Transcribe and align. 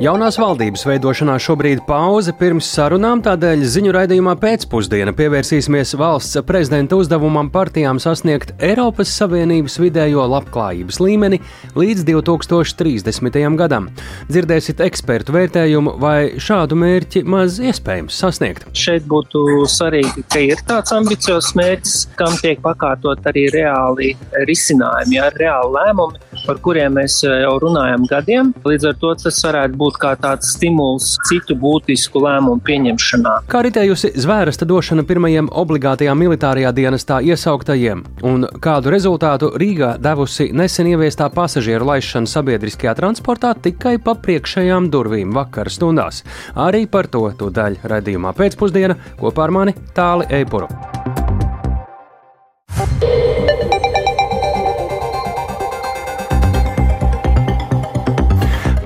Jaunās 0.00 0.38
valdības 0.40 0.80
veidošanā 0.88 1.34
šobrīd 1.44 1.82
pauze 1.84 2.32
pirms 2.32 2.64
sarunām, 2.72 3.20
tādēļ 3.20 3.66
ziņu 3.68 3.90
raidījumā 3.92 4.32
pēcpusdiena 4.40 5.12
pievērsīsimies 5.12 5.90
valsts 6.00 6.40
prezidenta 6.48 6.96
uzdevumam 6.96 7.50
partijām 7.52 8.00
sasniegt 8.00 8.54
Eiropas 8.64 9.12
Savienības 9.12 9.76
vidējo 9.82 10.24
labklājības 10.32 11.02
līmeni 11.04 11.42
līdz 11.76 12.06
2030. 12.08 13.36
gadam. 13.60 13.90
Dzirdēsiet 14.30 14.80
ekspertu 14.86 15.36
vērtējumu, 15.36 15.92
vai 16.00 16.32
šādu 16.40 16.80
mērķi 16.80 17.26
maz 17.28 17.60
iespējams 17.60 18.22
sasniegt. 18.24 18.64
Šeit 18.72 19.04
būtu 19.04 19.66
svarīgi, 19.68 20.24
ka 20.32 20.40
ir 20.46 20.64
tāds 20.64 20.96
ambiciozs 20.96 21.52
mērķis, 21.60 21.98
kam 22.16 22.40
tiek 22.40 22.64
pakārtot 22.64 23.28
arī 23.28 23.50
reāli 23.52 24.14
risinājumi, 24.48 25.20
ar 25.28 25.36
reāli 25.44 25.76
lēmumi, 25.76 26.24
par 26.46 26.60
kuriem 26.62 26.96
mēs 26.98 27.20
jau 27.24 27.52
runājam 27.62 28.06
gadiem. 28.10 28.52
Līdz 28.66 28.88
ar 28.90 28.98
to 29.00 29.12
tas 29.22 29.38
varētu 29.46 29.78
būt 29.80 29.98
kā 30.02 30.14
tāds 30.20 30.52
stimuls 30.56 31.12
citu 31.28 31.56
būtisku 31.60 32.22
lēmumu 32.24 32.62
pieņemšanā. 32.66 33.34
Kā 33.50 33.62
ritējusi 33.66 34.12
zvērsta 34.20 34.68
došana 34.68 35.04
pirmajiem 35.08 35.50
obligātajā 35.62 36.14
militārajā 36.18 36.72
dienestā 36.76 37.20
iesauktajiem, 37.26 38.04
un 38.26 38.48
kādu 38.62 38.92
rezultātu 38.94 39.52
Rīgā 39.60 39.94
devusi 40.02 40.50
nesen 40.56 40.90
ieviestā 40.90 41.30
pasažieru 41.34 41.88
laišana 41.92 42.30
sabiedriskajā 42.30 42.96
transportā 42.98 43.54
tikai 43.68 43.96
pa 44.02 44.16
priekšējām 44.18 44.90
durvīm 44.92 45.34
vakar 45.36 45.70
stundās. 45.72 46.24
Arī 46.54 46.86
par 46.90 47.10
to 47.12 47.26
tūdaļ 47.40 47.82
raidījumā 47.90 48.34
pēcpusdiena 48.36 48.98
kopā 49.20 49.48
ar 49.48 49.58
mani 49.60 49.76
Tāli 49.96 50.30
Eipuru. 50.40 50.70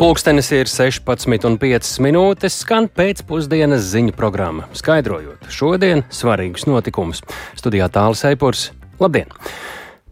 Pūkstens 0.05 0.51
ir 0.53 0.69
16,5 0.69 1.95
minūtes, 2.05 2.59
skan 2.61 2.91
pēcpusdienas 2.93 3.87
ziņu 3.89 4.13
programma, 4.13 4.67
skaidrojot 4.77 5.47
šodien 5.49 6.03
svarīgus 6.13 6.67
notikumus. 6.69 7.23
Studijā 7.57 7.87
tālāk 7.89 8.19
Seipurs. 8.21 8.67
Labdien! 9.01 9.33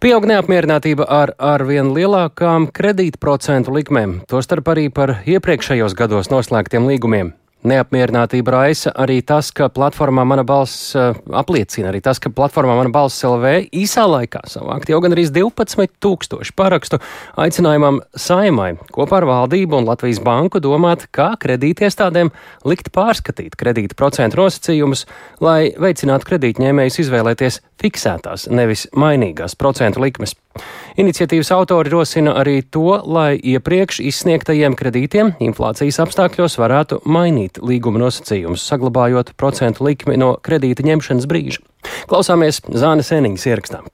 Pieaug 0.01 0.25
neapmierinātība 0.31 1.05
ar 1.13 1.35
arvien 1.37 1.93
lielākām 1.93 2.71
kredītprocentu 2.73 3.77
likmēm, 3.77 4.23
tostarp 4.33 4.73
arī 4.73 4.89
par 4.89 5.19
iepriekšējos 5.29 5.99
gados 6.01 6.33
noslēgtiem 6.33 6.89
līgumiem. 6.89 7.35
Neapmierinātība 7.63 8.51
raisa 8.57 8.91
arī 8.99 9.21
tas, 9.23 9.53
ka 9.55 9.69
platformā 9.71 10.25
mana 10.27 10.43
balss 10.43 10.97
uh, 10.99 11.13
apliecina, 11.39 11.93
arī 11.93 12.01
tas, 12.03 12.19
ka 12.19 12.33
platformā 12.35 12.75
mana 12.75 12.91
balss 12.91 13.23
LV 13.23 13.69
īsā 13.79 14.03
laikā 14.11 14.41
savākt 14.51 14.91
jau 14.91 14.99
gan 15.05 15.15
arī 15.15 15.29
12 15.31 15.95
tūkstoši 16.03 16.57
parakstu 16.59 16.99
aicinājumam 17.39 18.01
saimai 18.19 18.73
kopā 18.91 19.21
ar 19.21 19.29
valdību 19.31 19.79
un 19.79 19.87
Latvijas 19.87 20.19
banku 20.27 20.59
domāt, 20.65 21.07
kā 21.15 21.33
kredītiestādēm 21.39 22.33
likt 22.67 22.91
pārskatīt 22.97 23.55
kredīta 23.61 23.95
procentu 23.95 24.43
nosacījumus, 24.43 25.07
lai 25.39 25.71
veicinātu 25.79 26.33
kredītņēmējus 26.33 26.99
izvēlēties 27.05 27.63
fiksētās, 27.83 28.47
nevis 28.51 28.87
mainīgās 28.97 29.57
procentu 29.59 30.03
likmes. 30.03 30.37
Iniciatīvas 31.01 31.53
autori 31.57 31.93
rosina 31.93 32.35
arī 32.41 32.59
to, 32.63 32.99
lai 33.05 33.37
iepriekš 33.37 34.03
izsniegtajiem 34.05 34.77
kredītiem 34.79 35.35
inflācijas 35.43 36.01
apstākļos 36.05 36.59
varētu 36.61 37.01
mainīt 37.09 37.63
līguma 37.63 38.05
nosacījumus, 38.05 38.67
saglabājot 38.69 39.35
procentu 39.41 39.89
likmi 39.89 40.21
no 40.21 40.35
kredīta 40.45 40.87
ņemšanas 40.87 41.29
brīža. 41.31 41.65
Klausāmies 42.11 42.63
Zānes 42.69 43.13
Eniņas 43.17 43.51
ierakstām. 43.51 43.91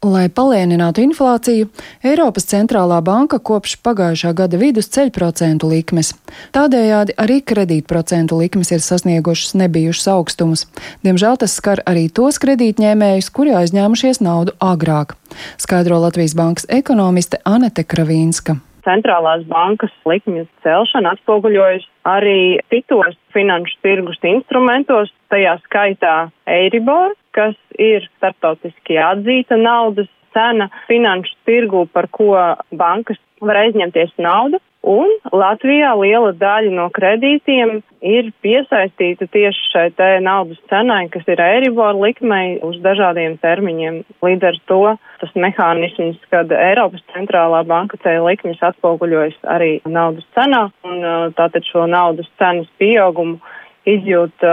Lai 0.00 0.30
palēninātu 0.32 1.02
inflāciju, 1.04 1.66
Eiropas 2.08 2.46
centrālā 2.48 3.02
banka 3.04 3.36
kopš 3.36 3.74
pagājušā 3.84 4.30
gada 4.32 4.56
vidus 4.56 4.88
ceļ 4.94 5.10
procentu 5.12 5.68
likmes. 5.68 6.14
Tādējādi 6.56 7.12
arī 7.20 7.36
kredītprocentu 7.44 8.38
likmes 8.40 8.72
ir 8.72 8.80
sasniegušas 8.80 9.52
nebijušas 9.60 10.08
augstumus. 10.14 10.64
Diemžēl 11.04 11.36
tas 11.44 11.58
skar 11.60 11.84
arī 11.84 12.06
tos 12.08 12.40
kredītņēmējus, 12.40 13.28
kuri 13.28 13.52
aizņēmušies 13.60 14.24
naudu 14.24 14.56
agrāk, 14.56 15.18
skaidro 15.60 16.00
Latvijas 16.00 16.32
bankas 16.32 16.64
ekonomiste 16.80 17.44
Anete 17.44 17.84
Kravīnska. 17.84 18.56
Centrālās 18.90 19.44
bankas 19.46 19.92
likmju 20.08 20.48
celšana 20.64 21.14
atspoguļojas 21.14 21.84
arī 22.10 22.58
citos 22.72 23.14
finanšu 23.34 23.76
tirgus 23.84 24.18
instrumentos, 24.26 25.12
tajā 25.30 25.56
skaitā 25.66 26.14
Eiribor, 26.50 27.14
kas 27.36 27.54
ir 27.78 28.08
starptautiski 28.16 28.98
atzīta 28.98 29.58
naudas 29.60 30.10
cena 30.34 30.68
finanšu 30.88 31.36
tirgu, 31.46 31.84
par 31.94 32.08
ko 32.10 32.32
bankas 32.74 33.20
var 33.40 33.62
aizņemties 33.64 34.16
naudu. 34.18 34.60
Un 34.80 35.10
Latvijā 35.28 35.90
liela 36.00 36.32
daļa 36.40 36.70
no 36.72 36.86
kredītiem 36.96 37.82
ir 38.00 38.30
piesaistīta 38.40 39.28
tieši 39.28 39.66
šai 39.74 39.84
te 39.92 40.08
naudas 40.24 40.56
cenai, 40.72 41.02
kas 41.12 41.28
ir 41.28 41.42
Eiribor 41.44 41.98
likmei 42.00 42.56
uz 42.64 42.78
dažādiem 42.80 43.36
termiņiem. 43.44 44.00
Līdz 44.24 44.48
ar 44.48 44.60
to 44.72 44.80
tas 45.20 45.36
mehānisms, 45.36 46.16
kad 46.32 46.52
Eiropas 46.56 47.04
centrālā 47.12 47.60
banka 47.68 48.00
ceļa 48.00 48.24
likmes 48.30 48.64
atspoguļojas 48.70 49.36
arī 49.52 49.72
naudas 49.84 50.24
cenā, 50.36 50.70
un 50.88 51.04
tātad 51.36 51.66
šo 51.68 51.84
naudas 51.84 52.32
cenas 52.40 52.70
pieaugumu 52.80 53.36
izjūt 53.84 54.48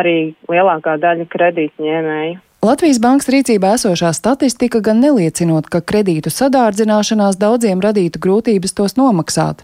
arī 0.00 0.32
lielākā 0.48 0.96
daļa 1.04 1.28
kredītņēmēju. 1.36 2.40
Latvijas 2.60 2.98
bankas 3.00 3.30
rīcībā 3.32 3.70
esošā 3.78 4.10
statistika 4.12 4.82
gan 4.84 4.98
neliecinot, 5.00 5.70
ka 5.72 5.78
kredītu 5.80 6.28
sadārdzināšanās 6.28 7.38
daudziem 7.40 7.80
radītu 7.80 8.20
grūtības 8.20 8.76
tos 8.76 8.98
nomaksāt, 8.98 9.62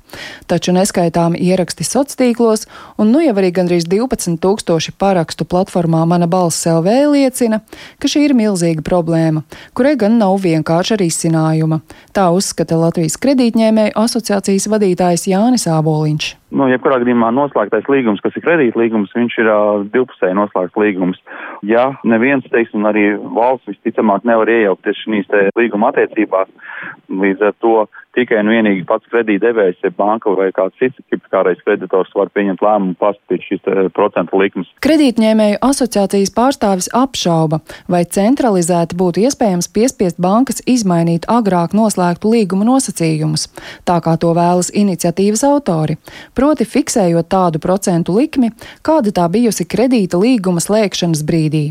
taču 0.49 0.73
neskaitāmi 0.73 1.37
ieraksti 1.45 1.85
sociālos 1.85 2.17
tīklos 2.17 2.65
un 2.97 3.13
nu 3.13 3.21
jau 3.21 3.35
arī 3.37 3.51
gandrīz 3.59 3.85
12 3.93 4.41
tūkstoši 4.41 4.95
parakstu 4.97 5.45
platformā 5.45 6.07
Mana 6.09 6.25
balss 6.25 6.65
LV 6.65 6.97
liecina, 7.13 7.61
ka 8.01 8.09
šī 8.09 8.31
ir 8.31 8.37
milzīga 8.39 8.81
problēma, 8.81 9.45
kurai 9.77 9.93
gan 10.01 10.17
nav 10.17 10.41
vienkārša 10.41 10.97
risinājuma. 11.05 11.83
Tā 12.17 12.31
uzskata 12.33 12.81
Latvijas 12.81 13.21
kredītņēmēju 13.21 13.93
asociācijas 14.07 14.71
vadītājs 14.73 15.29
Jānis 15.35 15.69
Āboliņš 15.69 16.33
nu, 16.55 16.69
jebkurā 16.71 17.01
gadījumā 17.03 17.33
noslēgtais 17.35 17.89
līgums, 17.91 18.23
kas 18.25 18.37
ir 18.39 18.45
kredītlīgums, 18.45 19.15
viņš 19.17 19.39
ir 19.43 19.51
uh, 19.51 19.85
divpusēji 19.93 20.39
noslēgts 20.39 20.81
līgums. 20.81 21.21
Ja 21.67 21.89
neviens, 22.07 22.47
teiksim, 22.53 22.87
arī 22.89 23.09
valsts 23.17 23.71
visticamāk 23.73 24.27
nevar 24.29 24.51
iejaukties 24.53 25.03
šīs 25.03 25.33
līguma 25.59 25.93
attiecībās, 25.93 26.51
līdz 27.11 27.49
ar 27.51 27.57
to 27.65 27.77
tikai 28.17 28.41
un 28.43 28.51
vienīgi 28.53 28.85
pats 28.89 29.07
kredītdevējs, 29.13 29.83
ja 29.85 29.93
banka 29.97 30.33
vai 30.37 30.49
kāds 30.57 30.77
cits 30.81 30.99
hipotekārais 31.13 31.61
kreditors 31.65 32.13
var 32.17 32.31
pieņemt 32.35 32.65
lēmumu 32.65 32.97
paskatīt 33.01 33.45
šīs 33.47 33.71
procentu 33.97 34.41
likmes. 34.41 34.71
Kredītņēmēju 34.85 35.61
asociācijas 35.67 36.33
pārstāvis 36.37 36.91
apšauba, 36.97 37.61
vai 37.93 38.03
centralizēti 38.19 38.99
būtu 38.99 39.27
iespējams 39.27 39.71
piespiest 39.77 40.21
bankas 40.23 40.63
izmainīt 40.67 41.29
agrāk 41.33 41.77
noslēgtu 41.77 42.33
līguma 42.35 42.69
nosacījumus, 42.73 43.49
tā 43.89 44.01
kā 44.05 44.17
to 44.21 44.33
vēlas 44.37 44.73
iniciatīvas 44.75 45.45
autori, 45.49 45.99
proti 46.35 46.69
fiksējot 46.69 47.33
tādu 47.33 47.63
procentu 47.63 48.17
likmi, 48.17 48.53
kāda 48.87 49.13
tā 49.15 49.29
bijusi 49.33 49.69
kredīta 49.69 50.21
līguma 50.21 50.65
slēgšanas 50.65 51.27
brīdī. 51.27 51.67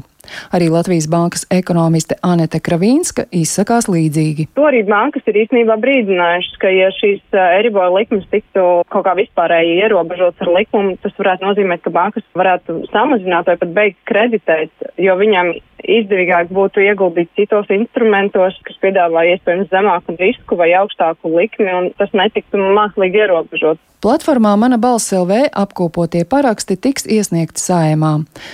Arī 0.55 0.69
Latvijas 0.73 1.07
bankas 1.11 1.45
ekonomiste 1.53 2.17
Anete 2.25 2.61
Kravīnska 2.63 3.27
izsakās 3.35 3.89
līdzīgi. 3.91 4.49
To 4.57 4.67
arī 4.69 4.83
bankas 4.87 5.25
ir 5.29 5.41
īstenībā 5.45 5.77
brīdinājušas, 5.81 6.57
ka 6.61 6.71
ja 6.73 6.91
šīs 6.95 7.21
Eribola 7.59 7.91
likmes 7.99 8.27
tiktu 8.31 8.65
kaut 8.91 9.07
kā 9.07 9.15
vispārēji 9.19 9.79
ierobežots 9.83 10.41
ar 10.45 10.53
likumu, 10.57 10.97
tas 11.03 11.15
varētu 11.19 11.49
nozīmēt, 11.49 11.83
ka 11.85 11.93
bankas 11.95 12.25
varētu 12.37 12.81
samazināt 12.93 13.49
vai 13.51 13.57
pat 13.61 13.73
beigt 13.77 14.01
kreditēt, 14.09 14.91
jo 15.01 15.15
viņām 15.19 15.55
izdevīgāk 15.85 16.49
būtu 16.55 16.83
ieguldīt 16.85 17.31
citos 17.37 17.69
instrumentos, 17.73 18.57
kas 18.65 18.79
piedāvā 18.81 19.25
iespējams 19.33 19.71
zemāku 19.73 20.15
risku 20.19 20.57
vai 20.59 20.71
augstāku 20.77 21.31
likmi, 21.35 21.69
un 21.69 21.91
tas 21.99 22.13
netiktu 22.17 22.61
mākslīgi 22.77 23.21
ierobežot. 23.25 23.81
Platformā 24.05 24.51
Mana 24.53 24.77
balss 24.77 25.09
LV 25.09 25.47
apkopotie 25.57 26.27
paraksti 26.29 26.75
tiks 26.77 27.07
iesniegti 27.09 27.57
saimā. 27.57 28.11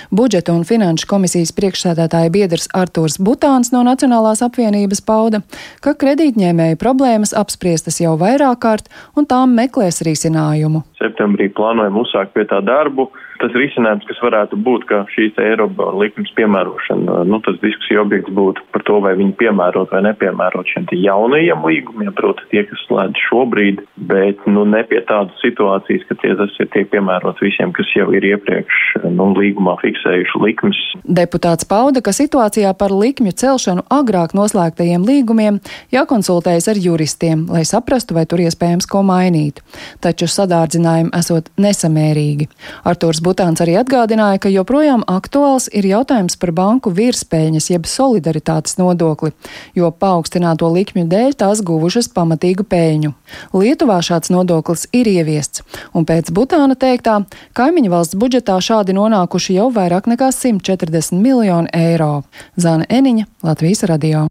Budžeta 0.08 0.54
un 0.56 0.62
finanšu 0.64 1.04
komisijas 1.10 1.52
priekšsēdētāja 1.52 2.30
biedrs 2.32 2.70
Artūrs 2.72 3.18
Butāns 3.20 3.68
no 3.74 3.82
Nacionālās 3.84 4.40
apvienības 4.46 5.02
pauda, 5.04 5.42
ka 5.84 5.92
kredītņēmēju 5.92 6.78
problēmas 6.80 7.34
apspriestas 7.36 8.00
jau 8.00 8.14
vairāk 8.22 8.62
kārt 8.64 8.88
un 9.12 9.28
tām 9.28 9.52
meklēs 9.58 10.00
risinājumu. 10.08 10.86
Septembrī 10.96 11.50
plānojam 11.52 12.00
uzsākt 12.00 12.32
pie 12.32 12.48
tā 12.48 12.62
darbu 12.64 13.10
tas 13.42 13.56
risinājums, 13.58 14.06
kas 14.08 14.20
varētu 14.22 14.58
būt, 14.64 14.86
ka 14.88 15.02
šīs 15.12 15.38
Eiropas 15.42 15.96
likmes 15.98 16.32
piemērošana, 16.38 17.22
nu, 17.28 17.40
tas 17.44 17.58
diskusija 17.62 18.02
objekts 18.04 18.32
būtu 18.34 18.64
par 18.74 18.84
to, 18.88 18.98
vai 19.04 19.14
viņi 19.18 19.34
piemērot 19.40 19.92
vai 19.92 20.02
nepiemērot 20.08 20.70
šiem 20.72 20.88
jaunajiem 21.02 21.66
līgumiem, 21.66 22.12
proti 22.16 22.46
tie, 22.52 22.64
kas 22.68 22.84
slēdz 22.86 23.22
šobrīd, 23.28 23.82
bet, 24.10 24.40
nu, 24.50 24.64
ne 24.68 24.82
pie 24.88 25.02
tādas 25.08 25.36
situācijas, 25.44 26.06
ka 26.08 26.18
tie 26.22 26.34
tas 26.38 26.54
ir 26.62 26.70
tiek 26.74 26.90
piemērots 26.92 27.42
visiem, 27.42 27.72
kas 27.76 27.90
jau 27.96 28.08
ir 28.14 28.26
iepriekš, 28.32 28.80
nu, 29.08 29.30
līgumā 29.38 29.76
fiksējuši 29.82 30.42
likmes. 30.42 30.80
Deputāts 31.02 31.66
pauda, 31.68 32.02
ka 32.04 32.14
situācijā 32.16 32.72
par 32.78 32.94
likmju 32.94 33.34
celšanu 33.42 33.86
agrāk 33.92 34.36
noslēgtajiem 34.38 35.06
līgumiem 35.08 35.60
jākonsultējas 35.94 36.70
ar 36.72 36.80
juristiem, 36.82 37.46
lai 37.52 37.64
saprastu, 37.68 38.16
vai 38.16 38.26
tur 38.30 38.42
iespējams 38.44 38.88
ko 38.90 39.02
mainīt. 39.06 39.62
Taču 40.04 40.28
sadārdzinājumi 40.30 41.12
esot 41.16 41.50
nesamērīgi. 41.60 42.48
Artūrs 42.88 43.22
Butāns 43.32 43.62
arī 43.64 43.78
atgādināja, 43.80 44.36
ka 44.44 44.50
joprojām 44.52 45.06
aktuāls 45.08 45.70
ir 45.72 45.86
jautājums 45.88 46.34
par 46.36 46.50
banku 46.52 46.90
virspēļņas 46.92 47.68
jeb 47.70 47.86
solidaritātes 47.88 48.76
nodokli, 48.76 49.30
jo 49.78 49.88
paaugstināto 49.88 50.68
likmju 50.74 51.06
dēļ 51.08 51.38
tās 51.40 51.62
guvušas 51.64 52.10
pamatīgu 52.12 52.66
pēļņu. 52.68 53.14
Lietuvā 53.56 54.02
šāds 54.04 54.28
nodoklis 54.34 54.84
ir 54.92 55.08
ieviests, 55.08 55.64
un 55.96 56.04
pēc 56.04 56.28
Butāna 56.36 56.76
teiktā, 56.76 57.22
kaimiņu 57.56 57.94
valsts 57.94 58.20
budžetā 58.20 58.58
šādi 58.60 58.98
nonākuši 59.00 59.56
jau 59.56 59.70
vairāk 59.72 60.12
nekā 60.12 60.28
140 60.36 61.16
miljoni 61.16 61.72
eiro. 61.72 62.26
Zana 62.60 62.84
Eniņa, 62.92 63.30
Latvijas 63.48 63.86
radio. 63.88 64.26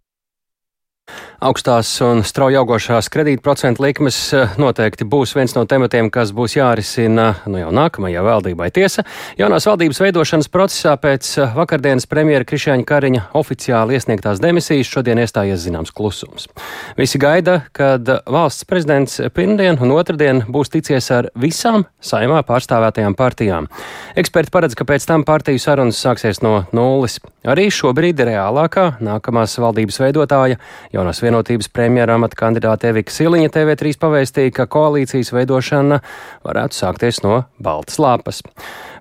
Augstās 1.41 1.89
un 2.05 2.19
strauji 2.21 2.53
augošās 2.59 3.07
kredītprocentu 3.09 3.81
likmes 3.81 4.17
eh, 4.37 4.51
noteikti 4.61 5.07
būs 5.09 5.31
viens 5.33 5.55
no 5.55 5.63
tematiem, 5.65 6.11
kas 6.13 6.29
būs 6.37 6.53
jārisina 6.53 7.31
nu 7.49 7.57
jau 7.57 7.71
nākamajā 7.73 8.21
valdībai. 8.21 8.67
Tiesa, 8.75 9.01
jaunās 9.39 9.65
valdības 9.65 10.03
veidošanas 10.03 10.51
procesā 10.53 10.93
pēc 11.01 11.31
eh, 11.41 11.55
vakardienas 11.57 12.05
premjera 12.05 12.45
Krišāņa 12.45 12.85
Kariņa 12.85 13.23
oficiāli 13.41 13.97
iesniegtās 13.97 14.37
demisijas 14.43 14.91
šodien 14.93 15.23
iestājies 15.23 15.63
zināms 15.63 15.89
klusums. 15.97 16.45
Visi 16.99 17.17
gaida, 17.17 17.63
kad 17.73 18.05
valsts 18.29 18.69
prezidents 18.69 19.17
pirmdien 19.33 19.81
un 19.81 19.95
otrdien 19.97 20.43
būs 20.45 20.69
ticies 20.77 21.09
ar 21.09 21.31
visām 21.33 21.87
saimā 22.05 22.43
pārstāvētajām 22.45 23.17
partijām. 23.17 23.71
Eksperti 24.13 24.53
paredz, 24.53 24.77
ka 24.77 24.85
pēc 24.85 25.09
tam 25.09 25.25
partiju 25.25 25.65
sarunas 25.65 26.05
sāksies 26.05 26.43
no 26.45 26.67
nulles. 26.69 27.17
Arī 27.49 27.71
šobrīd 27.73 28.21
reālākā 28.29 28.99
nākamās 29.01 29.57
valdības 29.57 29.97
veidotāja 30.03 30.61
jaunās 30.93 31.17
vienotības 31.17 31.30
vienotības 31.31 31.69
premjera 31.71 32.17
amata 32.19 32.35
kandidāte 32.35 32.89
Evika 32.91 33.13
Siliņa 33.13 33.51
TV3 33.55 33.95
pavēstīja, 34.01 34.51
ka 34.57 34.67
koalīcijas 34.71 35.31
veidošana 35.31 36.01
varētu 36.43 36.75
sākties 36.81 37.21
no 37.23 37.43
baltas 37.61 37.99
lapas. 38.01 38.41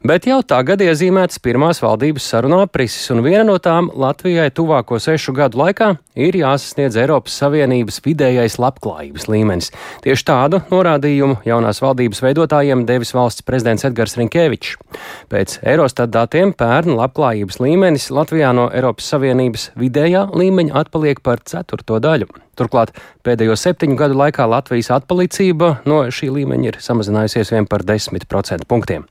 Bet 0.00 0.24
jau 0.24 0.38
tagad 0.40 0.80
iezīmētas 0.80 1.42
pirmās 1.44 1.82
valdības 1.84 2.24
sarunu 2.32 2.62
aprises, 2.62 3.02
un 3.12 3.18
viena 3.20 3.42
no 3.44 3.58
tām 3.60 3.90
Latvijai 3.92 4.46
tuvāko 4.56 4.96
sešu 4.96 5.34
gadu 5.36 5.60
laikā 5.60 5.90
ir 6.16 6.38
jāsasniedz 6.40 6.96
Eiropas 7.02 7.34
Savienības 7.36 8.00
vidējais 8.06 8.56
labklājības 8.64 9.28
līmenis. 9.28 9.68
Tieši 10.00 10.24
tādu 10.30 10.62
norādījumu 10.70 11.42
jaunās 11.44 11.82
valdības 11.84 12.24
veidotājiem 12.24 12.86
devis 12.88 13.12
valsts 13.12 13.44
prezidents 13.44 13.84
Edgars 13.90 14.16
Rinkēvičs. 14.16 14.80
Pēc 15.28 15.58
Eurostat 15.68 16.16
datiem 16.16 16.56
pērn 16.56 16.96
labklājības 16.96 17.60
līmenis 17.60 18.08
Latvijā 18.08 18.56
no 18.56 18.70
Eiropas 18.72 19.12
Savienības 19.12 19.68
vidējā 19.76 20.30
līmeņa 20.32 20.80
atpaliek 20.80 21.20
par 21.20 21.44
ceturto 21.44 22.00
daļu. 22.00 22.32
Turklāt 22.56 22.96
pēdējo 23.20 23.52
septiņu 23.52 24.00
gadu 24.00 24.16
laikā 24.24 24.48
Latvijas 24.48 24.94
atpalicība 24.96 25.74
no 25.84 26.06
šī 26.08 26.32
līmeņa 26.40 26.72
ir 26.72 26.84
samazinājusies 26.88 27.52
vien 27.52 27.68
par 27.68 27.84
10% 27.84 28.64
punktiem. 28.64 29.04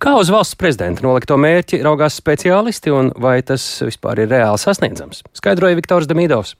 Kā 0.00 0.14
uz 0.16 0.30
valsts 0.32 0.56
prezidenta 0.56 1.04
nolikto 1.04 1.36
mērķi 1.36 1.82
raugās 1.84 2.16
speciālisti 2.22 2.92
un 2.94 3.12
vai 3.20 3.40
tas 3.44 3.64
vispār 3.84 4.22
ir 4.24 4.30
reāli 4.32 4.60
sasniedzams? 4.62 5.20
Skaidroja 5.36 5.76
Viktors 5.76 6.08
Damīdovs. 6.08 6.54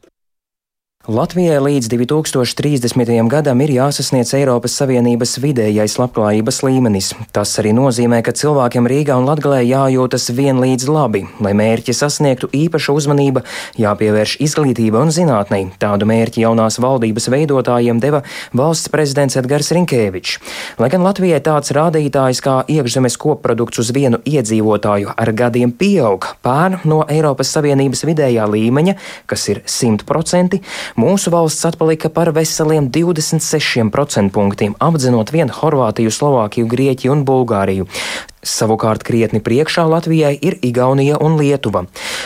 Latvijai 1.08 1.56
līdz 1.64 1.86
2030. 1.88 3.08
gadam 3.32 3.60
ir 3.64 3.70
jāsasniedz 3.72 4.34
Eiropas 4.36 4.74
Savienības 4.76 5.38
vidējais 5.40 5.94
labklājības 5.96 6.58
līmenis. 6.60 7.06
Tas 7.32 7.54
arī 7.56 7.70
nozīmē, 7.72 8.18
ka 8.20 8.34
cilvēkiem 8.36 8.84
Rīgā 8.84 9.16
un 9.16 9.24
Latgalē 9.24 9.62
jājūtas 9.64 10.28
vienlīdz 10.36 10.84
labi. 10.92 11.22
Lai 11.40 11.54
mērķi 11.56 11.94
sasniegtu, 11.96 12.50
īpaša 12.52 12.92
uzmanība 12.92 13.40
jāpievērš 13.80 14.34
izglītība 14.44 15.00
un 15.00 15.08
zinātnei. 15.08 15.70
Tādu 15.80 16.04
mērķi 16.10 16.44
jaunās 16.44 16.76
valdības 16.84 17.30
veidotājiem 17.32 18.04
deva 18.04 18.20
valsts 18.52 18.92
prezidents 18.92 19.40
Edgars 19.40 19.72
Rinkēvičs. 19.72 20.36
Lai 20.84 20.92
gan 20.92 21.08
Latvijai 21.08 21.40
tāds 21.40 21.72
rādītājs 21.72 22.44
kā 22.44 22.58
iekšzemes 22.68 23.16
koprodukts 23.16 23.80
uz 23.80 23.94
vienu 23.96 24.20
iedzīvotāju 24.28 25.16
ar 25.16 25.32
gadiem 25.32 25.72
pieaug, 25.72 26.28
pērn 26.44 26.84
no 26.84 27.06
Eiropas 27.08 27.56
Savienības 27.56 28.04
vidējā 28.04 28.52
līmeņa, 28.52 28.98
kas 29.32 29.48
ir 29.48 29.64
100%, 29.64 30.60
Mūsu 30.98 31.30
valsts 31.34 31.66
atpalika 31.68 32.10
par 32.10 32.32
veseliem 32.34 32.88
26 32.90 33.90
procentpunktiem, 33.94 34.74
apdzinot 34.82 35.30
vien 35.34 35.52
Horvātiju, 35.52 36.10
Slovākiju, 36.14 36.70
Grieķiju 36.70 37.14
un 37.14 37.24
Bulgāriju. 37.28 37.86
Savukārt 38.40 39.02
krietni 39.04 39.36
priekšā 39.44 39.82
Latvijai 39.84 40.32
ir 40.40 40.54
Igaunija 40.64 41.18
un 41.20 41.34
Lietuva. 41.36 41.82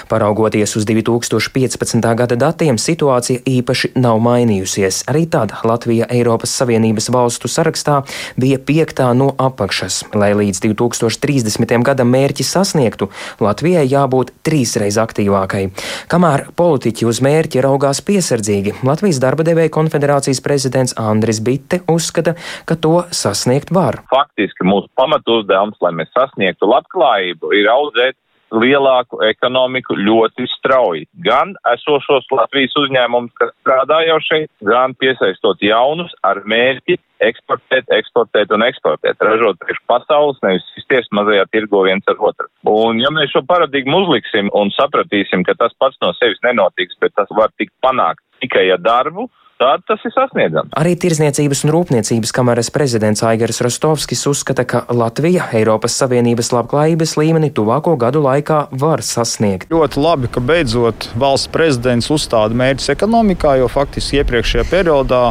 Paraugoties 0.06 0.76
uz 0.78 0.84
2015. 0.86 1.98
gada 2.14 2.36
datiem, 2.38 2.78
situācija 2.78 3.42
īpaši 3.42 3.90
nav 3.98 4.20
mainījusies. 4.22 5.02
Arī 5.10 5.24
tad 5.26 5.56
Latvija 5.66 6.06
Eiropas 6.14 6.54
Savienības 6.54 7.10
valstu 7.10 7.50
sarakstā 7.50 8.04
bija 8.38 8.60
piektā 8.62 9.08
no 9.18 9.32
apakšas. 9.42 10.04
Lai 10.14 10.30
līdz 10.38 10.62
2030. 10.62 11.74
gadam 11.82 12.14
mērķi 12.14 12.46
sasniegtu, 12.46 13.10
Latvijai 13.42 13.82
jābūt 13.90 14.30
trīsreiz 14.46 15.00
aktīvākai. 15.02 15.64
Kamēr 16.12 16.46
politiķi 16.54 17.10
uz 17.10 17.18
mērķi 17.26 17.64
raugās 17.66 18.04
piesardzīgi, 18.06 18.76
Latvijas 18.86 19.18
darba 19.18 19.42
devēja 19.46 19.74
konfederācijas 19.74 20.44
prezidents 20.46 20.94
Andris 20.94 21.42
Bitte 21.42 21.82
uzskata, 21.90 22.36
ka 22.70 22.78
to 22.78 23.02
sasniegt 23.10 23.74
var. 23.74 24.04
Faktiski 24.14 24.62
mūsu 24.68 24.86
pamatuzdevums, 24.94 25.82
lai 25.82 25.94
mēs 25.98 26.03
mēs 26.04 26.12
sasniegtu 26.14 26.68
labklājību, 26.68 27.54
ir 27.56 27.72
audzēt 27.72 28.20
lielāku 28.54 29.18
ekonomiku 29.26 29.96
ļoti 29.98 30.46
strauji. 30.52 31.08
Gan 31.24 31.56
esošos 31.72 32.28
Latvijas 32.30 32.76
uzņēmumus, 32.78 33.32
kas 33.40 33.50
strādā 33.64 34.04
jau 34.06 34.20
šeit, 34.22 34.50
gan 34.62 34.94
piesaistot 35.00 35.62
jaunus 35.64 36.12
ar 36.22 36.38
mērķi 36.46 37.00
eksportēt, 37.24 37.88
eksportēt 37.96 38.52
un 38.54 38.62
eksportēt, 38.66 39.18
ražot 39.26 39.58
priekš 39.58 39.80
pasaules, 39.90 40.38
nevis 40.44 40.66
izties 40.78 41.08
mazajā 41.10 41.48
tirgo 41.50 41.82
viens 41.88 42.06
ar 42.06 42.20
otru. 42.20 42.46
Un 42.68 43.00
ja 43.02 43.10
mēs 43.14 43.32
šo 43.34 43.42
paradigmu 43.48 44.04
uzliksim 44.04 44.52
un 44.54 44.70
sapratīsim, 44.76 45.42
ka 45.48 45.56
tas 45.58 45.74
pats 45.80 45.98
no 46.04 46.12
sevis 46.20 46.42
nenotiks, 46.46 47.00
bet 47.02 47.16
tas 47.18 47.32
var 47.34 47.50
tikt 47.58 47.74
panākt 47.82 48.22
tikai 48.44 48.68
ar 48.76 48.82
darbu, 48.84 49.26
tad 49.58 49.84
tas 49.88 50.02
ir 50.04 50.12
sasniedzams. 50.14 50.72
Arī 50.78 50.94
Tirzniecības 51.00 51.64
un 51.66 51.72
Rūpniecības 51.74 52.32
kameras 52.34 52.70
prezidents 52.74 53.24
Aigars 53.26 53.60
Rostovskis 53.64 54.24
uzskata, 54.30 54.66
ka 54.68 54.84
Latvija 54.92 55.48
Eiropas 55.54 55.96
Savienības 56.00 56.52
labklājības 56.54 57.16
līmeni 57.20 57.52
tuvāko 57.54 57.96
gadu 58.00 58.24
laikā 58.24 58.64
var 58.80 59.04
sasniegt. 59.06 59.70
Ļoti 59.72 60.02
labi, 60.02 60.30
ka 60.34 60.42
beidzot 60.44 61.08
valsts 61.20 61.50
prezidents 61.54 62.10
uzstāda 62.14 62.56
mērķus 62.58 62.92
ekonomikā, 62.96 63.56
jo 63.62 63.70
faktiski 63.72 64.20
iepriekšējā 64.22 64.68
periodā 64.70 65.24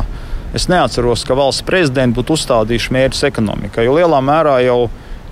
es 0.54 0.70
neatceros, 0.70 1.26
ka 1.28 1.38
valsts 1.38 1.66
prezidenti 1.66 2.20
būtu 2.20 2.38
uzstādījuši 2.38 2.94
mērķus 2.94 3.26
ekonomikā, 3.32 3.86
jo 3.86 3.98
lielā 3.98 4.20
mērā 4.24 4.60
jau 4.68 4.84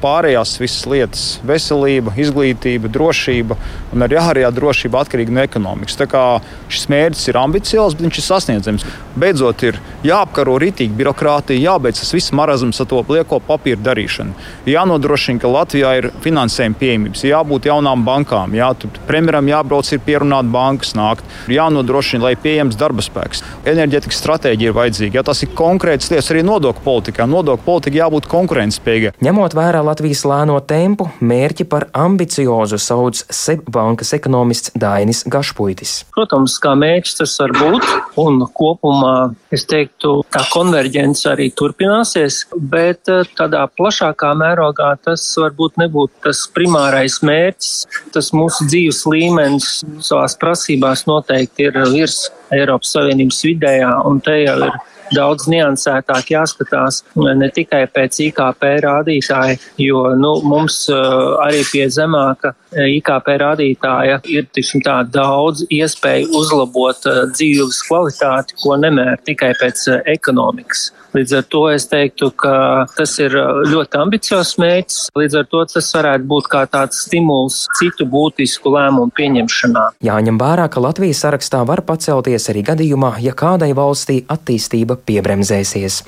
pārējās 0.02 0.58
visas 0.62 0.86
lietas- 0.90 1.24
veselība, 1.52 2.14
izglītība, 2.18 2.90
drošība 2.92 3.58
un 3.94 4.06
arī 4.06 4.18
ārējā 4.20 4.52
drošība 4.52 5.04
atkarīga 5.04 5.32
no 5.32 5.42
ekonomikas. 5.46 5.98
Tā 5.98 6.08
kā 6.08 6.42
šis 6.70 6.88
mērķis 6.88 7.28
ir 7.30 7.40
ambiciozs, 7.42 7.96
bet 7.96 8.08
viņš 8.08 8.18
ir 8.18 8.26
sasniedzams. 8.28 8.86
Beidzot, 9.16 9.64
ir 9.64 9.80
jāapkaro 10.04 10.58
rītīgi 10.62 10.96
birokrātija, 10.96 11.60
jābeidz 11.60 12.00
tas 12.00 12.14
viss 12.14 12.32
marazms 12.32 12.80
ar 12.80 12.88
to 12.88 13.04
lieko 13.10 13.40
papīru 13.40 13.82
darīšanu. 13.84 14.34
Jānodrošina, 14.66 15.40
ka 15.42 15.48
Latvijā 15.48 15.98
ir 16.00 16.12
finansējuma 16.24 16.80
pieejamības, 16.80 17.26
jābūt 17.28 17.68
jaunām 17.70 18.06
bankām, 18.08 18.56
jā, 18.56 18.72
premjeram 19.08 19.48
jābrauc 19.52 19.92
ir 19.92 20.00
pierunāt 20.00 20.50
bankas 20.52 20.94
nākt, 20.98 21.24
jānodrošina, 21.52 22.24
lai 22.24 22.36
pieejams 22.36 22.78
darba 22.80 23.04
spēks. 23.06 23.44
Enerģetikas 23.68 24.22
stratēģija 24.24 24.72
ir 24.72 24.78
vajadzīga, 24.78 25.20
ja 25.20 25.26
tas 25.28 25.44
ir 25.44 25.52
konkrēts 25.58 26.12
lietas 26.12 26.32
arī 26.32 26.46
nodokļu 26.48 26.86
politikā. 26.86 27.28
Nodokļu 27.30 27.66
politika 27.66 28.02
jābūt 28.06 28.30
konkurētspējīgai. 28.32 29.14
Ņemot 29.22 29.56
vērā 29.58 29.84
Latvijas 29.92 30.22
lēno 30.24 30.56
tempu, 30.64 31.10
mērķi 31.20 31.66
par 31.68 31.90
ambiciozu 31.98 32.78
sauc 32.80 33.18
Sebbankas 33.36 34.14
ekonomists 34.16 34.72
Dainis 34.80 35.26
Gašpuitis. 35.28 36.06
Protams, 36.16 36.56
kā 36.64 36.72
mērķis 36.80 37.18
tas 37.18 37.34
var 37.42 37.52
būt, 37.58 37.88
un 38.22 38.40
kopumā 38.56 39.16
es 39.52 39.66
teiktu, 39.68 40.14
tā 40.32 40.46
konverģence 40.54 41.28
arī 41.34 41.50
turpināsies, 41.60 42.46
bet 42.56 43.12
eh, 43.12 43.28
tādā 43.36 43.66
plašākā 43.76 44.32
mērogā 44.40 44.94
tas 45.04 45.26
varbūt 45.42 45.82
nebūtu 45.84 46.24
tas 46.30 46.46
primārais 46.56 47.20
mērķis. 47.28 47.74
Tas 48.16 48.32
mūsu 48.38 48.70
dzīves 48.72 49.04
līmenis 49.12 49.74
savās 50.00 50.38
prasībās 50.40 51.04
noteikti 51.10 51.68
ir 51.68 51.82
virs 51.92 52.30
Eiropas 52.56 52.96
Savienības 52.96 53.44
vidējā, 53.50 53.92
un 54.08 54.24
te 54.24 54.40
jau 54.46 54.56
ir 54.70 54.80
daudz 55.16 55.48
niansētāk 55.52 56.32
jāskatās 56.34 57.02
ne 57.16 57.50
tikai 57.54 57.84
pēc 57.94 58.20
IKP 58.28 58.68
rādītāja, 58.86 59.58
jo 59.82 60.04
nu, 60.20 60.34
mums 60.48 60.84
arī 60.92 61.64
pie 61.72 61.88
zemāka 61.92 62.54
IKP 62.72 63.36
rādītāja 63.42 64.22
ir 64.32 64.48
tiksim, 64.56 64.84
tā, 64.86 65.02
daudz 65.08 65.66
iespēju 65.70 66.32
uzlabot 66.40 67.08
dzīves 67.36 67.84
kvalitāti, 67.88 68.58
ko 68.64 68.78
nemēr 68.80 69.20
tikai 69.28 69.54
pēc 69.60 69.88
ekonomikas. 70.16 70.90
Līdz 71.12 71.34
ar 71.42 71.48
to 71.52 71.62
es 71.72 71.88
teiktu, 71.92 72.30
ka 72.40 72.54
tas 72.96 73.18
ir 73.20 73.36
ļoti 73.68 74.00
ambiciozs 74.00 74.56
mērķis. 74.62 75.00
Līdz 75.20 75.38
ar 75.42 75.50
to 75.52 75.64
tas 75.74 75.90
varētu 75.98 76.30
būt 76.32 76.48
kā 76.54 76.64
tāds 76.72 77.04
stimuls 77.06 77.66
citu 77.80 78.08
būtisku 78.08 78.72
lēmumu 78.72 79.12
pieņemšanā. 79.18 79.86
Jāņem 80.08 80.40
vērā, 80.40 80.70
ka 80.72 80.84
Latvijas 80.84 81.26
sarakstā 81.26 81.66
var 81.68 81.84
pacelties 81.88 82.48
arī 82.54 82.64
gadījumā, 82.72 83.18
ja 83.24 83.36
kādai 83.36 83.74
valstī 83.76 84.22
attīstība 84.32 84.96
piebremzēsies. 85.04 86.02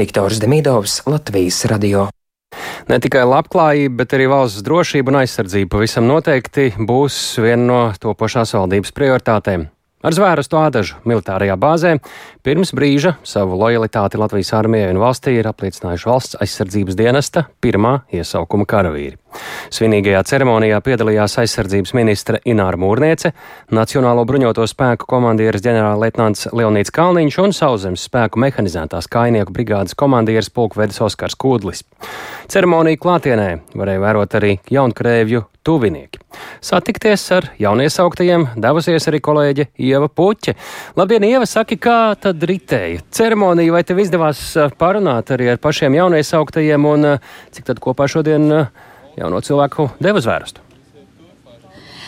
Viktors 0.00 0.40
Demidovs, 0.40 1.02
Latvijas 1.04 1.64
radio. 1.68 2.08
Ne 2.88 2.96
tikai 3.02 3.26
labklājība, 3.28 3.98
bet 4.00 4.16
arī 4.16 4.30
valsts 4.30 4.64
drošība 4.64 5.12
un 5.12 5.20
aizsardzība 5.20 5.76
pavisam 5.76 6.06
noteikti 6.08 6.70
būs 6.78 7.18
viena 7.42 7.64
no 7.66 7.80
topošās 8.00 8.54
valdības 8.56 8.94
prioritātēm. 8.96 9.66
Ar 10.04 10.12
zvērestu 10.12 10.58
ādažu 10.60 10.98
militārajā 11.08 11.54
bāzē 11.56 11.94
pirms 12.44 12.74
brīža 12.76 13.14
savu 13.24 13.56
lojalitāti 13.56 14.18
Latvijas 14.20 14.52
armijai 14.58 14.90
un 14.92 15.00
valstī 15.00 15.32
ir 15.38 15.48
apliecinājuši 15.48 16.08
valsts 16.10 16.36
aizsardzības 16.44 16.98
dienesta 16.98 17.46
pirmā 17.64 17.94
iesaukuma 18.12 18.68
karavīri. 18.68 19.16
Svinīgajā 19.72 20.20
ceremonijā 20.28 20.82
piedalījās 20.84 21.38
aizsardzības 21.40 21.94
ministra 21.96 22.42
Ināra 22.44 22.76
Mūrniece, 22.80 23.32
Nacionālo 23.72 24.26
bruņoto 24.28 24.68
spēku 24.68 25.08
komandieris 25.08 25.64
ģenerālleitnants 25.64 26.50
Leonīts 26.52 26.92
Kalniņš 26.92 27.40
un 27.46 27.56
Sauzemes 27.56 28.04
spēku 28.10 28.44
mehanizētās 28.44 29.08
kainieku 29.08 29.56
brigādes 29.56 29.96
komandieris 29.96 30.52
pulkvedis 30.52 31.00
Oskars 31.08 31.40
Kūdlis. 31.40 31.86
Ceremoniju 32.52 33.00
klātienē 33.00 33.50
varēja 33.72 34.04
vērot 34.04 34.40
arī 34.40 34.56
jaunkrēvju 34.76 35.46
tuvinieki. 35.66 36.20
Satikties 36.64 37.24
ar 37.34 37.48
jauniesauktajiem 37.60 38.48
devusies 38.62 39.08
arī 39.10 39.20
kolēģe 39.24 39.68
Ieva 39.88 40.08
Puķe. 40.08 40.56
Labdien, 40.98 41.26
Ieva, 41.26 41.46
saki, 41.48 41.78
kā 41.82 42.14
tad 42.20 42.42
ritēja 42.46 43.02
ceremonija, 43.10 43.74
vai 43.74 43.82
tev 43.86 44.02
izdevās 44.04 44.42
parunāt 44.78 45.34
arī 45.34 45.50
ar 45.54 45.62
pašiem 45.62 45.98
jauniesauktajiem 45.98 46.92
un 46.92 47.10
cik 47.56 47.72
tad 47.72 47.82
kopā 47.82 48.08
šodien 48.10 48.46
jauno 49.16 49.42
cilvēku 49.42 49.90
deva 50.02 50.22
zvērstu? 50.22 50.65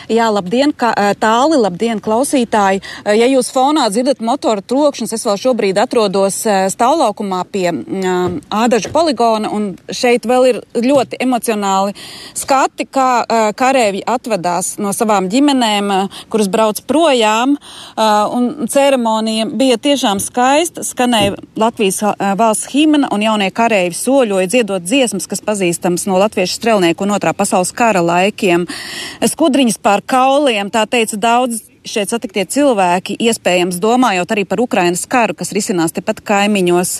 Jā, 0.09 0.25
labdien, 0.33 0.71
kā, 0.73 0.89
tāli, 1.21 1.59
labdien, 1.61 1.99
klausītāji. 2.01 2.81
Ja 3.05 3.27
jūs 3.29 3.51
fonā 3.53 3.83
dzirdat 3.93 4.23
motora 4.25 4.63
trokšņus, 4.65 5.11
es 5.13 5.25
vēl 5.27 5.37
šobrīd 5.37 5.77
atrodos 5.77 6.39
stāvlaukumā 6.73 7.43
pie 7.53 7.67
um, 7.69 8.39
ādažu 8.49 8.89
poligona, 8.89 9.51
un 9.53 9.75
šeit 9.93 10.25
vēl 10.25 10.47
ir 10.49 10.59
ļoti 10.81 11.19
emocionāli 11.21 11.93
skati, 12.33 12.87
kā 12.89 13.21
karēvi 13.59 14.01
atvedās 14.09 14.79
no 14.81 14.95
savām 14.97 15.27
ģimenēm, 15.29 15.91
kuras 16.33 16.49
brauc 16.49 16.81
projām, 16.89 17.53
un 17.95 18.69
ceremonija 18.71 19.45
bija 19.53 19.77
tiešām 19.77 20.23
skaista, 20.23 20.81
skanēja 20.87 21.37
Latvijas 21.59 22.01
valsts 22.39 22.73
himna, 22.73 23.11
un 23.13 23.27
jaunie 23.27 23.51
karēvi 23.53 23.93
soļoja 23.93 24.49
dziedot 24.55 24.89
dziesmas, 24.89 25.29
kas 25.29 25.45
pazīstams 25.45 26.07
no 26.09 26.17
latviešu 26.17 26.57
strelnieku 26.57 27.05
un 27.05 27.13
otrā 27.19 27.35
pasaules 27.37 27.75
kara 27.77 28.01
laikiem. 28.01 28.65
Skudriņas 29.21 29.77
pār 29.83 29.98
ar 29.99 30.05
kauliem, 30.07 30.71
tā 30.71 30.85
teica 30.87 31.19
daudz 31.19 31.68
šeit 31.87 32.11
satiktie 32.11 32.43
cilvēki, 32.49 33.15
iespējams, 33.23 33.79
domājot 33.81 34.33
arī 34.33 34.43
par 34.47 34.59
Ukrainas 34.61 35.05
karu, 35.09 35.35
kas 35.37 35.53
risinās 35.55 35.93
tepat 35.95 36.19
kaimiņos. 36.27 36.91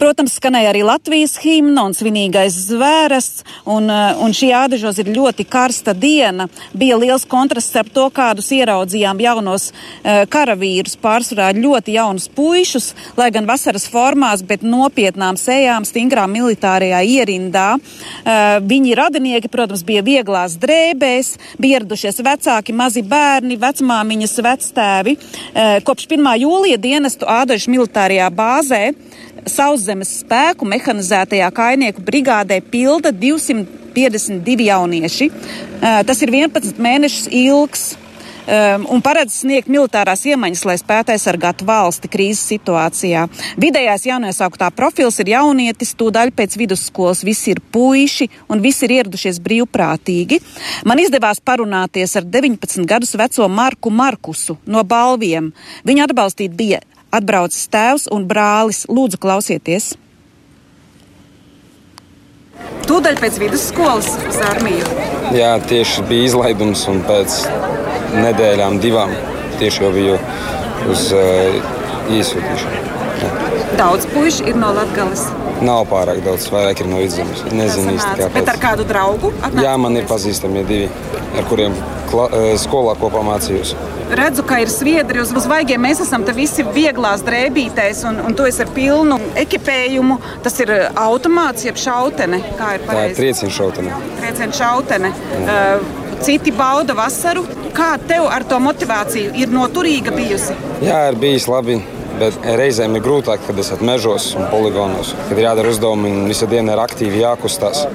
Protams, 0.00 0.36
skanēja 0.38 0.72
arī 0.72 0.82
Latvijas 0.84 1.38
himna 1.40 1.86
un 1.88 1.96
svinīgais 1.96 2.56
zvērests, 2.68 3.44
un, 3.64 3.88
eh, 3.90 4.20
un 4.20 4.34
šī 4.36 4.52
ādažos 4.56 4.98
ir 5.00 5.12
ļoti 5.14 5.46
karsta 5.48 5.94
diena. 5.94 6.48
Bija 6.74 6.98
liels 7.00 7.24
kontrasts 7.24 7.76
ar 7.76 7.88
to, 7.88 8.08
kādus 8.10 8.50
ieraudzījām 8.52 9.20
jaunos 9.20 9.70
uh, 9.70 10.24
karavīrus, 10.26 10.96
pārsvarā 11.00 11.50
ļoti 11.54 11.94
jaunus 11.94 12.28
puišus, 12.28 12.94
lai 13.16 13.30
gan 13.30 13.46
vasaras 13.46 13.86
formās, 13.88 14.42
bet 14.46 14.62
nopietnām 14.62 15.38
sejām, 15.38 15.84
stingrā 15.84 16.26
militārajā 16.30 17.00
ierindā. 17.06 17.68
Uh, 17.76 18.58
viņi 18.64 18.96
radinieki, 18.98 19.50
protams, 19.52 19.84
bija 19.86 20.02
vieglās 20.02 20.56
drēbēs, 20.60 21.36
bija 21.58 21.80
ieradušies 21.80 22.20
vecāki, 22.24 22.74
mazi 22.76 23.02
bērni, 23.06 23.58
vecmāmiņi 23.60 24.09
viņas 24.10 24.36
vectēvi 24.46 25.16
eh, 25.16 25.78
kopš 25.86 26.08
1. 26.10 26.28
jūlija 26.42 26.80
dienestu 26.80 27.28
Ādažu 27.30 27.72
militārajā 27.74 28.28
bāzē 28.34 28.82
sauszemes 29.48 30.20
spēku 30.20 30.68
mehanizētajā 30.68 31.48
kainieku 31.56 32.04
brigādē 32.04 32.60
pilda 32.60 33.12
252 33.14 34.68
jaunieši. 34.68 35.30
Eh, 35.30 36.02
tas 36.06 36.22
ir 36.24 36.34
11 36.34 36.82
mēnešus 36.82 37.30
ilgs 37.30 37.90
um, 38.50 38.86
un 38.94 39.02
paredz 39.04 39.40
sniegt 39.42 39.70
militārās 39.70 40.24
iemaņas, 40.28 40.64
lai 40.68 40.76
spētu 40.80 41.14
aizsargāt 41.14 41.62
valsti 41.66 42.10
krīzes 42.10 42.42
situācijā. 42.50 43.26
Vidējais 43.60 44.06
jauniesauktā 44.10 44.70
profils 44.74 45.20
ir 45.22 45.32
jaunietis, 45.34 45.94
tūdaļ 45.98 46.34
pēc 46.36 46.56
vidusskolas 46.60 47.24
visi 47.26 47.54
ir 47.54 47.62
puiši 47.72 48.28
un 48.50 48.62
visi 48.64 48.86
ir 48.86 48.96
ieradušies 49.00 49.40
brīvprātīgi. 49.44 50.40
Man 50.88 51.02
izdevās 51.02 51.42
parunāties 51.44 52.16
ar 52.18 52.26
19 52.26 52.86
gadus 52.90 53.16
veco 53.18 53.48
Marku 53.48 53.92
Markusu 53.94 54.58
no 54.66 54.84
Balviem. 54.84 55.52
Viņa 55.86 56.10
atbalstīt 56.10 56.54
bija 56.56 56.82
atbraucis 57.14 57.66
tēvs 57.70 58.08
un 58.14 58.28
brālis. 58.30 58.86
Lūdzu, 58.90 59.20
klausieties! 59.22 59.94
Tūdaļ 62.84 63.16
pēc 63.22 63.36
vidusskolas 63.40 64.08
uz 64.28 64.38
armiju. 64.44 64.88
Jā, 65.36 65.54
tieši 65.62 66.02
bija 66.08 66.26
izlaidums, 66.26 66.82
un 66.90 67.00
pēc 67.06 67.36
nedēļām, 68.14 68.80
divām 68.82 69.12
tieši 69.60 69.84
jau 69.84 69.92
biju 69.94 70.16
uz 70.90 71.10
uh, 71.16 72.10
īsūtīšanu. 72.16 72.88
Jā. 73.20 73.30
Daudz 73.76 74.08
puikas 74.10 74.40
ir 74.48 74.56
no 74.58 74.72
Latvijas. 74.76 75.26
Nav 75.60 75.84
pārāk 75.90 76.22
daudz, 76.24 76.46
vairāk 76.52 76.80
ir 76.80 76.88
no 76.88 77.02
vidzemes. 77.02 77.44
Nezinu 77.52 77.98
īsti 77.98 78.16
kāpēc. 78.16 78.36
Bet 78.38 78.52
ar 78.54 78.60
kādu 78.62 78.86
draugu? 78.88 79.32
Atnāc? 79.42 79.64
Jā, 79.66 79.76
man 79.80 80.00
ir 80.00 80.08
pazīstami 80.08 80.64
divi, 80.68 80.88
ar 81.36 81.48
kuriem 81.50 81.76
kla, 82.10 82.30
uh, 82.30 82.52
skolā 82.60 82.96
kopā 83.00 83.24
mācījos 83.26 83.76
redzu, 84.16 84.42
ka 84.46 84.60
ir 84.62 84.70
sviedri 84.70 85.22
uz, 85.22 85.30
vaigiem. 85.50 85.80
Mēs 85.82 86.02
esam 86.04 86.24
te 86.26 86.34
visi 86.36 86.64
vieglās 86.74 87.22
drēbītēs, 87.26 88.02
un, 88.10 88.20
un 88.26 88.36
tu 88.36 88.46
esi 88.48 88.64
ar 88.64 88.72
pilnu 88.74 89.18
ekipējumu. 89.38 90.18
Tas 90.44 90.58
ir 90.64 90.72
automāts, 90.98 91.66
jeb 91.68 91.78
šautene. 91.80 92.42
Kā 92.58 92.74
ir 92.78 92.86
pareizi? 92.86 92.90
Tā 92.90 93.06
ir 93.12 93.18
trieciena 93.20 93.56
šautene. 93.56 93.98
Trieciena 94.20 94.60
šautene. 94.60 95.12
Uh, 95.40 96.08
citi 96.24 96.52
bauda 96.54 96.96
vasaru. 96.96 97.44
Kā 97.76 97.94
tev 98.08 98.26
ar 98.30 98.44
to 98.48 98.58
motivāciju 98.62 99.32
ir 99.38 99.52
noturīga 99.54 100.14
bijusi? 100.14 100.56
Jā, 100.84 101.08
ir 101.10 101.18
bijis 101.20 101.48
labi. 101.50 101.80
Bet 102.20 102.36
reizēm 102.44 102.98
ir 102.98 103.04
grūtāk, 103.04 103.46
kad 103.46 103.58
esat 103.62 103.80
mežos 103.86 104.34
un 104.36 104.44
poligonos, 104.52 105.14
kad 105.28 105.38
ir 105.38 105.46
jādara 105.46 105.70
uzdevumi 105.72 106.10
un 106.12 106.26
visu 106.28 106.48
dienu 106.50 106.74
ir 106.74 106.82
aktīvi 106.82 107.22
jākustās. 107.22 107.86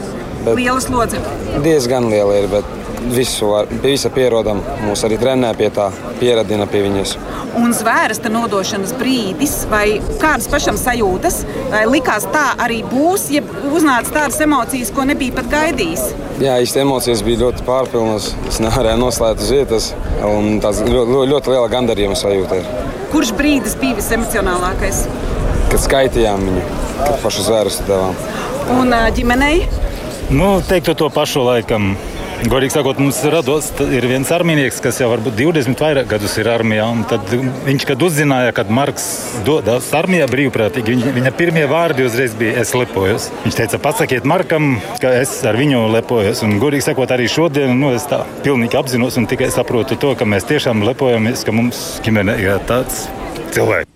Bet 0.45 0.57
liela 0.57 0.81
slodze. 0.81 1.19
Diezgan 1.61 2.07
liela 2.09 2.39
ir, 2.39 2.47
bet 2.49 2.84
visu 3.13 3.49
var, 3.51 3.67
pie 3.69 3.93
visa 3.93 4.09
pierodam. 4.13 4.61
Mūs 4.85 5.03
arī 5.07 5.17
trenē 5.21 5.51
pie 5.57 5.69
tā, 5.73 5.89
pieradina 6.19 6.67
pie 6.69 6.83
viņas. 6.85 7.15
Un 7.59 7.73
zvērsta 7.75 8.31
nodošanas 8.33 8.93
brīdis, 8.99 9.53
vai 9.71 9.99
kādas 10.21 10.47
pašam 10.51 10.79
sajūtas, 10.79 11.41
vai 11.71 11.85
likās 11.89 12.27
tā 12.33 12.45
arī 12.61 12.81
būs, 12.89 13.29
ja 13.35 13.43
uznāca 13.71 14.13
tādas 14.19 14.41
emocijas, 14.43 14.91
ko 14.95 15.05
nebija 15.07 15.37
pat 15.37 15.51
gaidījis? 15.53 16.07
Jā, 16.43 16.57
īsti 16.63 16.81
emocijas 16.83 17.23
bija 17.25 17.45
ļoti 17.45 17.63
pārpilnas. 17.67 18.33
Es 18.49 18.59
nevarēju 18.63 18.99
noslēgt 18.99 19.45
uz 19.45 19.53
vietas, 19.55 19.91
un 20.27 20.59
tas 20.63 20.81
ļoti, 20.83 21.29
ļoti 21.31 21.53
liela 21.53 21.69
gandarījuma 21.71 22.17
sajūta. 22.19 22.59
Ir. 22.59 22.91
Kurš 23.13 23.31
brīdis 23.37 23.77
bija 23.79 23.95
visemocionālākais? 24.01 25.05
Kad 25.71 25.79
skaitījām 25.85 26.43
viņu, 26.49 26.65
kad 26.99 27.21
pašu 27.23 27.47
zvērstu 27.47 27.87
devām. 27.87 28.19
Un 28.75 28.91
ģimenei? 29.15 29.63
Nu, 30.33 30.57
teiktu 30.65 30.95
to 30.97 31.09
pašu 31.13 31.43
laikam. 31.45 31.93
Godīgi 32.43 32.75
sakot, 32.75 32.99
mums 32.99 33.21
rados, 33.31 33.69
ir 33.95 34.05
viens 34.09 34.29
armijnieks, 34.35 34.81
kas 34.83 34.99
jau 34.99 35.07
varbūt 35.09 35.37
20 35.39 35.79
vairāk 35.81 36.09
gadus 36.11 36.35
ir 36.41 36.49
armijā. 36.51 36.85
Tad 37.09 37.31
viņš, 37.65 37.85
kad 37.87 38.03
uzzināja, 38.05 38.51
ka 38.55 38.65
Marks 38.67 39.07
dodas 39.47 39.87
armijā 39.95 40.27
brīvprātīgi, 40.29 40.97
viņa, 40.97 41.15
viņa 41.15 41.33
pirmie 41.39 41.63
vārdi 41.71 42.05
uzreiz 42.05 42.35
bija: 42.37 42.59
Es 42.61 42.75
lepojos. 42.77 43.31
Viņš 43.47 43.59
teica, 43.61 43.81
pasakiet 43.87 44.27
Markam, 44.27 44.75
ka 45.01 45.15
es 45.21 45.33
ar 45.47 45.57
viņu 45.57 45.87
lepojos. 45.95 46.43
Un, 46.45 46.59
godīgi 46.61 46.89
sakot, 46.89 47.15
arī 47.15 47.31
šodien 47.31 47.73
nu, 47.79 47.95
es 47.95 48.05
tā 48.11 48.25
pilnīgi 48.45 48.81
apzinos 48.83 49.17
un 49.21 49.31
tikai 49.31 49.49
saprotu 49.55 49.97
to, 49.97 50.13
ka 50.19 50.27
mēs 50.27 50.47
tiešām 50.51 50.83
lepojamies, 50.91 51.47
ka 51.47 51.55
mums 51.55 51.85
ģimenē 52.05 52.39
ir 52.43 52.63
tāds 52.69 53.07
cilvēks. 53.55 53.94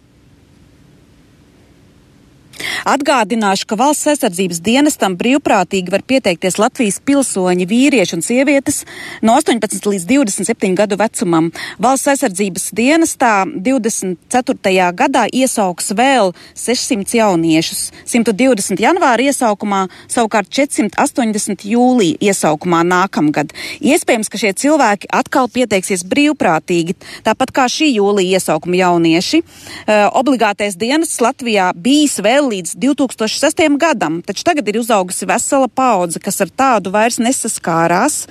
Atgādināšu, 2.89 3.67
ka 3.69 3.77
valsts 3.79 4.07
aizsardzības 4.11 4.61
dienestam 4.65 5.15
brīvprātīgi 5.19 5.91
var 5.93 6.03
pieteikties 6.07 6.59
Latvijas 6.59 6.99
pilsoņi, 7.05 7.67
vīrieši 7.69 8.17
un 8.17 8.23
sievietes 8.25 8.81
no 9.25 9.35
18 9.39 9.87
līdz 9.89 10.07
27 10.09 10.75
gadu 10.77 10.97
vecumam. 10.99 11.49
Valsts 11.81 12.11
aizsardzības 12.13 12.69
dienestā 12.75 13.33
24. 13.47 14.89
gadā 14.99 15.25
iesauks 15.31 15.93
vēl 15.97 16.33
600 16.57 17.19
jauniešus, 17.19 17.83
120 18.09 18.83
janvāra 18.83 19.29
iesaukumā, 19.29 19.85
savukārt 20.11 20.51
480 20.55 21.65
jūlija 21.69 22.19
iesaukumā 22.29 22.83
nākamgad. 22.87 23.53
Iespējams, 23.79 24.31
ka 24.31 24.41
šie 24.41 24.53
cilvēki 24.57 25.11
atkal 25.15 25.49
pieteiksies 25.53 26.05
brīvprātīgi, 26.09 26.97
tāpat 27.27 27.53
kā 27.55 27.67
šī 27.71 27.91
jūlija 27.95 28.39
iesaukuma 28.39 28.79
jaunieši. 28.81 29.41
Uh, 29.41 30.07
obligātais 30.19 30.77
dienests 30.79 31.21
Latvijā 31.23 31.69
bijis 31.75 32.19
vēl 32.23 32.48
līdz 32.49 32.75
2006. 32.81 33.63
gadam, 33.79 34.21
taču 34.25 34.43
tagad 34.47 34.67
ir 34.67 34.79
uzaugusi 34.81 35.27
vesela 35.29 35.67
paudze, 35.67 36.19
kas 36.19 36.41
ar 36.43 36.49
tādu 36.49 36.93
vairs 36.93 37.19
nesaskārās. 37.21 38.25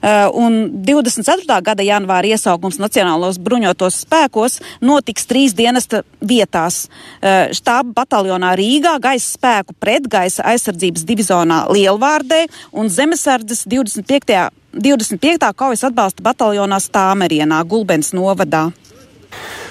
Uh, 0.00 0.30
un 0.32 0.54
24. 0.80 1.44
gada 1.60 1.84
janvāra 1.84 2.30
iesaukums 2.32 2.78
Nacionālos 2.80 3.36
bruņotos 3.36 3.98
spēkos 4.06 4.54
notiks 4.80 5.28
trīs 5.28 5.52
dienesta 5.52 6.00
vietās 6.24 6.86
uh,- 6.88 7.50
štāba 7.58 7.92
bataljonā 7.98 8.54
Rīgā, 8.56 8.94
gaisa 8.96 9.36
spēku 9.36 9.76
pretgaisa 9.76 10.46
aizsardzības 10.54 11.04
divizionā 11.04 11.66
Lielvārdē 11.68 12.46
un 12.72 12.88
zemesardzes 12.88 13.66
25. 13.68 14.48
25. 14.72 15.52
kaujas 15.52 15.84
atbalsta 15.84 16.24
bataljonā 16.24 16.80
Stāmerienā, 16.80 17.60
Gulbens 17.68 18.14
novadā. 18.16 18.70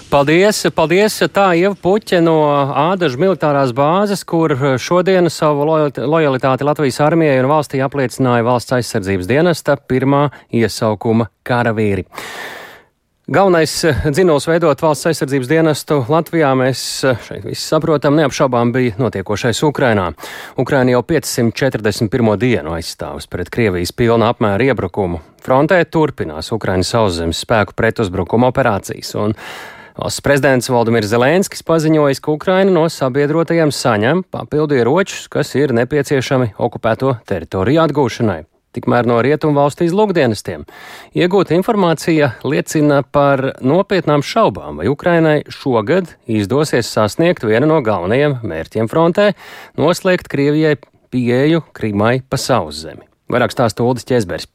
Paldies, 0.09 0.63
paldies. 0.73 1.19
Tā 1.29 1.51
Ieva 1.53 1.75
Puķe 1.77 2.17
no 2.25 2.39
Ādažu 2.73 3.19
militārās 3.21 3.69
bāzes, 3.77 4.23
kur 4.25 4.55
šodien 4.81 5.29
savu 5.29 5.67
lojalitāti 5.69 6.65
Latvijas 6.65 6.97
armijai 7.05 7.35
un 7.43 7.49
valstī 7.51 7.83
apliecināja 7.85 8.47
valsts 8.47 8.73
aizsardzības 8.79 9.29
dienesta 9.29 9.77
pirmā 9.77 10.23
iesaukuma 10.49 11.29
karavīri. 11.45 12.07
Galvenais 13.29 13.77
dzinuls 14.09 14.49
veidot 14.49 14.81
valsts 14.81 15.11
aizsardzības 15.13 15.53
dienestu 15.53 16.01
Latvijā 16.09 16.55
mēs 16.57 16.83
šeit 17.29 17.45
visi 17.45 17.61
saprotam 17.61 18.17
neapšaubām 18.17 18.73
bija 18.73 18.97
notiekošais 18.97 19.61
Ukrainā. 19.69 20.09
Ukraina 20.57 20.97
jau 20.97 21.05
541. 21.05 22.37
dienu 22.41 22.79
aizstāvus 22.81 23.29
pret 23.29 23.53
Krievijas 23.53 23.93
pilna 23.93 24.33
apmēra 24.33 24.71
iebrukumu. 24.73 25.21
Frontē 25.45 25.83
turpinās 25.85 26.49
Ukrainas 26.49 26.97
sauszemes 26.97 27.45
spēku 27.45 27.77
pretuzbrukuma 27.77 28.49
operācijas. 28.49 29.13
Un 29.21 29.37
Valsts 29.99 30.23
prezidents 30.23 30.69
Valdemirs 30.71 31.09
Zelenskis 31.11 31.59
paziņojis, 31.67 32.21
ka 32.23 32.31
Ukraina 32.31 32.71
no 32.71 32.85
sabiedrotajiem 32.87 33.71
saņem 33.75 34.21
papildu 34.31 34.77
ieročus, 34.77 35.25
kas 35.27 35.49
ir 35.59 35.73
nepieciešami 35.75 36.53
okupēto 36.55 37.17
teritoriju 37.27 37.81
atgūšanai. 37.83 38.45
Tikmēr 38.77 39.09
no 39.09 39.17
rietumu 39.25 39.57
valstu 39.57 39.83
izlūkdienestiem 39.89 40.63
iegūta 41.19 41.57
informācija 41.57 42.29
liecina 42.47 43.01
par 43.03 43.43
nopietnām 43.59 44.23
šaubām, 44.23 44.79
vai 44.79 44.87
Ukrainai 44.87 45.41
šogad 45.51 46.13
izdosies 46.31 46.87
sasniegt 46.87 47.43
vienu 47.43 47.67
no 47.67 47.81
galvenajiem 47.83 48.37
mērķiem 48.39 48.87
frontē- 48.87 49.33
noslēgt 49.83 50.31
Krievijai 50.31 50.77
pieeju 51.11 51.65
Krimai 51.73 52.21
pa 52.23 52.37
sauszemi. 52.37 53.03
Vairāk 53.27 53.51
stāsta 53.51 53.83
Uldis 53.83 54.07
Česbergs. 54.07 54.47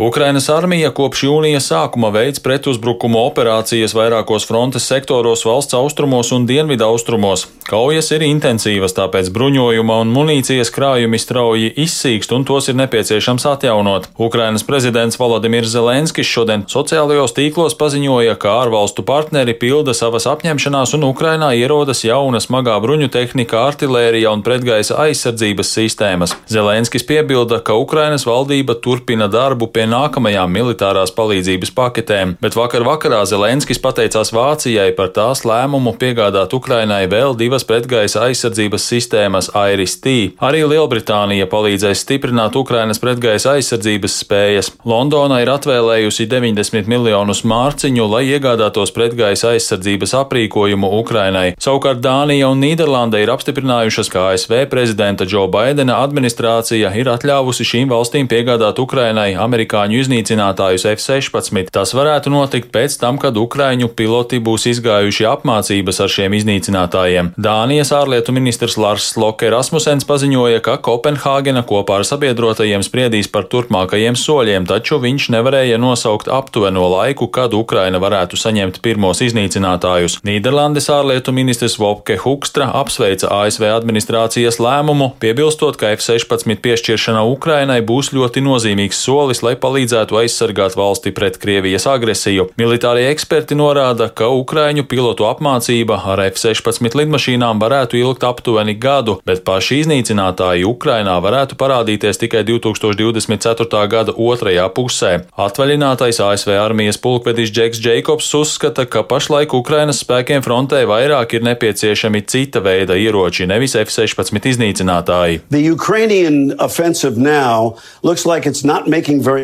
Ukrainas 0.00 0.46
armija 0.48 0.88
kopš 0.96 1.26
jūnija 1.26 1.58
sākuma 1.60 2.08
veids 2.14 2.40
pretuzbrukumu 2.40 3.18
operācijas 3.20 3.92
vairākos 3.92 4.46
frontes 4.48 4.86
sektoros 4.88 5.42
valsts 5.44 5.76
austrumos 5.76 6.30
un 6.32 6.46
dienvidu 6.48 6.86
austrumos. 6.86 7.42
Kaujas 7.68 8.08
ir 8.16 8.24
intensīvas, 8.24 8.94
tāpēc 8.96 9.28
bruņojuma 9.34 9.98
un 10.00 10.14
munīcijas 10.14 10.72
krājumi 10.72 11.20
strauji 11.20 11.68
izsīkst 11.84 12.32
un 12.32 12.46
tos 12.48 12.70
ir 12.72 12.78
nepieciešams 12.80 13.44
atjaunot. 13.50 14.08
Ukrainas 14.16 14.64
prezidents 14.64 15.20
Volodimirs 15.20 15.74
Zelenskis 15.74 16.32
šodien 16.32 16.64
sociālajos 16.72 17.36
tīklos 17.36 17.76
paziņoja, 17.76 18.38
ka 18.40 18.56
ārvalstu 18.62 19.04
partneri 19.04 19.52
pilda 19.52 19.92
savas 19.92 20.24
apņemšanās 20.32 20.96
un 20.96 21.04
Ukrainā 21.10 21.52
ierodas 21.60 22.06
jauna 22.08 22.40
smagā 22.40 22.78
bruņu 22.80 23.10
tehnika, 23.12 23.66
artilērija 23.68 24.32
un 24.32 24.46
pretgaisa 24.48 24.96
aizsardzības 25.04 25.76
sistēmas. 25.76 26.34
Zelenskis 26.48 27.04
piebilda, 27.04 27.60
ka 27.60 27.76
Ukrainas 27.76 28.24
valdība 28.24 28.80
turpina 28.80 29.28
darbu 29.28 29.68
pie 29.68 29.89
nākamajām 29.90 30.52
militārās 30.54 31.12
palīdzības 31.16 31.72
paketēm, 31.76 32.36
bet 32.40 32.56
vakar 32.56 32.84
vakarā 32.86 33.20
Zelenskis 33.28 33.80
pateicās 33.82 34.32
Vācijai 34.32 34.90
par 34.96 35.10
tās 35.16 35.42
lēmumu 35.48 35.92
piegādāt 36.00 36.54
Ukrainai 36.56 37.04
vēl 37.10 37.34
divas 37.38 37.66
pretgaisa 37.66 38.24
aizsardzības 38.28 38.86
sistēmas 38.92 39.50
IRIS-T. 39.52 40.14
Arī 40.46 40.62
Lielbritānija 40.70 41.48
palīdzēs 41.50 42.04
stiprināt 42.04 42.56
Ukrainas 42.56 43.02
pretgaisa 43.02 43.56
aizsardzības 43.58 44.16
spējas. 44.22 44.70
Londona 44.88 45.40
ir 45.42 45.50
atvēlējusi 45.52 46.28
90 46.30 46.88
miljonus 46.90 47.42
mārciņu, 47.42 48.06
lai 48.14 48.22
iegādātos 48.30 48.94
pretgaisa 48.94 49.54
aizsardzības 49.54 50.16
aprīkojumu 50.22 50.92
Ukrainai. 51.00 51.54
Savukārt 51.60 52.02
Dānija 52.04 52.50
un 52.52 52.62
Nīderlanda 52.62 53.20
ir 53.20 53.32
apstiprinājušas, 53.34 54.12
ka 54.12 54.30
ASV 54.30 54.64
prezidenta 54.70 55.26
Džo 55.26 55.46
Baidena 55.52 56.00
administrācija 56.04 56.94
ir 56.96 57.10
atļāvusi 57.10 57.66
šīm 57.66 57.90
valstīm 57.90 58.30
piegādāt 58.30 58.78
Ukrainai 58.82 59.32
amerikāņu 59.34 59.79
amerikāņu 59.80 60.00
iznīcinātājus 60.04 60.84
F-16. 60.90 61.70
Tas 61.72 61.94
varētu 61.94 62.30
notikt 62.30 62.70
pēc 62.72 62.98
tam, 63.00 63.18
kad 63.18 63.36
ukraiņu 63.36 63.88
piloti 63.96 64.40
būs 64.40 64.66
izgājuši 64.70 65.26
apmācības 65.26 66.00
ar 66.00 66.10
šiem 66.10 66.34
iznīcinātājiem. 66.36 67.32
Dānijas 67.36 67.92
ārlietu 67.92 68.32
ministrs 68.32 68.76
Lars 68.76 69.10
Sloke 69.14 69.50
Rasmussens 69.50 70.04
paziņoja, 70.04 70.60
ka 70.60 70.76
Kopenhāgena 70.78 71.62
kopā 71.64 72.00
ar 72.00 72.04
sabiedrotajiem 72.04 72.82
spriedīs 72.84 73.30
par 73.30 73.48
turpmākajiem 73.50 74.16
soļiem, 74.16 74.66
taču 74.68 75.00
viņš 75.00 75.30
nevarēja 75.36 75.78
nosaukt 75.80 76.28
aptuveno 76.28 76.86
laiku, 76.90 77.28
kad 77.28 77.54
Ukraina 77.54 78.00
varētu 78.02 78.36
saņemt 78.36 78.80
pirmos 78.84 79.22
iznīcinātājus. 79.24 80.20
Nīderlandes 80.26 80.90
ārlietu 80.92 81.32
ministrs 81.32 81.78
Vopke 81.80 82.18
Hukstra 82.20 82.70
apsveica 82.80 83.30
ASV 83.40 83.68
administrācijas 83.70 84.60
lēmumu, 84.60 85.12
piebilstot, 85.22 85.78
ka 85.80 85.94
F-16 85.96 86.60
piešķiršana 86.60 87.24
Ukrainai 87.30 87.80
būs 87.86 88.12
ļoti 88.16 88.44
nozīmīgs 88.44 89.00
solis, 89.00 89.44
lai 89.46 89.56
palīdzētu 89.60 90.18
aizsargāt 90.22 90.76
valsti 90.78 91.12
pret 91.16 91.38
Krievijas 91.40 91.86
agresiju. 91.90 92.48
Militārie 92.60 93.08
eksperti 93.12 93.56
norāda, 93.58 94.08
ka 94.08 94.30
Ukraiņu 94.34 94.86
pilotu 94.90 95.26
apmācība 95.28 96.00
ar 96.12 96.22
F-16 96.30 96.96
lidmašīnām 96.98 97.60
varētu 97.62 98.00
ilgt 98.00 98.24
aptuveni 98.26 98.74
gadu, 98.80 99.18
bet 99.26 99.44
paši 99.46 99.82
iznīcinātāji 99.84 100.66
Ukrainā 100.68 101.18
varētu 101.22 101.58
parādīties 101.60 102.20
tikai 102.22 102.42
2024. 102.48 103.84
gada 103.92 104.14
otrajā 104.16 104.66
pusē. 104.74 105.12
Atvaļinātais 105.36 106.20
ASV 106.24 106.54
armijas 106.58 107.00
pulkvedis 107.00 107.52
Džeks 107.52 107.82
Jacobs 107.84 108.32
uzskata, 108.34 108.86
ka 108.86 109.04
pašlaik 109.06 109.54
Ukrainas 109.56 110.02
spēkiem 110.04 110.44
frontē 110.44 110.82
vairāk 110.88 111.36
ir 111.36 111.46
nepieciešami 111.48 112.24
cita 112.26 112.62
veida 112.64 112.96
ieroči, 112.96 113.48
nevis 113.50 113.76
F-16 113.78 114.50
iznīcinātāji. 114.54 115.42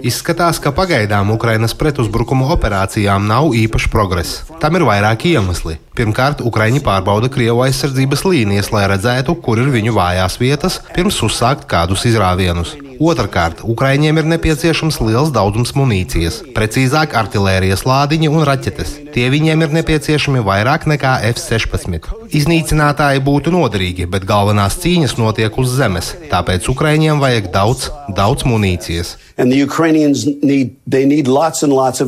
Izskatās, 0.07 0.61
ka 0.63 0.71
pagaidām 0.71 1.33
Ukrainas 1.35 1.73
pretuzbrukuma 1.75 2.47
operācijām 2.55 3.27
nav 3.27 3.57
īpaši 3.59 3.91
progress. 3.91 4.45
Tam 4.63 4.79
ir 4.79 4.87
vairāki 4.87 5.33
iemesli. 5.35 5.81
Pirmkārt, 5.99 6.45
Ukraiņi 6.47 6.85
pārbauda 6.87 7.33
Krievu 7.33 7.65
aizsardzības 7.67 8.23
līnijas, 8.29 8.71
lai 8.77 8.87
redzētu, 8.93 9.35
kur 9.43 9.59
ir 9.59 9.73
viņu 9.75 9.97
vājās 9.97 10.39
vietas, 10.39 10.79
pirms 10.95 11.19
uzsākt 11.27 11.67
kādus 11.71 12.07
izrāvienus. 12.07 12.77
Otrakārt, 13.01 13.61
Ukraiņiem 13.67 14.21
ir 14.21 14.29
nepieciešams 14.33 15.01
liels 15.05 15.33
daudzums 15.35 15.75
munīcijas, 15.77 16.41
precīzāk, 16.57 17.17
artērijas 17.19 17.85
lādiņi 17.89 18.31
un 18.33 18.47
raķetes. 18.49 18.95
Tie 19.17 19.27
viņiem 19.33 19.67
ir 19.67 19.77
nepieciešami 19.81 20.43
vairāk 20.47 20.89
nekā 20.89 21.19
F-16. 21.33 22.09
Iznīcinātāji 22.37 23.23
būtu 23.27 23.53
noderīgi, 23.55 24.09
bet 24.11 24.27
galvenās 24.29 24.81
cīņas 24.83 25.17
notiek 25.21 25.61
uz 25.61 25.77
zemes, 25.77 26.15
tāpēc 26.33 26.67
Ukraiņiem 26.73 27.23
vajag 27.23 27.53
daudz, 27.55 27.91
daudz 28.17 28.45
munīcijas. 28.49 29.17
Need, 29.37 31.29
lots 31.29 31.63
lots 31.63 32.01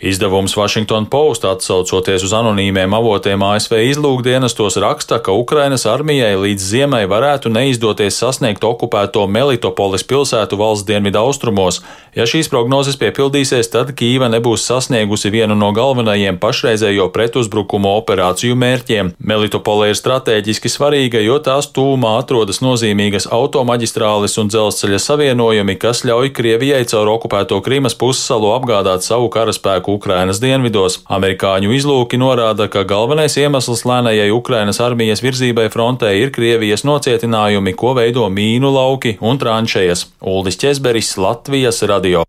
Izdevums 0.00 0.56
Washington 0.56 1.06
Post 1.08 1.46
atsaucoties 1.48 2.26
uz 2.26 2.34
anonīmiem 2.36 2.92
avotiem 2.92 3.40
ASV 3.48 3.78
izlūkdienestos 3.86 4.76
raksta, 4.84 5.22
ka 5.24 5.32
Ukrainas 5.32 5.86
armijai 5.88 6.34
līdz 6.36 6.66
ziemai 6.74 7.06
varētu 7.08 7.48
neizdoties 7.54 8.20
sasniegt 8.20 8.64
okupēto 8.64 9.24
Melitopolis 9.24 10.04
pilsētu 10.10 10.58
valsts 10.60 10.88
dienvidu 10.88 11.22
austrumos. 11.22 11.80
Ja 12.16 12.26
šīs 12.26 12.48
prognozes 12.50 12.96
piepildīsies, 12.98 13.68
tad 13.70 13.92
Kīva 13.94 14.26
nebūs 14.32 14.64
sasniegusi 14.66 15.30
vienu 15.30 15.54
no 15.54 15.70
galvenajiem 15.76 16.40
pašreizējo 16.42 17.06
pretuzbrukumu 17.14 17.92
operāciju 18.00 18.56
mērķiem. 18.58 19.12
Melitopole 19.22 19.92
ir 19.92 19.98
strateģiski 19.98 20.72
svarīga, 20.72 21.20
jo 21.22 21.38
tās 21.38 21.68
tūmā 21.70 22.16
atrodas 22.18 22.58
nozīmīgas 22.64 23.28
automaģistrāles 23.30 24.34
un 24.42 24.50
dzelzceļa 24.50 24.98
savienojumi, 25.04 25.78
kas 25.78 26.02
ļauj 26.08 26.32
Krievijai 26.34 26.82
caur 26.90 27.12
okupēto 27.14 27.60
Krīmas 27.62 27.94
pussalu 28.00 28.50
apgādāt 28.56 29.06
savu 29.06 29.30
karaspēku 29.30 29.94
Ukrainas 30.00 30.42
dienvidos. 30.42 30.98
Amerikāņu 31.06 31.70
izlūki 31.78 32.18
norāda, 32.18 32.66
ka 32.72 32.82
galvenais 32.88 33.38
iemesls 33.38 33.84
lēnējai 33.86 34.32
Ukrainas 34.34 34.82
armijas 34.82 35.22
virzībai 35.22 35.68
frontē 35.70 36.10
ir 36.18 36.34
Krievijas 36.34 36.82
nocietinājumi, 36.88 37.76
ko 37.78 37.94
veido 37.98 38.26
mīnu 38.32 38.74
lauki 38.74 39.14
un 39.20 39.38
tranšējas. 39.38 39.99
Uldis 40.20 40.60
Česberis, 40.60 41.14
Latvijas 41.20 41.82
radio. 41.88 42.26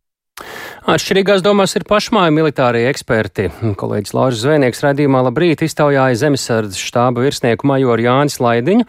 Atšķirīgās 0.82 1.44
domās 1.46 1.76
ir 1.78 1.84
pašmāju 1.86 2.34
militārie 2.34 2.88
eksperti. 2.90 3.52
Kolēģis 3.78 4.16
Lauris 4.18 4.40
Zvēnieks 4.42 4.82
raidījumā 4.82 5.22
labrīt 5.28 5.62
iztaujāja 5.62 6.18
zemesardzes 6.24 6.82
štāba 6.82 7.22
virsnieku 7.22 7.70
majoru 7.70 8.08
Jānis 8.08 8.40
Laidiņu, 8.42 8.88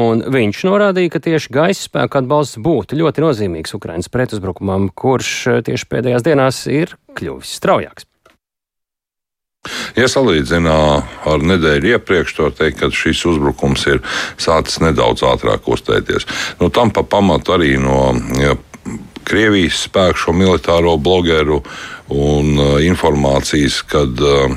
un 0.00 0.24
viņš 0.32 0.62
norādīja, 0.70 1.12
ka 1.12 1.20
tieši 1.28 1.52
gaisa 1.52 1.84
spēku 1.90 2.22
atbalsts 2.22 2.62
būtu 2.64 2.96
ļoti 3.02 3.26
nozīmīgs 3.26 3.76
Ukrainas 3.76 4.08
pretuzbrukumam, 4.08 4.88
kurš 4.96 5.36
tieši 5.68 5.90
pēdējās 5.92 6.24
dienās 6.24 6.64
ir 6.72 6.96
kļuvis 7.12 7.52
straujāks. 7.60 8.08
Ja 9.96 10.08
salīdzinā 10.10 10.78
ar 11.30 11.44
nedēļu 11.48 11.94
iepriekš, 11.94 12.36
to 12.36 12.50
teikt, 12.54 12.82
ka 12.82 12.90
šis 12.92 13.24
uzbrukums 13.32 13.86
ir 13.88 14.02
sācis 14.40 14.80
nedaudz 14.84 15.24
ātrāk 15.26 15.68
uztēties. 15.70 16.28
Nu, 16.60 16.70
tam 16.74 16.92
pa 16.94 17.04
pamatu 17.06 17.56
arī 17.56 17.74
no 17.80 18.12
ja, 18.40 18.56
Krievijas 19.24 19.86
spēku, 19.86 20.20
šo 20.20 20.34
militāro 20.36 20.98
blogeru 21.00 21.62
un 22.12 22.58
uh, 22.58 22.74
informācijas, 22.84 23.80
kad 23.88 24.20
uh, 24.20 24.52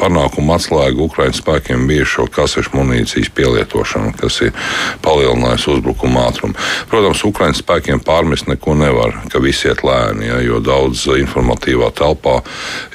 panākuma 0.00 0.56
atslēga 0.56 1.02
Ukraiņas 1.06 1.40
spēkiem 1.42 1.86
bija 1.88 2.06
šo 2.08 2.26
kasešu 2.32 2.74
munīcijas 2.76 3.30
pielietošana, 3.36 4.12
kas 4.20 4.40
ir 4.46 4.52
palielinājusi 5.04 5.72
uzbrukuma 5.76 6.26
ātrumu. 6.30 6.56
Protams, 6.90 7.24
Ukraiņas 7.28 7.62
spēkiem 7.64 8.02
pārmest 8.06 8.50
neko 8.50 8.76
nevar, 8.78 9.16
ka 9.32 9.42
viss 9.42 9.66
iet 9.68 9.84
lēni, 9.86 10.28
ja, 10.30 10.40
jo 10.44 10.60
daudz 10.64 11.06
informatīvā 11.16 11.90
telpā 11.96 12.38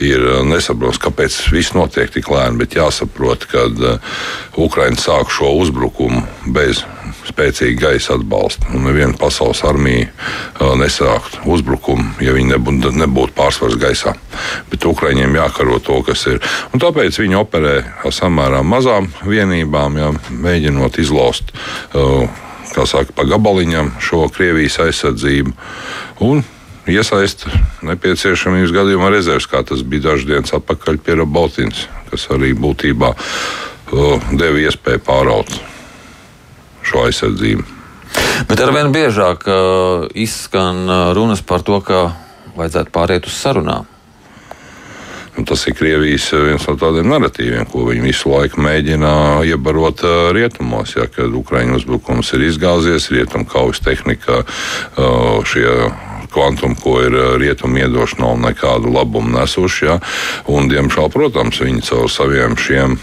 ir 0.04 0.22
uh, 0.22 0.42
nesaprotams, 0.48 1.02
kāpēc 1.02 1.38
viss 1.54 1.76
notiek 1.78 2.12
tik 2.14 2.30
lēni, 2.32 2.62
bet 2.62 2.78
jāsaprot, 2.78 3.48
ka 3.52 3.68
uh, 3.70 4.18
Ukraiņa 4.62 5.02
sāk 5.02 5.34
šo 5.34 5.56
uzbrukumu 5.62 6.26
bez 6.54 6.86
spēcīgu 7.32 7.80
gaisa 7.82 8.16
atbalstu. 8.18 8.70
Un 8.76 8.86
neviena 8.88 9.16
pasaules 9.20 9.64
armija 9.68 10.10
uh, 10.12 10.76
nesāktu 10.80 11.46
uzbrukumu, 11.52 12.18
ja 12.24 12.36
viņi 12.36 12.54
nebūtu, 12.54 12.94
nebūtu 13.02 13.36
pārsvars 13.38 13.80
gaisā. 13.82 14.14
Bet 14.72 14.86
Ukraiņiem 14.88 15.40
jākaro 15.40 15.80
to, 15.84 16.02
kas 16.08 16.28
ir. 16.32 16.40
Un 16.72 16.84
tāpēc 16.84 17.18
viņi 17.24 17.40
operē 17.40 17.76
ar 18.06 18.16
samērā 18.16 18.62
mazām 18.68 19.10
vienībām, 19.26 20.00
jā, 20.00 20.14
mēģinot 20.46 21.02
izlaust. 21.02 21.54
Uh, 21.96 22.28
kā 22.72 22.86
saka, 22.88 23.14
pa 23.16 23.28
gabaliņam 23.28 23.96
šo 24.04 24.28
Krievijas 24.32 24.80
aizsardzību. 24.86 25.54
Un 26.28 26.44
iesaista 26.90 27.52
nepieciešamības 27.88 28.74
gadījumā 28.76 29.12
rezerves, 29.14 29.50
kā 29.50 29.64
tas 29.68 29.84
bija 29.84 30.12
dažas 30.12 30.30
dienas 30.30 30.56
atpakaļ 30.58 31.02
pie 31.04 31.18
Robotinas, 31.20 31.86
kas 32.12 32.30
arī 32.34 32.54
būtībā 32.58 33.12
uh, 33.16 34.32
deva 34.32 34.64
iespēju 34.68 35.04
pāraut 35.08 35.71
šo 36.92 37.08
aizsardzību. 37.08 37.82
Bet 38.50 38.60
arvien 38.60 38.92
biežāk 38.92 39.46
uh, 39.48 40.10
izskan 40.18 40.84
uh, 40.90 41.14
runas 41.16 41.44
par 41.46 41.64
to, 41.64 41.80
ka 41.86 42.12
vajadzētu 42.58 42.94
pāriet 42.94 43.28
uz 43.30 43.38
sarunām. 43.38 43.88
Un 45.40 45.46
tas 45.48 45.62
ir 45.70 45.76
Krievijas 45.78 46.26
uh, 46.36 46.42
viens 46.50 46.66
no 46.68 46.76
tādiem 46.80 47.08
narratīviem, 47.12 47.70
ko 47.72 47.86
viņi 47.88 48.04
visu 48.04 48.32
laiku 48.34 48.60
mēģina 48.66 49.12
iebarot 49.48 50.04
uh, 50.04 50.32
rietumos. 50.36 50.96
Ja, 50.98 51.08
kad 51.12 51.32
Ukraiņu 51.38 51.80
uzbrukums 51.80 52.34
ir 52.36 52.48
izgāzies, 52.50 53.12
rietumu 53.14 53.48
kaujas 53.50 53.80
tehnika, 53.86 54.42
šie 55.48 55.70
kvantumu, 56.32 56.76
ko 56.80 56.98
ir 57.04 57.16
rietumu 57.40 57.80
iedoši, 57.84 58.20
nav 58.24 58.38
nekādu 58.42 58.92
labumu 58.92 59.38
nesuši. 59.38 59.88
Ja, 59.88 60.00
un, 60.52 60.68
diemžēl, 60.72 61.12
protams, 61.14 61.62
viņi 61.64 61.88
caur 61.88 62.12
saviem 62.12 62.60
šiem 62.60 63.00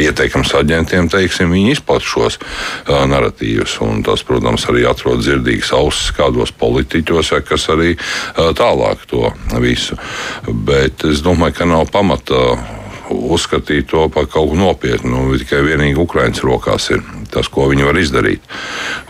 ieteikums 0.00 0.54
aģentiem, 0.58 1.08
teiksim, 1.12 1.52
viņi 1.52 1.76
izplatīja 1.76 2.10
šos 2.12 2.38
uh, 2.40 3.02
narratīvus. 3.10 3.78
Tas, 4.06 4.24
protams, 4.26 4.66
arī 4.70 4.86
atrod 4.88 5.22
dzirdīgas 5.22 5.72
ausis 5.76 6.12
kādos 6.16 6.54
politiķos, 6.58 7.32
ja, 7.34 7.42
kas 7.46 7.68
arī 7.72 7.94
uh, 7.96 8.52
tālāk 8.56 9.06
to 9.10 9.32
visu. 9.62 9.98
Bet 10.48 11.04
es 11.08 11.24
domāju, 11.24 11.58
ka 11.60 11.68
nav 11.68 11.90
pamata 11.92 12.42
uzskatīt 13.12 13.90
to 13.90 14.06
par 14.12 14.26
kaut 14.30 14.52
ko 14.52 14.58
nopietnu. 14.58 15.10
Nu, 15.12 15.36
tikai 15.38 15.62
vienīgi 15.66 16.00
Ukraiņas 16.00 16.44
rokās 16.46 16.88
ir 16.94 17.02
tas, 17.32 17.48
ko 17.52 17.68
viņi 17.70 17.86
var 17.88 17.98
izdarīt. 18.00 18.48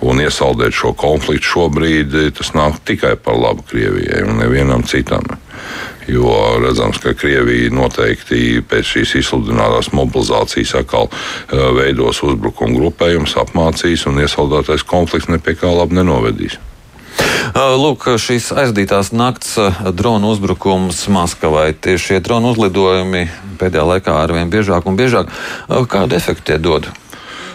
Un 0.02 0.22
iesaldēt 0.22 0.74
šo 0.76 0.94
konfliktu 0.98 1.54
šobrīd 1.54 2.16
tas 2.38 2.52
nāk 2.56 2.82
tikai 2.88 3.14
par 3.20 3.38
labu 3.38 3.64
Krievijai 3.70 4.24
un 4.26 4.42
nevienam 4.42 4.86
citam. 4.86 5.26
Jo 6.10 6.58
redzams, 6.62 6.98
ka 6.98 7.14
Krievija 7.14 7.70
noteikti 7.74 8.62
pēc 8.68 8.96
šīs 8.96 9.14
izsludinātās 9.20 9.92
mobilizācijas 9.94 10.74
atkal 10.80 11.08
veidos 11.50 12.24
uzbrukumu 12.26 12.80
grupējumus, 12.80 13.36
apmācīs 13.44 14.08
un 14.10 14.18
iesaldētais 14.24 14.82
konflikts 14.88 15.30
nepie 15.30 15.54
kā 15.58 15.70
labi 15.70 16.00
nenovedīs. 16.00 16.58
Lūk, 17.52 18.06
šīs 18.16 18.48
aizdītās 18.56 19.12
nakts 19.12 19.58
drona 19.92 20.30
uzbrukums 20.32 21.04
Maskavai. 21.12 21.72
Tieši 21.74 22.06
šie 22.06 22.20
drona 22.24 22.52
uzlidojumi 22.54 23.26
pēdējā 23.60 23.84
laikā 23.90 24.16
arvien 24.22 24.50
biežāk 24.50 24.88
un 24.88 24.96
biežāk. 24.96 25.30
Kādu 25.68 26.16
efektu 26.16 26.52
tie 26.52 26.58
dod? 26.62 26.88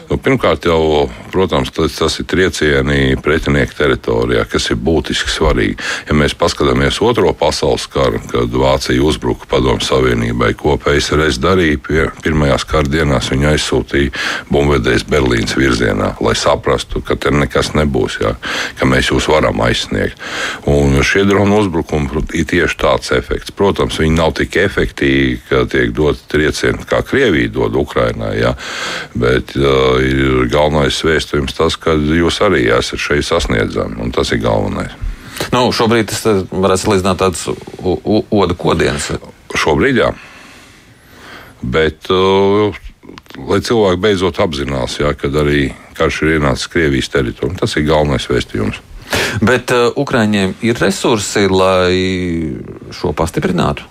Nu, 0.07 0.15
pirmkārt, 0.23 0.63
jau, 0.63 1.09
protams, 1.33 1.67
tas, 1.75 1.97
tas 1.99 2.13
ir 2.21 2.27
triecieni 2.31 3.17
pretinieka 3.19 3.75
teritorijā, 3.75 4.45
kas 4.47 4.69
ir 4.71 4.79
būtiski 4.79 5.33
svarīgi. 5.33 5.75
Ja 6.07 6.15
mēs 6.15 6.35
paskatāmies 6.39 7.01
otro 7.03 7.33
pasaules 7.35 7.89
karu, 7.91 8.21
kad 8.31 8.55
Vācija 8.55 9.03
uzbruka 9.03 9.49
Padomu 9.51 9.83
Savienībai, 9.83 10.53
ko 10.55 10.77
PSRS 10.79 11.41
darīja, 11.43 11.81
pie 11.83 12.05
pirmajās 12.23 12.63
kara 12.69 12.87
dienās 12.87 13.27
viņa 13.33 13.51
aizsūtīja 13.51 14.13
bumbvedējs 14.47 15.03
Berlīnas 15.11 15.57
virzienā, 15.59 16.13
lai 16.23 16.35
saprastu, 16.39 17.03
ka 17.03 17.19
te 17.19 17.33
nekas 17.35 17.73
nebūs, 17.75 18.21
jā, 18.23 18.37
ka 18.79 18.87
mēs 18.87 19.11
jūs 19.11 19.27
varam 19.27 19.59
aizsniegt. 19.67 20.23
Un 20.71 20.95
šie 21.03 21.25
dronu 21.27 21.59
uzbrukumi 21.65 22.23
ir 22.31 22.47
tieši 22.47 22.79
tāds 22.79 23.11
efekts. 23.11 23.51
Protams, 23.51 23.99
viņi 23.99 24.15
nav 24.15 24.37
tik 24.39 24.55
efektīvi, 24.63 25.43
ka 25.49 25.65
tiek 25.67 25.91
dot 25.97 26.23
triecieni, 26.31 26.87
kā 26.87 27.03
Krievija 27.03 27.51
dod 27.59 27.75
Ukrainai, 27.75 28.37
jā, 28.39 28.55
bet 29.19 29.51
uh, 29.59 29.96
ir 30.03 30.47
galvenais 30.51 30.99
vēstījums 31.05 31.57
tas, 31.57 31.77
ka 31.79 31.95
jūs 31.97 32.41
arī 32.45 32.65
esat 32.77 33.01
šeit 33.01 33.27
sasniedzami, 33.27 33.99
un 34.03 34.13
tas 34.15 34.31
ir 34.35 34.41
galvenais. 34.43 34.95
Nu, 35.53 35.67
šobrīd 35.73 36.09
tas 36.09 36.23
varētu 36.49 36.83
salīdzināt 36.83 37.21
tāds 37.21 37.45
oda 38.33 38.57
kodienas. 38.57 39.11
Šobrīd 39.57 40.01
jā. 40.01 40.11
Bet, 41.61 42.09
uh, 42.13 42.75
lai 43.49 43.59
cilvēki 43.65 44.01
beidzot 44.01 44.41
apzinās, 44.43 44.99
jā, 45.01 45.13
kad 45.17 45.35
arī 45.41 45.71
karš 45.97 46.21
ir 46.23 46.35
ienācis 46.37 46.69
Krievijas 46.73 47.09
teritorijā, 47.13 47.57
tas 47.61 47.77
ir 47.77 47.87
galvenais 47.87 48.27
vēstījums. 48.29 48.81
Bet 49.45 49.71
uh, 49.73 49.89
Ukraiņiem 49.97 50.57
ir 50.67 50.81
resursi, 50.81 51.47
lai 51.49 51.93
šo 52.93 53.13
pastiprinātu? 53.17 53.87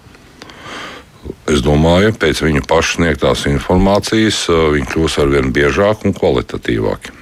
Es 1.51 1.63
domāju, 1.65 2.15
pēc 2.21 2.43
viņa 2.45 2.65
paša 2.69 2.99
sniegtās 2.99 3.47
informācijas 3.51 4.47
viņi 4.51 4.91
kļūs 4.93 5.21
ar 5.23 5.31
vien 5.33 5.53
biežāk 5.55 6.07
un 6.07 6.17
kvalitatīvāk. 6.17 7.16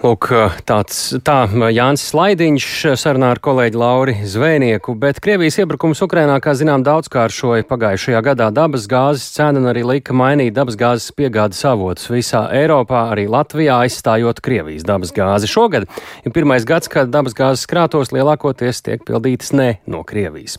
Lūk, 0.00 0.30
tāds 0.64 0.96
tā 1.28 1.42
Jānis 1.76 2.06
Slaidiņš 2.08 2.66
sarunā 2.96 3.34
ar 3.34 3.38
kolēģi 3.44 3.76
Lauri 3.76 4.14
Zvēnieku, 4.24 4.94
bet 4.96 5.18
Krievijas 5.20 5.58
iebrukums 5.60 6.00
Ukrainā, 6.00 6.38
kā 6.40 6.54
zinām, 6.56 6.80
daudzkāršoja 6.86 7.66
pagājušajā 7.68 8.22
gadā 8.24 8.46
dabas 8.56 8.86
gāzes 8.88 9.26
cenu 9.34 9.60
un 9.60 9.68
arī 9.68 9.82
lika 9.84 10.16
mainīt 10.16 10.54
dabas 10.56 10.78
gāzes 10.80 11.12
piegādes 11.12 11.60
avotus 11.68 12.08
visā 12.08 12.46
Eiropā, 12.48 13.02
arī 13.12 13.26
Latvijā 13.28 13.76
aizstājot 13.84 14.40
Krievijas 14.40 14.86
dabas 14.88 15.12
gāzi. 15.12 15.50
Šogad 15.52 15.84
ir 15.84 16.32
pirmais 16.32 16.64
gads, 16.64 16.88
kad 16.88 17.12
dabas 17.12 17.36
gāzes 17.36 17.68
krātos 17.68 18.14
lielākoties 18.16 18.80
tiek 18.88 19.04
pildītas 19.04 19.52
ne 19.52 19.68
no 19.84 20.00
Krievijas. 20.08 20.56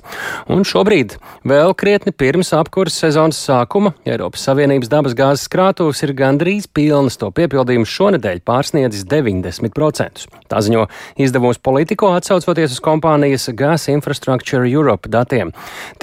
Un 0.53 0.61
šobrīd, 0.69 1.17
vēl 1.49 1.73
krietni 1.73 2.13
pirms 2.13 2.53
apkurses 2.59 3.07
sezonas 3.07 3.41
sākuma, 3.41 3.95
Eiropas 4.05 4.45
Savienības 4.45 4.93
dabas 4.93 5.17
gāzes 5.17 5.49
krātuvs 5.49 6.05
ir 6.05 6.13
gandrīz 6.21 6.69
pilnas, 6.69 7.17
to 7.17 7.33
piepildījums 7.33 7.97
šonedēļ 7.97 8.45
pārsniedzis 8.45 9.09
9. 9.09 9.30
90%. 9.39 10.27
Tā 10.51 10.59
ziņo 10.65 10.85
izdevums 11.21 11.61
politiko 11.63 12.11
atsaucoties 12.17 12.75
uz 12.75 12.83
kompānijas 12.83 13.47
Gas 13.55 13.87
Infrastructure 13.93 14.67
Europe 14.67 15.09
datiem. 15.11 15.53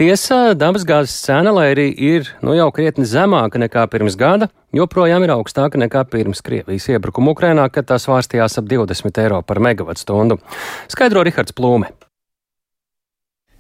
Tiesa, 0.01 0.55
dabasgāzes 0.59 1.21
cena, 1.27 1.53
lai 1.53 1.69
arī 1.75 1.89
ir 1.93 2.33
nu, 2.41 2.57
jau 2.57 2.71
krietni 2.73 3.05
zemāka 3.09 3.61
nekā 3.61 3.85
pirms 3.93 4.17
gada, 4.19 4.49
joprojām 4.73 5.29
ir 5.29 5.37
augstāka 5.37 5.81
nekā 5.81 6.07
pirms 6.09 6.43
Krievijas 6.45 6.89
iebrukuma 6.89 7.37
Ukrainā, 7.37 7.69
kad 7.73 7.91
tās 7.93 8.09
svārstījās 8.09 8.61
ap 8.61 8.69
20 8.73 9.25
eiro 9.25 9.43
par 9.45 9.61
megawatu 9.61 10.07
stundu. 10.07 10.41
Skaidro 10.89 11.27
Rihards 11.27 11.53
Plūme. 11.53 11.93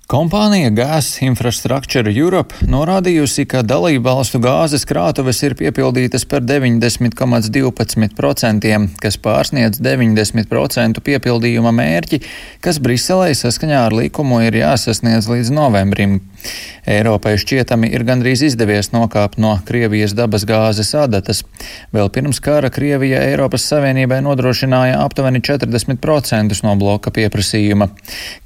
Kompānija 0.08 0.70
Gas 0.72 1.20
Infrastructure 1.20 2.08
Europe 2.08 2.56
norādījusi, 2.64 3.44
ka 3.44 3.60
dalību 3.60 4.00
valstu 4.06 4.40
gāzes 4.40 4.88
krātuves 4.88 5.42
ir 5.44 5.52
piepildītas 5.58 6.24
par 6.24 6.40
90,12%, 6.48 8.88
kas 9.04 9.20
pārsniedz 9.26 9.82
90% 9.84 11.04
piepildījuma 11.04 11.74
mērķi, 11.76 12.22
kas 12.64 12.80
Briselē 12.80 13.36
saskaņā 13.36 13.84
ar 13.90 13.96
likumu 13.98 14.40
ir 14.46 14.56
jāsasniedz 14.62 15.28
līdz 15.28 15.52
novembrim. 15.52 16.24
Eiropai 16.88 17.34
šķietami 17.36 17.90
ir 17.92 18.00
gandrīz 18.08 18.40
izdevies 18.46 18.88
nokāpt 18.94 19.36
no 19.42 19.50
Krievijas 19.68 20.14
dabas 20.16 20.46
gāzes 20.48 20.94
adatas. 20.96 21.42
Vēl 21.92 22.08
pirms 22.14 22.40
kara 22.40 22.70
Krievija 22.72 23.20
Eiropas 23.28 23.66
Savienībai 23.68 24.22
nodrošināja 24.24 25.02
aptuveni 25.02 25.42
40% 25.44 26.62
no 26.64 26.72
bloka 26.80 27.12
pieprasījuma. 27.12 27.90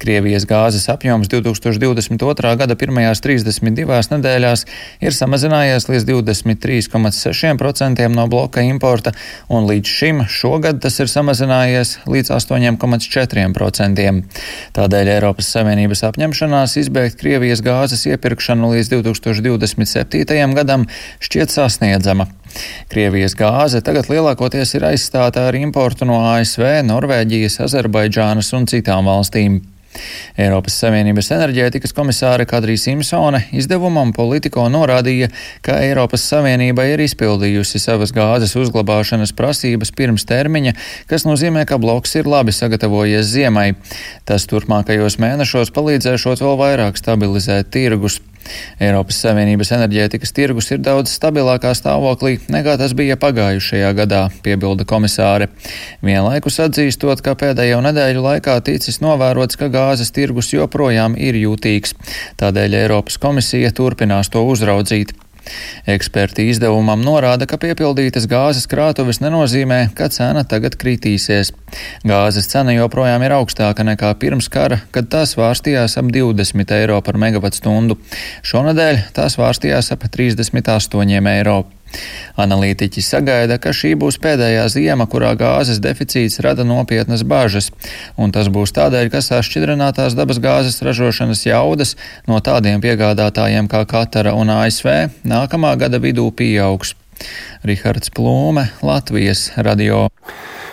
Krievijas 0.01 0.47
gāzes 0.49 0.89
apjoms 0.91 1.31
2022. 1.61 2.55
gada 2.57 2.75
pirmajās 2.79 3.21
32 3.21 4.09
nedēļās 4.15 4.65
ir 5.03 5.13
samazinājies 5.13 5.89
līdz 5.89 6.05
23,6% 6.09 8.07
no 8.13 8.27
bloka 8.31 8.61
importa, 8.65 9.13
un 9.49 9.67
līdz 9.69 9.87
šim 9.99 10.23
šogad 10.29 10.81
tas 10.83 10.99
ir 11.03 11.11
samazinājies 11.11 11.97
līdz 12.09 12.33
8,4%. 12.37 14.23
Tādēļ 14.77 15.11
Eiropas 15.17 15.51
Savienības 15.53 16.03
apņemšanās 16.09 16.77
izbeigt 16.81 17.19
Krievijas 17.21 17.61
gāzes 17.65 18.07
iepirkšanu 18.09 18.73
līdz 18.75 18.87
2027. 18.95 20.55
gadam 20.57 20.87
šķiet 21.19 21.49
sasniedzama. 21.53 22.29
Krievijas 22.91 23.33
gāze 23.37 23.81
tagad 23.85 24.09
lielākoties 24.11 24.75
ir 24.77 24.85
aizstāta 24.91 25.47
ar 25.49 25.57
importu 25.57 26.05
no 26.09 26.21
ASV, 26.35 26.83
Norvēģijas, 26.85 27.61
Azerbaidžānas 27.67 28.53
un 28.57 28.69
citām 28.69 29.09
valstīm. 29.09 29.72
Eiropas 30.39 30.75
Savienības 30.81 31.31
enerģētikas 31.35 31.93
komisāre 31.95 32.47
Kadrija 32.49 32.81
Simpsone 32.81 33.43
izdevumam 33.55 34.13
Politico 34.15 34.65
norādīja, 34.71 35.29
ka 35.65 35.77
Eiropas 35.85 36.25
Savienība 36.29 36.87
ir 36.91 37.03
izpildījusi 37.05 37.81
savas 37.83 38.13
gāzes 38.15 38.55
uzglabāšanas 38.59 39.35
prasības 39.37 39.93
pirms 39.95 40.27
termiņa, 40.29 40.75
kas 41.09 41.27
nozīmē, 41.29 41.67
ka 41.69 41.79
bloks 41.81 42.17
ir 42.19 42.29
labi 42.29 42.55
sagatavojies 42.55 43.29
ziemai. 43.33 43.73
Tas 44.25 44.49
turpmākajos 44.49 45.19
mēnešos 45.21 45.73
palīdzēšot 45.75 46.43
vēl 46.43 46.59
vairāk 46.65 46.99
stabilizēt 46.99 47.73
tirgus. 47.73 48.21
Eiropas 48.83 49.19
Savienības 49.23 49.73
enerģētikas 49.77 50.33
tirgus 50.35 50.69
ir 50.73 50.81
daudz 50.83 51.13
stabilākā 51.15 51.73
stāvoklī 51.77 52.37
nekā 52.53 52.77
tas 52.81 52.95
bija 52.97 53.17
pagājušajā 53.21 53.91
gadā, 53.97 54.23
piebilda 54.45 54.87
komisāre. 54.89 55.49
Vienlaikus 56.05 56.59
atzīstot, 56.65 57.23
ka 57.25 57.35
pēdējo 57.39 57.81
nedēļu 57.85 58.23
laikā 58.27 58.59
ticis 58.67 59.01
novērots, 59.03 59.59
ka 59.59 59.71
gāzes 59.73 60.13
tirgus 60.15 60.53
joprojām 60.53 61.17
ir 61.17 61.39
jūtīgs. 61.39 61.97
Tādēļ 62.41 62.79
Eiropas 62.83 63.19
komisija 63.21 63.73
turpinās 63.75 64.31
to 64.33 64.45
uzraudzīt. 64.47 65.15
Eksperti 65.89 66.45
izdevumam 66.51 67.01
norāda, 67.03 67.47
ka 67.49 67.59
piepildītas 67.61 68.27
gāzes 68.31 68.67
krātuves 68.71 69.19
nenozīmē, 69.23 69.79
ka 69.97 70.09
cena 70.13 70.45
tagad 70.47 70.77
kritīsies. 70.79 71.51
Gāzes 72.07 72.49
cena 72.51 72.75
joprojām 72.75 73.25
ir 73.25 73.35
augstāka 73.37 73.85
nekā 73.87 74.13
pirms 74.21 74.49
kara, 74.53 74.79
kad 74.95 75.11
tās 75.11 75.35
vārstījās 75.39 75.97
ap 75.99 76.11
20 76.15 76.75
eiro 76.79 76.99
par 77.05 77.19
megavatstundu. 77.21 77.99
Šonadēļ 78.47 79.07
tās 79.17 79.39
vārstījās 79.41 79.91
ap 79.95 80.07
38 80.09 81.33
eiro. 81.37 81.63
Analītiķi 82.39 83.03
sagaida, 83.05 83.59
ka 83.61 83.73
šī 83.75 83.93
būs 84.01 84.17
pēdējā 84.23 84.65
ziema, 84.73 85.05
kurā 85.09 85.33
gāzes 85.37 85.81
deficīts 85.83 86.39
rada 86.45 86.65
nopietnas 86.65 87.25
bažas, 87.27 87.69
un 88.17 88.33
tas 88.33 88.49
būs 88.53 88.73
tādēļ, 88.73 89.11
ka 89.13 89.21
sašķidrinātās 89.21 90.17
dabas 90.17 90.41
gāzes 90.43 90.81
ražošanas 90.85 91.45
jaudas 91.45 91.95
no 92.27 92.41
tādiem 92.41 92.81
piegādātājiem 92.83 93.69
kā 93.69 93.85
Katara 93.89 94.33
un 94.37 94.49
ASV 94.53 94.89
nākamā 95.27 95.75
gada 95.77 96.01
vidū 96.01 96.29
pieaugs. 96.33 96.95
Rihards 97.63 98.09
Plūme, 98.11 98.67
Latvijas 98.83 99.51
radio. 99.55 100.07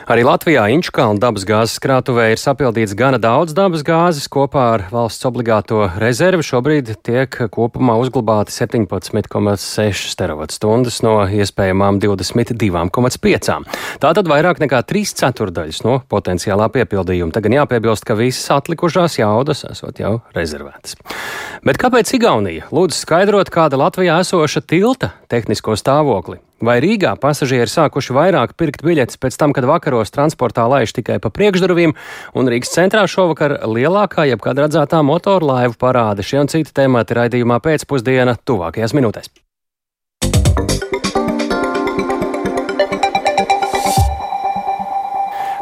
Arī 0.08 0.22
Latvijā 0.24 0.62
Inčukalna 0.72 1.20
dabas 1.20 1.44
gāzes 1.44 1.80
krātuvē 1.82 2.30
ir 2.32 2.40
sapildīts 2.40 2.94
gana 2.96 3.18
daudz 3.20 3.52
dabas 3.56 3.82
gāzes. 3.84 4.30
Kopā 4.32 4.64
ar 4.76 4.84
valsts 4.92 5.26
obligāto 5.28 5.82
rezervi 6.00 6.46
šobrīd 6.46 6.94
tiek 7.04 7.36
kopumā 7.52 7.98
uzglabāti 8.00 8.54
17,6 8.54 10.16
terawatstundas 10.16 11.02
no 11.04 11.14
iespējamām 11.28 12.00
22,5. 12.00 13.60
Tātad 14.00 14.32
vairāk 14.32 14.64
nekā 14.64 14.82
3 14.88 15.14
ceturdaļas 15.20 15.84
no 15.84 16.00
potenciālā 16.08 16.70
piepildījuma. 16.72 17.34
Tagad 17.36 17.60
jāpiebilst, 17.60 18.08
ka 18.08 18.16
visas 18.16 18.48
atlikušās 18.56 19.20
jaudas 19.20 19.66
esot 19.68 20.00
jau 20.00 20.16
rezervētas. 20.36 20.96
Bet 21.66 21.80
kāpēc 21.80 22.16
Igaunija? 22.16 22.70
Lūdzu 22.72 23.04
skaidrot, 23.04 23.52
kāda 23.52 23.80
Latvijā 23.80 24.22
esoša 24.24 24.64
tilta 24.64 25.12
tehnisko 25.28 25.76
stāvokli. 25.76 26.40
Vai 26.60 26.76
Rīgā 26.84 27.14
pasažieri 27.16 27.70
sākuši 27.72 28.12
vairāk 28.12 28.52
pirkt 28.60 28.84
biļetes 28.84 29.16
pēc 29.20 29.38
tam, 29.40 29.54
kad 29.56 29.64
vakaros 29.64 30.12
transportā 30.12 30.66
laiž 30.68 30.92
tikai 30.92 31.16
pa 31.22 31.32
priekšdurvīm, 31.32 31.96
un 32.36 32.50
Rīgas 32.52 32.74
centrā 32.74 33.06
šovakar 33.08 33.56
lielākā 33.64 34.28
jebkad 34.28 34.60
redzētā 34.66 35.00
motorlaivu 35.00 35.78
parāde? 35.80 36.26
Šie 36.26 36.42
un 36.44 36.52
citi 36.52 36.76
temati 36.76 37.16
raidījumā 37.16 37.62
pēcpusdiena 37.64 38.36
tuvākajās 38.44 38.96
minūtēs. 38.96 39.32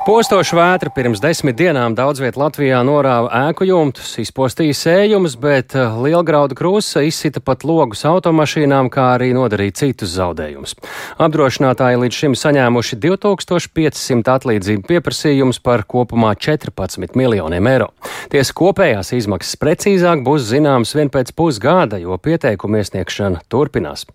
Postoša 0.09 0.57
vētra 0.57 0.89
pirms 0.97 1.21
desmit 1.21 1.59
dienām 1.59 1.93
daudz 1.93 2.23
vietā 2.23 2.41
Latvijā 2.41 2.79
norāva 2.81 3.29
ēku 3.51 3.67
jumtus, 3.69 4.15
izpostīja 4.23 4.73
sējumus, 4.73 5.35
bet 5.37 5.75
eh, 5.77 5.99
lielgraudu 6.01 6.57
krusta 6.57 7.03
izsita 7.05 7.43
pat 7.45 7.67
logus 7.69 8.07
automašīnām, 8.09 8.89
kā 8.89 9.05
arī 9.19 9.35
nodarīja 9.37 9.75
citus 9.83 10.15
zaudējumus. 10.15 10.79
Apdrošinātāji 11.21 12.01
līdz 12.01 12.21
šim 12.23 12.37
saņēmuši 12.41 12.97
2500 13.03 14.33
atlīdzību 14.33 14.89
pieprasījumus 14.89 15.61
par 15.61 15.85
kopumā 15.85 16.33
14 16.41 17.13
miljoniem 17.13 17.69
eiro. 17.69 17.91
Tiesa 18.33 18.57
kopējās 18.57 19.13
izmaksas 19.19 19.61
precīzāk 19.61 20.25
būs 20.25 20.49
zināmas 20.49 20.95
vien 20.97 21.13
pēc 21.13 21.35
pusgada, 21.37 22.01
jo 22.01 22.17
pieteikumu 22.17 22.81
iesniegšana 22.81 23.45
turpinās. 23.53 24.07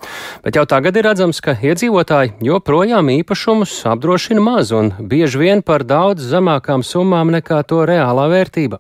Bet 0.42 0.58
jau 0.58 0.66
tagad 0.66 0.98
ir 0.98 1.06
redzams, 1.12 1.38
ka 1.38 1.54
iedzīvotāji 1.54 2.34
joprojām 2.50 3.14
īpašumus 3.20 3.78
apdrošina 3.94 4.42
maz 4.42 4.74
un 4.74 4.90
bieži 4.98 5.46
vien 5.46 5.62
par 5.62 5.83
par 5.84 5.90
daudz 5.90 6.24
zemākām 6.32 6.84
summām 6.84 7.32
nekā 7.32 7.64
to 7.68 7.84
reālā 7.86 8.30
vērtība. 8.32 8.80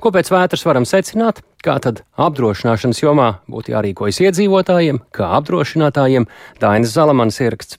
Ko 0.00 0.10
pēc 0.10 0.30
vētras 0.32 0.64
varam 0.66 0.84
secināt? 0.84 1.42
Kā 1.62 1.78
tad 1.78 2.02
apdrošināšanas 2.16 3.02
jomā 3.02 3.42
būtu 3.46 3.74
jārīkojas 3.74 4.20
iedzīvotājiem, 4.24 5.02
kā 5.12 5.28
apdrošinātājiem? 5.38 6.26
Dainis 6.60 6.94
Zalamans 6.96 7.40
ieraksts. 7.40 7.78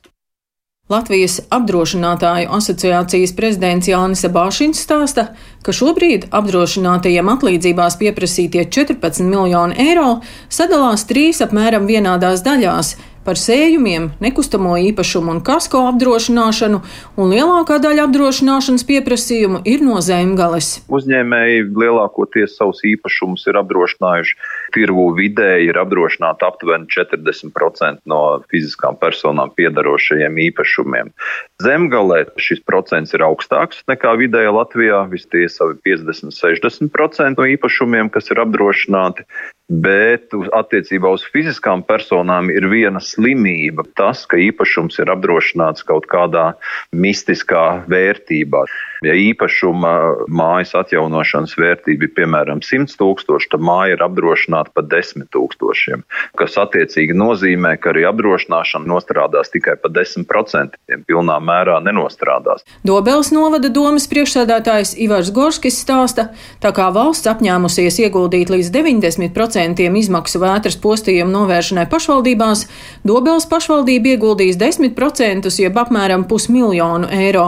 Latvijas 0.91 1.39
apdrošinātāju 1.49 2.49
asociācijas 2.51 3.31
prezidents 3.35 3.87
Jānis 3.87 4.25
Bāšins 4.27 4.81
stāsta, 4.83 5.29
ka 5.63 5.71
šobrīd 5.71 6.27
apdrošinātajiem 6.35 7.31
atlīdzībās 7.31 7.95
pieprasītie 8.01 8.65
14 8.67 9.23
miljoni 9.23 9.77
eiro 9.79 10.19
sadalās 10.51 11.07
trīs 11.07 11.39
apmēram 11.45 11.87
vienādās 11.87 12.43
daļās 12.43 12.97
par 13.25 13.37
sējumiem, 13.39 14.09
nekustamo 14.23 14.73
īpašumu 14.89 15.35
un 15.35 15.41
kasko 15.45 15.83
apdrošināšanu, 15.91 16.81
un 17.21 17.33
lielākā 17.33 17.77
daļa 17.83 18.07
apdrošināšanas 18.07 18.85
pieprasījumu 18.89 19.61
ir 19.69 19.83
no 19.85 19.99
zemgales. 20.03 20.73
Uzņēmēji 20.91 21.67
lielākoties 21.69 22.57
savus 22.57 22.81
īpašumus 22.87 23.45
ir 23.51 23.59
apdrošinājuši. 23.61 24.37
Tirgu 24.75 25.07
vidēji 25.17 25.69
ir 25.69 25.79
apdrošināta 25.81 26.49
aptuveni 26.49 26.89
40% 26.91 28.01
no 28.09 28.21
fiziskām 28.51 28.97
personām 29.01 29.53
piedarošajiem 29.57 30.41
īpašumiem. 30.47 31.13
Zemgalē 31.61 32.23
šis 32.41 32.63
procents 32.65 33.13
ir 33.13 33.25
augstāks 33.27 33.83
nekā 33.91 34.15
vidēji 34.21 34.53
Latvijā, 34.55 35.03
visties 35.11 35.59
50-60% 35.61 37.37
no 37.37 37.49
īpašumiem, 37.55 38.09
kas 38.13 38.31
ir 38.33 38.41
apdrošināti 38.43 39.27
bet 39.71 40.35
attiecībā 40.51 41.13
uz 41.15 41.23
fiziskām 41.31 41.83
personām 41.87 42.51
ir 42.51 42.67
viena 42.71 42.99
slimība. 42.99 43.85
Tas, 43.95 44.25
ka 44.27 44.39
īpašums 44.41 44.99
ir 44.99 45.11
apdrošināts 45.13 45.87
kaut 45.87 46.09
kādā 46.11 46.51
mistiskā 46.91 47.85
vērtībā. 47.91 48.65
Ja 49.05 49.15
īpašuma 49.17 49.91
mājas 50.29 50.75
atjaunošanas 50.77 51.55
vērtība 51.57 52.07
ir 52.07 52.13
piemēram 52.17 52.61
100 52.65 52.97
tūkstoši, 52.99 53.49
tad 53.53 53.63
māja 53.65 53.95
ir 53.95 54.03
apdrošināta 54.05 54.73
par 54.75 54.85
10 54.91 55.29
tūkstošiem, 55.33 56.03
kas 56.37 56.57
attiecīgi 56.61 57.17
nozīmē, 57.17 57.75
ka 57.81 57.93
arī 57.93 58.05
apdrošināšana 58.11 58.85
nostrādās 58.85 59.49
tikai 59.53 59.77
par 59.81 59.93
10%, 59.95 60.77
pilnā 61.09 61.39
mērā 61.41 61.79
nenostrādās. 61.81 62.65
Dobels 62.85 63.33
novada 63.33 63.71
domas 63.73 64.05
priekšsēdētājs 64.11 64.93
Ivars 65.01 65.33
Gorskis 65.33 65.81
stāsta, 65.81 66.29
tā 66.61 66.73
kā 66.75 66.91
valsts 66.93 67.29
apņēmusies 67.31 68.01
ieguldīt 68.05 68.53
līdz 68.53 68.69
90% 68.75 69.31
10% 69.31 69.97
izmaksu 69.99 70.41
vētras 70.41 70.77
postījumu 70.81 71.31
novēršanai 71.33 71.87
pašvaldībās, 71.91 72.67
Dobels 73.07 73.47
pašvaldība 73.49 74.15
ieguldīs 74.15 74.59
10%, 74.61 75.49
jeb 75.61 75.79
apmēram 75.81 76.27
pusmiljonu 76.29 77.09
eiro. 77.11 77.47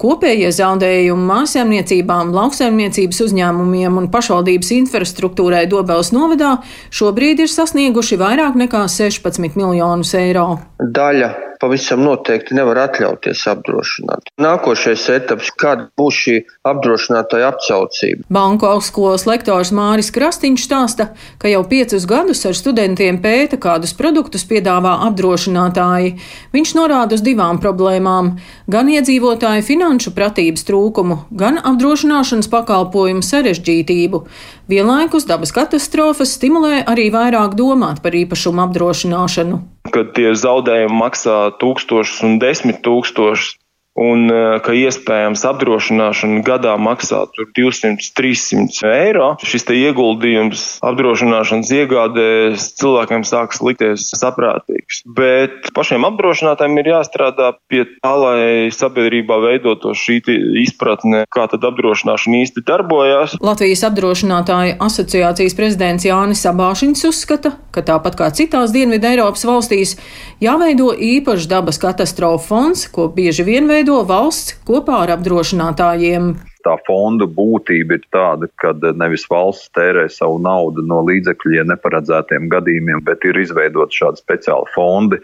Kopējie 0.00 0.48
zaudējumi 0.56 1.26
mājsaimniecībām, 1.28 2.30
lauksaimniecības 2.32 3.20
uzņēmumiem 3.26 3.98
un 4.00 4.08
pašvaldības 4.14 4.72
infrastruktūrai 4.78 5.66
Dobelas 5.68 6.14
novadā 6.16 6.54
šobrīd 6.88 7.44
ir 7.44 7.52
sasnieguši 7.52 8.20
vairāk 8.20 8.56
nekā 8.64 8.86
16 8.88 9.60
miljonus 9.60 10.16
eiro. 10.16 10.48
Daļa 10.80 11.49
pavisam 11.60 12.02
noteikti 12.04 12.56
nevar 12.56 12.80
atļauties 12.86 13.42
apdrošināt. 13.52 14.32
Nākošais 14.40 15.04
etaps, 15.12 15.50
kāda 15.60 15.88
būs 15.98 16.20
šī 16.24 16.36
apdrošinātāja 16.66 17.50
apcaucība. 17.52 18.24
Banku 18.32 18.68
augstskolas 18.70 19.26
lektors 19.28 19.72
Māris 19.76 20.10
Krastīņš 20.14 20.64
stāsta, 20.66 21.10
ka 21.40 21.50
jau 21.52 21.62
piecus 21.68 22.06
gadus 22.08 22.42
ar 22.48 22.56
studentiem 22.56 23.20
pēta, 23.22 23.60
kādus 23.60 23.92
produktus 23.96 24.46
piedāvā 24.48 24.96
apdrošinātāji. 25.10 26.14
Viņš 26.54 26.74
norāda 26.78 27.18
uz 27.18 27.24
divām 27.26 27.60
problēmām- 27.62 28.32
gan 28.74 28.88
iedzīvotāju 28.88 29.66
finanšu 29.66 30.14
pratības 30.16 30.64
trūkumu, 30.64 31.18
gan 31.32 31.58
apdrošināšanas 31.58 32.48
pakalpojumu 32.48 33.22
sarežģītību. 33.22 34.24
Vienlaikus 34.68 35.26
dabas 35.26 35.52
katastrofas 35.52 36.38
stimulē 36.38 36.84
arī 36.86 37.10
vairāk 37.10 37.54
domāt 37.54 38.02
par 38.02 38.12
īpašumu 38.12 38.64
apdrošināšanu 38.68 39.60
kad 39.94 40.14
tie 40.16 40.30
zaudējumi 40.38 40.96
maksā 41.02 41.38
tūkstošus 41.60 42.22
un 42.26 42.38
desmit 42.42 42.80
tūkstošus 42.86 43.56
un 43.98 44.30
eh, 44.30 44.58
ka 44.62 44.74
iespējams 44.76 45.42
apdrošināšana 45.50 46.42
gadā 46.46 46.76
maksā 46.80 47.24
200-300 47.58 48.90
eiro. 48.90 49.32
Šis 49.42 49.66
ieguldījums 49.70 50.64
apdrošināšanas 50.86 51.70
iegādēs 51.74 52.70
cilvēkiem 52.80 53.24
sāks 53.28 53.60
likties 53.64 54.08
saprātīgs. 54.18 55.02
Bet 55.06 55.70
pašiem 55.76 56.06
apdrošinātājiem 56.08 56.80
ir 56.80 56.92
jāstrādā 56.94 57.52
pie 57.70 57.84
tā, 57.92 58.14
lai 58.18 58.70
sabiedrībā 58.74 59.38
veidotos 59.44 60.00
šī 60.00 60.20
izpratne, 60.62 61.24
kā 61.32 61.46
tad 61.50 61.64
apdrošināšana 61.66 62.42
īsti 62.44 62.64
darbojas. 62.66 63.36
Latvijas 63.42 63.84
apdrošinātāju 63.90 64.78
asociācijas 64.82 65.56
prezidents 65.58 66.06
Jānis 66.08 66.42
Sabāšiņš 66.46 67.04
uzskata, 67.10 67.54
ka 67.74 67.84
tāpat 67.86 68.18
kā 68.18 68.30
citās 68.34 68.74
Dienvidu 68.74 69.10
Eiropas 69.12 69.46
valstīs, 69.46 69.96
jāveido 70.42 70.90
īpašs 70.94 71.48
dabas 71.50 71.78
katastrofu 71.82 72.48
fonds, 72.50 72.86
ko 72.90 73.08
bieži 73.14 73.46
vien 73.46 73.68
veido 73.70 73.79
veido 73.80 74.02
valsts 74.04 74.58
kopā 74.68 75.06
ar 75.06 75.14
apdrošinātājiem. 75.16 76.34
Tā 76.60 76.74
fonda 76.84 77.24
būtība 77.24 77.96
ir 77.96 78.02
tāda, 78.12 78.48
ka 78.60 78.74
nevis 79.00 79.22
valsts 79.30 79.70
tērē 79.72 80.02
savu 80.12 80.36
naudu 80.44 80.84
no 80.84 80.98
līdzekļiem 81.06 81.70
neparedzētiem 81.72 82.50
gadījumiem, 82.52 83.00
bet 83.06 83.24
ir 83.24 83.38
izveidot 83.40 83.94
šādi 83.96 84.20
speciāli 84.20 84.68
fondi, 84.74 85.16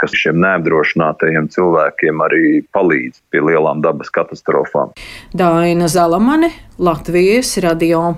kas 0.00 0.16
šiem 0.16 0.40
neapdrošinātajiem 0.40 1.50
cilvēkiem 1.52 2.24
arī 2.24 2.46
palīdz 2.72 3.20
pie 3.28 3.42
lielām 3.44 3.84
dabas 3.84 4.08
katastrofām. 4.16 4.96
Daina 5.36 5.90
Zalamane, 5.92 6.48
Latvijas 6.80 7.52
radio. 7.60 8.14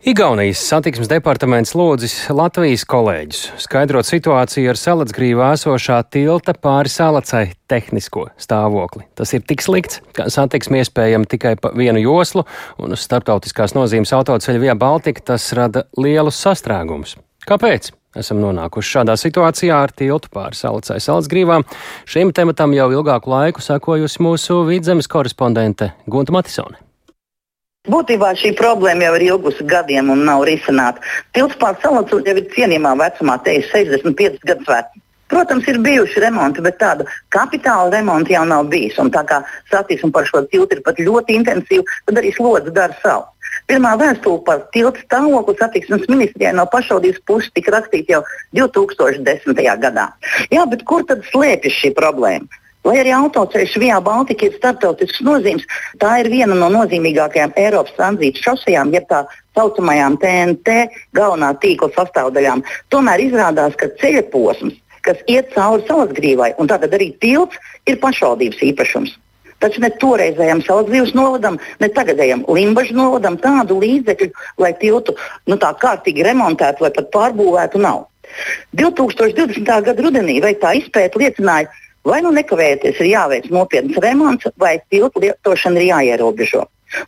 Igaunijas 0.00 0.62
satiksmes 0.64 1.10
departaments 1.12 1.74
lūdzis 1.76 2.14
Latvijas 2.32 2.86
kolēģus 2.88 3.40
skaidrot 3.60 4.08
situāciju 4.08 4.70
ar 4.72 4.80
salacgrīvā 4.80 5.50
esošā 5.58 5.98
tilta 6.08 6.54
pāri 6.56 6.88
salacai 6.88 7.42
tehnisko 7.68 8.30
stāvokli. 8.40 9.04
Tas 9.12 9.36
ir 9.36 9.44
tik 9.44 9.60
slikts, 9.60 10.00
ka 10.16 10.30
satiksme 10.32 10.80
iespējama 10.80 11.28
tikai 11.28 11.52
pa 11.60 11.74
vienu 11.76 12.00
joslu, 12.00 12.46
un 12.80 12.96
uz 12.96 13.04
starptautiskās 13.04 13.76
nozīmes 13.76 14.16
autoceļa 14.16 14.64
Via 14.64 14.78
Baltica 14.80 15.34
tas 15.34 15.52
rada 15.52 15.84
lielus 16.00 16.40
sastrēgumus. 16.48 17.18
Kāpēc? 17.44 17.92
Esam 18.16 18.40
nonākuši 18.40 18.96
šādā 18.96 19.20
situācijā 19.20 19.84
ar 19.84 19.92
tiltu 19.92 20.32
pāri 20.32 20.56
salacai 20.56 20.96
salacgrīvām. 20.96 21.68
Šim 22.08 22.32
tematam 22.32 22.72
jau 22.72 22.88
ilgāku 22.96 23.36
laiku 23.36 23.68
sekojusi 23.68 24.24
mūsu 24.24 24.62
vidzemes 24.64 25.12
korespondente 25.12 25.92
Gunta 26.08 26.32
Matisone. 26.32 26.80
Būtībā 27.88 28.34
šī 28.36 28.50
problēma 28.58 29.06
jau 29.06 29.12
ir 29.16 29.22
ilgusi 29.24 29.64
gadiem 29.64 30.10
un 30.12 30.26
nav 30.28 30.42
risināta. 30.44 31.00
Tilts 31.32 31.56
pār 31.56 31.78
salatu 31.80 32.18
jau 32.26 32.34
ir 32.36 32.50
cienījumā 32.52 32.92
vecumā, 33.00 33.38
te 33.40 33.54
ir 33.56 33.64
65 33.70 34.36
gadus 34.44 34.68
vecs. 34.68 35.00
Protams, 35.32 35.64
ir 35.70 35.78
bijuši 35.80 36.20
remonti, 36.20 36.60
bet 36.60 36.76
tāda 36.76 37.06
kapitāla 37.32 37.88
remonta 37.94 38.34
jau 38.34 38.44
nav 38.44 38.68
bijis. 38.68 38.98
Un 39.00 39.08
tā 39.14 39.24
kā 39.24 39.40
satiksme 39.72 40.12
par 40.12 40.28
šo 40.28 40.44
tiltu 40.52 40.76
ir 40.76 40.84
pat 40.84 41.00
ļoti 41.00 41.38
intensīva, 41.40 41.88
tad 42.04 42.20
arī 42.20 42.34
slodze 42.36 42.74
dara 42.76 43.00
savu. 43.00 43.24
Pirmā 43.70 43.96
vēstule 43.96 44.44
par 44.44 44.66
tiltu 44.76 45.00
stāvokli 45.06 45.56
satiksmes 45.56 46.04
ministrijai 46.12 46.52
no 46.58 46.68
pašvaldības 46.68 47.24
puses 47.24 47.54
tika 47.56 47.78
rakstīta 47.78 48.18
jau 48.18 48.24
2010. 48.60 49.56
gadā. 49.86 50.10
Jā, 50.52 50.68
bet 50.68 50.84
kur 50.84 51.08
tad 51.08 51.24
slēpjas 51.32 51.80
šī 51.80 51.96
problēma? 51.96 52.60
Lai 52.88 52.96
arī 53.02 53.12
autoceļš 53.12 53.74
Vijā 53.82 53.98
Baltika 54.00 54.46
ir 54.48 54.54
starptautisks 54.56 55.20
nozīmes, 55.26 55.66
tā 56.00 56.14
ir 56.22 56.30
viena 56.32 56.56
no 56.56 56.70
nozīmīgākajām 56.72 57.52
Eiropas 57.60 57.96
tranzīta 57.98 58.40
šosejām, 58.46 58.94
jeb 58.96 59.08
tā 59.10 59.24
saucamajām 59.58 60.16
TNT 60.22 60.86
galvenā 61.16 61.52
tīkla 61.60 61.90
sastāvdaļām. 61.96 62.64
Tomēr 62.88 63.26
izrādās, 63.26 63.76
ka 63.76 63.90
ceļa 64.00 64.24
posms, 64.32 64.78
kas 65.04 65.20
iet 65.28 65.52
cauri 65.52 65.84
salas 65.88 66.14
grīvai, 66.16 66.54
un 66.56 66.72
tātad 66.72 66.96
arī 66.96 67.10
tilts, 67.20 67.60
ir 67.84 68.00
pašvaldības 68.00 68.64
īpašums. 68.70 69.18
Taču 69.60 69.82
ne 69.84 69.90
toreizējam 70.00 70.62
Salacgrības 70.64 71.12
novadam, 71.12 71.58
ne 71.82 71.88
tagadējam 71.92 72.46
Limbaģa 72.48 72.96
novadam 72.96 73.36
tādu 73.42 73.76
līdzekļu, 73.82 74.30
lai 74.62 74.72
tiltu 74.80 75.12
nu, 75.50 75.58
tā 75.60 75.74
kārtīgi 75.82 76.24
remontētu 76.24 76.86
vai 76.86 76.92
pat 76.96 77.10
pārbūvētu, 77.12 77.82
nav. 77.84 78.06
2020. 78.78 79.68
gada 79.68 80.00
rudenī 80.00 80.38
veiktā 80.40 80.72
izpēta 80.78 81.20
liecināja, 81.20 81.68
Vai 82.08 82.22
nu 82.24 82.32
nekavējoties 82.32 83.00
ir 83.02 83.10
jāveic 83.12 83.48
nopietns 83.52 83.98
remonts, 84.00 84.48
vai 84.56 84.78
tiltu 84.88 85.20
lietošana 85.20 85.80
ir 85.80 85.90
jāierobežo. 85.90 86.64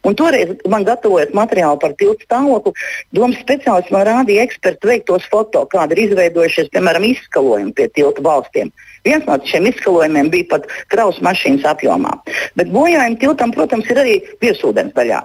Un 0.07 0.15
toreiz 0.15 0.53
man 0.71 0.85
gatavojot 0.87 1.33
materiālu 1.35 1.81
par 1.83 1.95
tiltu 1.99 2.23
stāvokli, 2.27 2.73
domas 3.17 3.41
speciālists 3.43 3.91
man 3.95 4.05
rādīja 4.07 4.45
ekspertu 4.47 4.91
veiktos 4.93 5.27
foto, 5.33 5.65
kāda 5.73 5.97
ir 5.97 6.05
izveidojušies, 6.05 6.71
piemēram, 6.75 7.07
izskalojumi 7.09 7.75
pie 7.79 7.89
tiltu 7.97 8.23
valstiem. 8.23 8.71
Viens 9.09 9.27
no 9.27 9.39
šiem 9.49 9.67
izskalojumiem 9.73 10.31
bija 10.31 10.51
pat 10.53 10.69
kraus 10.93 11.19
mašīnas 11.25 11.67
apjomā. 11.73 12.13
Bet 12.59 12.71
bojājumi 12.75 13.19
tiltam, 13.25 13.55
protams, 13.57 13.89
ir 13.91 14.03
arī 14.05 14.19
virsūdens 14.45 14.95
daļā. 14.99 15.25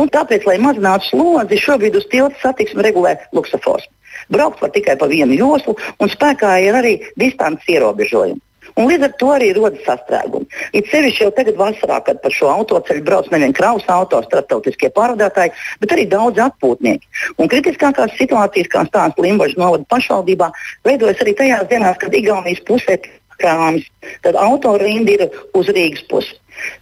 Un 0.00 0.10
tāpēc, 0.12 0.48
lai 0.48 0.56
mazinātu 0.60 1.12
slodzi, 1.12 1.60
šobrīd 1.60 1.94
uz 2.00 2.08
tilta 2.10 2.40
satiksmi 2.42 2.82
regulē 2.84 3.14
luksafors. 3.36 3.86
Braukt 4.32 4.60
var 4.62 4.72
tikai 4.74 4.96
pa 4.98 5.06
vienu 5.10 5.38
joslu, 5.38 5.76
un 6.00 6.10
spēkā 6.10 6.56
ir 6.66 6.76
arī 6.80 6.96
distances 7.20 7.70
ierobežojumi. 7.76 8.42
Un 8.74 8.88
līdz 8.90 9.06
ar 9.06 9.12
to 9.20 9.28
arī 9.30 9.52
rodas 9.54 9.84
sastrēgumi. 9.86 10.48
It 10.74 10.88
sevišķi 10.90 11.22
jau 11.22 11.32
tagad 11.36 11.58
vasarā, 11.60 12.00
kad 12.06 12.18
pa 12.22 12.30
šo 12.34 12.50
autoceļu 12.50 13.04
brauc 13.06 13.28
nevien 13.30 13.54
kravas 13.54 13.86
auto, 13.92 14.18
starptautiskie 14.26 14.90
pārvadātāji, 14.96 15.54
bet 15.82 15.94
arī 15.94 16.08
daudz 16.10 16.42
atpūtnieki. 16.48 17.06
Un 17.38 17.50
kritiskākās 17.52 18.16
situācijas, 18.18 18.70
kā 18.72 18.82
stāsta 18.88 19.22
Limbaģa 19.22 19.60
novada 19.62 19.86
pašvaldībā, 19.94 20.50
veidojas 20.88 21.22
arī 21.22 21.36
tajās 21.38 21.68
dienās, 21.70 22.00
kad 22.02 22.18
Igaunijas 22.18 22.64
pusē 22.66 22.98
krāms, 23.38 23.86
tad 24.26 24.38
autorinda 24.38 25.14
ir 25.14 25.28
uz 25.54 25.70
Rīgas 25.70 26.02
pusi. 26.10 26.34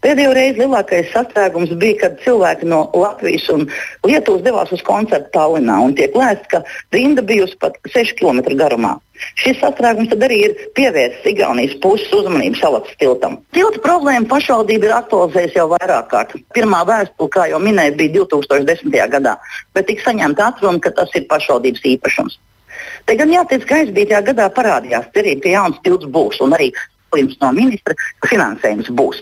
Pēdējo 0.02 0.32
reizi 0.36 0.62
lielākais 0.62 1.12
sastrēgums 1.14 1.72
bija, 1.80 1.98
kad 2.04 2.18
cilvēki 2.24 2.68
no 2.70 2.84
Latvijas 2.96 3.48
un 3.54 3.64
Lietuvas 4.06 4.44
devās 4.44 4.72
uz 4.74 4.82
koncertu 4.86 5.30
Tallinā. 5.34 5.78
Tiek 5.98 6.16
lēsts, 6.18 6.48
ka 6.50 6.62
rinda 6.94 7.24
bijusi 7.24 7.58
pat 7.62 7.78
6 7.94 8.16
km 8.20 8.42
garumā. 8.58 8.96
Šis 9.38 9.60
sastrēgums 9.60 10.12
arī 10.16 10.38
ir 10.48 10.54
pievērsts 10.76 11.28
Igaunijas 11.30 11.74
puses 11.82 12.10
uzmanību 12.16 12.58
salatas 12.58 12.94
tiltam. 13.00 13.38
Tilta 13.54 13.82
problēma 13.84 14.26
pašvaldība 14.30 14.88
ir 14.88 14.94
aktualizējusi 14.96 15.60
jau 15.60 15.68
vairāk 15.74 16.08
kārt. 16.10 16.36
Pirmā 16.56 16.82
vēstule, 16.88 17.30
kā 17.32 17.46
jau 17.52 17.60
minēju, 17.62 17.98
bija 18.00 18.16
2010. 18.18 18.96
gadā, 19.14 19.36
bet 19.76 19.86
tika 19.90 20.08
saņemta 20.10 20.48
atruna, 20.52 20.82
ka 20.82 20.94
tas 20.98 21.12
ir 21.18 21.28
pašvaldības 21.30 21.86
īpašums. 21.94 22.40
Te 23.06 23.14
gan 23.18 23.30
jāteic, 23.30 23.66
ka 23.68 23.82
aizbītajā 23.82 24.22
gadā 24.32 24.48
parādījās 24.56 25.10
cerība, 25.14 25.44
ka 25.44 25.54
jauns 25.54 25.82
tilts 25.86 26.08
būs 26.10 26.40
un 26.42 26.56
arī 26.56 26.72
no 27.12 27.52
ministra 27.52 27.94
finansējums 28.26 28.90
būs. 28.96 29.20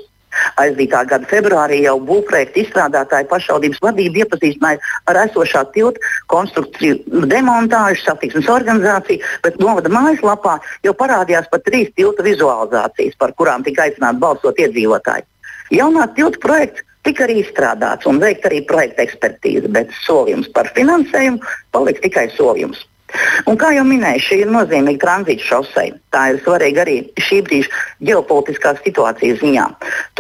Aizdītā 0.61 1.03
gada 1.11 1.27
februārī 1.31 1.81
jau 1.85 1.97
būvprojekta 2.07 2.61
izstrādātāja 2.63 3.29
pašvaldības 3.31 3.81
vadība 3.85 4.25
iepazīstināja 4.25 4.81
ar 5.11 5.21
esošā 5.25 5.65
tilta 5.75 6.13
konstrukciju 6.33 7.25
demontāžu, 7.31 8.03
satiksmes 8.05 8.51
organizāciju, 8.51 9.25
bet 9.45 9.59
novada 9.63 9.93
mājaslapā 9.93 10.59
jau 10.87 10.95
parādījās 10.97 11.51
pat 11.51 11.67
trīs 11.67 11.91
tilta 11.97 12.27
vizualizācijas, 12.27 13.19
par 13.19 13.35
kurām 13.39 13.67
tika 13.67 13.89
aicināti 13.89 14.23
balsot 14.23 14.63
iedzīvotāji. 14.63 15.27
Jaunā 15.75 16.07
tilta 16.17 16.41
projekts 16.43 16.87
tika 17.07 17.25
arī 17.27 17.41
izstrādāts 17.41 18.09
un 18.11 18.21
veikta 18.23 18.51
arī 18.51 18.63
projekta 18.69 19.05
ekspertīze, 19.07 19.71
bet 19.73 19.93
solījums 20.05 20.51
par 20.55 20.71
finansējumu 20.77 21.41
palika 21.75 22.07
tikai 22.07 22.29
solījums. 22.37 22.85
Un, 23.49 23.57
kā 23.61 23.73
jau 23.75 23.85
minēju, 23.87 24.23
šī 24.27 24.41
ir 24.45 24.53
nozīmīga 24.55 25.03
tranzīta 25.05 25.47
šoseja. 25.47 25.97
Tā 26.15 26.27
ir 26.33 26.41
svarīga 26.45 26.85
arī 26.85 26.97
šī 27.21 27.41
brīža 27.47 27.83
ģeopolitiskās 28.07 28.83
situācijas 28.85 29.41
ziņā. 29.43 29.67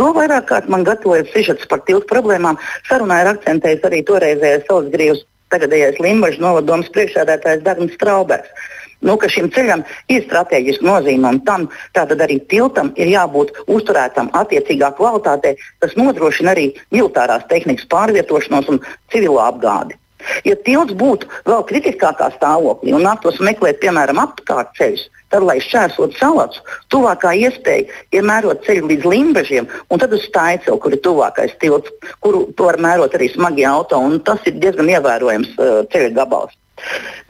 To 0.00 0.11
vairāk 0.16 0.48
kārt 0.50 0.70
man 0.72 0.87
gatavojot 0.88 1.31
sižets 1.35 1.68
par 1.70 1.85
tiltu 1.87 2.09
problēmām, 2.11 2.59
sarunā 2.88 3.22
ir 3.22 3.33
akcentējis 3.35 3.87
arī 3.90 4.03
toreizējais 4.09 4.66
savas 4.68 4.90
grīvas 4.94 5.24
tagadējais 5.50 6.03
Limbaģa 6.03 6.42
novadomas 6.42 6.90
priekšsēdētājs 6.94 7.64
Dārns 7.66 7.96
Straubergs. 7.98 8.68
Nu, 9.00 9.16
šim 9.33 9.48
ceļam 9.55 9.83
ir 10.12 10.26
strateģiska 10.26 10.85
nozīme 10.85 11.31
un 11.33 11.38
tam 11.46 11.66
arī 11.96 12.37
tiltam 12.53 12.92
ir 13.00 13.09
jābūt 13.09 13.55
uzturētam 13.66 14.29
attiecīgā 14.37 14.92
kvalitātē, 14.98 15.55
kas 15.81 15.96
nodrošina 15.96 16.53
arī 16.53 16.66
militārās 16.92 17.48
tehnikas 17.48 17.88
pārvietošanos 17.88 18.68
un 18.68 18.83
civilo 19.12 19.40
apgādi. 19.40 19.96
Ja 20.44 20.56
tilts 20.66 20.96
būtu 20.98 21.28
vēl 21.48 21.64
kritiskākā 21.68 22.30
stāvoklī 22.37 22.94
un 22.96 23.04
nāktos 23.06 23.40
meklēt, 23.44 23.80
piemēram, 23.83 24.20
apkārt 24.22 24.72
ceļus, 24.78 25.06
tad, 25.30 25.44
lai 25.46 25.59
šķērsot 25.62 26.16
salātu, 26.18 26.62
tuvākā 26.92 27.33
iespēja 27.38 27.88
ir 28.16 28.26
mērot 28.26 28.64
ceļu 28.66 28.90
līdz 28.90 29.11
limbažiem, 29.12 29.68
un 29.90 30.02
tad 30.02 30.14
uz 30.16 30.24
Staicelu, 30.26 30.78
kur 30.83 30.96
ir 30.96 31.02
tuvākais 31.04 31.54
tilts, 31.62 31.92
kuru 32.24 32.46
var 32.59 32.80
mērot 32.83 33.14
arī 33.16 33.30
smagie 33.33 33.68
auto, 33.68 34.00
tas 34.26 34.42
ir 34.50 34.59
diezgan 34.62 34.90
ievērojams 34.97 35.55
uh, 35.59 35.82
ceļa 35.92 36.16
gabals. 36.18 36.57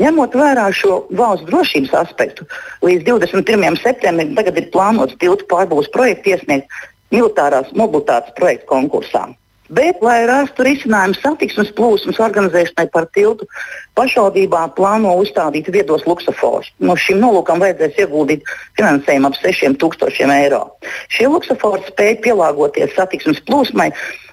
Ņemot 0.00 0.36
vērā 0.38 0.68
šo 0.74 1.00
valsts 1.18 1.48
drošības 1.48 1.96
aspektu, 2.04 2.46
līdz 2.86 3.04
21. 3.08 3.80
septembrim 3.82 4.36
tagad 4.38 4.60
ir 4.60 4.70
plānots 4.74 5.18
tiltu 5.20 5.48
pārbūves 5.50 5.90
projektu 5.94 6.36
iesniegt 6.36 6.70
militārās 7.10 7.72
mobilitātes 7.74 8.36
projektu 8.38 8.70
konkursā. 8.70 9.26
Bet, 9.70 10.00
lai 10.02 10.24
rastu 10.26 10.64
risinājumu 10.66 11.14
satiksmes 11.20 11.68
plūsmas 11.76 12.18
organizēšanai 12.18 12.88
par 12.90 13.04
tiltu, 13.14 13.46
pašvaldībā 13.98 14.64
plāno 14.74 15.12
uzstādīt 15.22 15.68
viedos 15.70 16.02
luksusforus. 16.10 16.72
No 16.82 16.96
šim 16.98 17.20
nolūkam 17.22 17.62
vajadzēs 17.62 18.00
ieguldīt 18.02 18.50
finansējumu 18.80 19.30
ap 19.30 19.38
6000 19.38 20.34
eiro. 20.40 20.64
Šie 21.14 21.28
luksufori 21.30 21.86
spēj 21.86 22.16
pielāgoties 22.26 22.96
satiksmes 22.98 23.38
plūsmai 23.46 23.92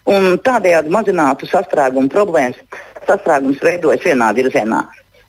un 0.09 0.39
tādējādi 0.41 0.95
mazinātu 0.97 1.51
sastrēgumu 1.51 2.09
problēmas. 2.13 2.57
Sastrēgums 3.05 3.61
veidojas 3.61 4.09
vienā 4.09 4.31
virzienā. 4.41 4.81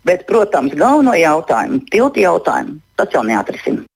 Bet, 0.08 0.24
protams, 0.30 0.72
galveno 0.78 1.12
jautājumu, 1.20 1.84
tiltu 1.92 2.24
jautājumu, 2.24 2.80
tas 2.96 3.12
jau 3.12 3.26
neatrisinās. 3.28 3.87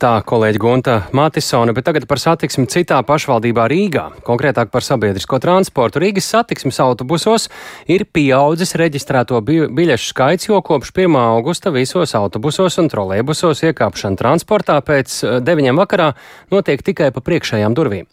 Tā 0.00 0.22
kolēģi 0.24 0.56
Gunta 0.56 0.94
Matisone, 1.12 1.74
bet 1.76 1.84
tagad 1.84 2.06
par 2.08 2.16
satiksmi 2.16 2.62
citā 2.72 3.02
pašvaldībā 3.04 3.66
Rīgā. 3.68 4.06
Konkrētāk 4.24 4.70
par 4.72 4.80
sabiedrisko 4.80 5.36
transportu. 5.44 6.00
Rīgas 6.00 6.30
satiksmes 6.32 6.78
autobusos 6.80 7.50
ir 7.84 8.06
pieaudzis 8.08 8.72
reģistrēto 8.80 9.36
bi 9.44 9.58
biļešu 9.68 10.08
skaits, 10.14 10.48
jo 10.48 10.62
kopš 10.64 10.94
1. 10.94 11.18
augusta 11.20 11.68
visos 11.74 12.16
autobusos 12.16 12.80
un 12.80 12.88
trolēbusos 12.88 13.60
iekāpšana 13.68 14.16
transportā 14.16 14.78
pēc 14.80 15.18
9. 15.44 15.68
Eh, 15.68 15.76
vakarā 15.82 16.08
notiek 16.48 16.80
tikai 16.80 17.10
pa 17.12 17.20
priekšējām 17.20 17.76
durvīm. 17.76 18.08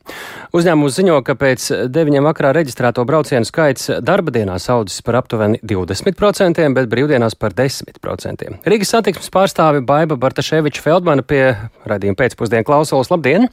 Uzņēmums 0.52 1.00
ziņo, 1.00 1.22
ka 1.24 1.38
pēc 1.40 1.70
9. 1.88 2.20
vakarā 2.28 2.52
reģistrēto 2.60 3.08
braucienu 3.08 3.48
skaits 3.48 3.94
darba 4.04 4.36
dienās 4.36 4.68
audzis 4.76 5.00
par 5.08 5.22
aptuveni 5.22 5.64
20%, 5.64 6.68
bet 6.76 6.92
brīvdienās 6.92 7.40
par 7.40 7.56
10%. 7.56 8.60
Rīgas 8.68 8.92
satiksmes 8.92 9.32
pārstāve 9.32 9.88
Baiba 9.88 10.20
Bartaševiča 10.20 10.84
Feldmana 10.84 11.24
pie 11.24 11.56
Radījuma 11.92 12.20
pēcpusdienu 12.20 12.68
klausulas. 12.68 13.12
Labdien! 13.14 13.48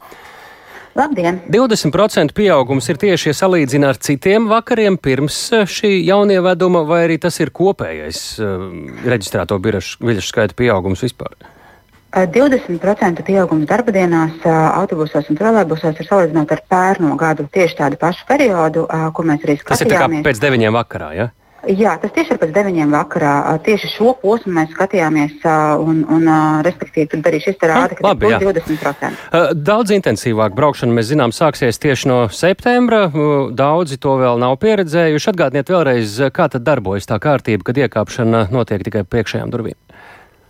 Labdien! 0.95 1.41
20% 1.51 2.35
pieaugums 2.37 2.87
ir 2.93 3.01
tieši 3.03 3.33
ja 3.33 3.35
salīdzina 3.35 3.91
ar 3.91 3.99
citiem 3.99 4.47
vakariem 4.51 4.99
pirms 5.03 5.39
eh, 5.57 5.65
šī 5.67 5.91
jaunieveduma, 6.07 6.85
vai 6.87 7.01
arī 7.09 7.19
tas 7.23 7.41
ir 7.43 7.51
kopējais 7.55 8.21
uh, 8.39 8.69
reģistrēto 9.03 9.59
biļešu 9.59 10.29
skaita 10.29 10.55
pieaugums 10.59 11.03
vispār? 11.03 11.35
20% 12.15 13.25
pieaugums 13.27 13.67
darba 13.67 13.91
dienās 13.95 14.45
autobusos 14.47 15.27
un 15.31 15.39
trolēbusos 15.39 15.99
ir 15.99 16.07
salīdzinot 16.07 16.53
ar 16.55 16.61
pērno 16.71 17.17
gadu 17.19 17.49
tieši 17.51 17.81
tādu 17.81 17.99
pašu 17.99 18.29
periodu, 18.29 18.85
ko 18.87 19.25
mēs 19.27 19.43
arī 19.43 19.57
skatījāmies. 19.59 19.81
Tas 19.81 19.83
ir 19.83 19.97
kā 19.99 20.29
pēc 20.29 20.43
deviņiem 20.45 20.79
vakarā, 20.79 21.09
ja? 21.19 21.27
Jā, 21.71 21.95
tas 22.03 22.13
tieši 22.15 22.35
ir 22.35 22.41
pēc 22.43 22.53
deviņiem 22.55 22.93
vakarā. 22.95 23.35
Tieši 23.65 23.91
šo 23.95 24.15
posmu 24.21 24.55
mēs 24.59 24.73
skatījāmies, 24.75 25.45
un, 25.81 26.03
un 26.13 26.29
respektīvi, 26.67 27.09
tad 27.15 27.29
arī 27.31 27.41
šis 27.45 27.61
rāda, 27.63 27.99
ka 27.99 28.07
Labi, 28.07 28.31
ir 28.33 28.45
20%. 28.45 29.55
Daudz 29.65 29.95
intensīvāk 29.97 30.57
braukšana, 30.59 30.97
mēs 30.97 31.11
zinām, 31.13 31.35
sāksies 31.35 31.81
tieši 31.83 32.11
no 32.11 32.19
septembra. 32.35 33.07
Daudzi 33.55 34.01
to 34.03 34.19
vēl 34.21 34.41
nav 34.43 34.59
pieredzējuši. 34.65 35.31
Atgādniet 35.35 35.73
vēlreiz, 35.73 36.19
kā 36.35 36.51
tad 36.53 36.67
darbojas 36.67 37.09
tā 37.11 37.21
kārtība, 37.23 37.71
kad 37.71 37.81
iekāpšana 37.87 38.49
notiek 38.55 38.85
tikai 38.87 39.07
priekšējām 39.09 39.55
durvīm. 39.55 39.79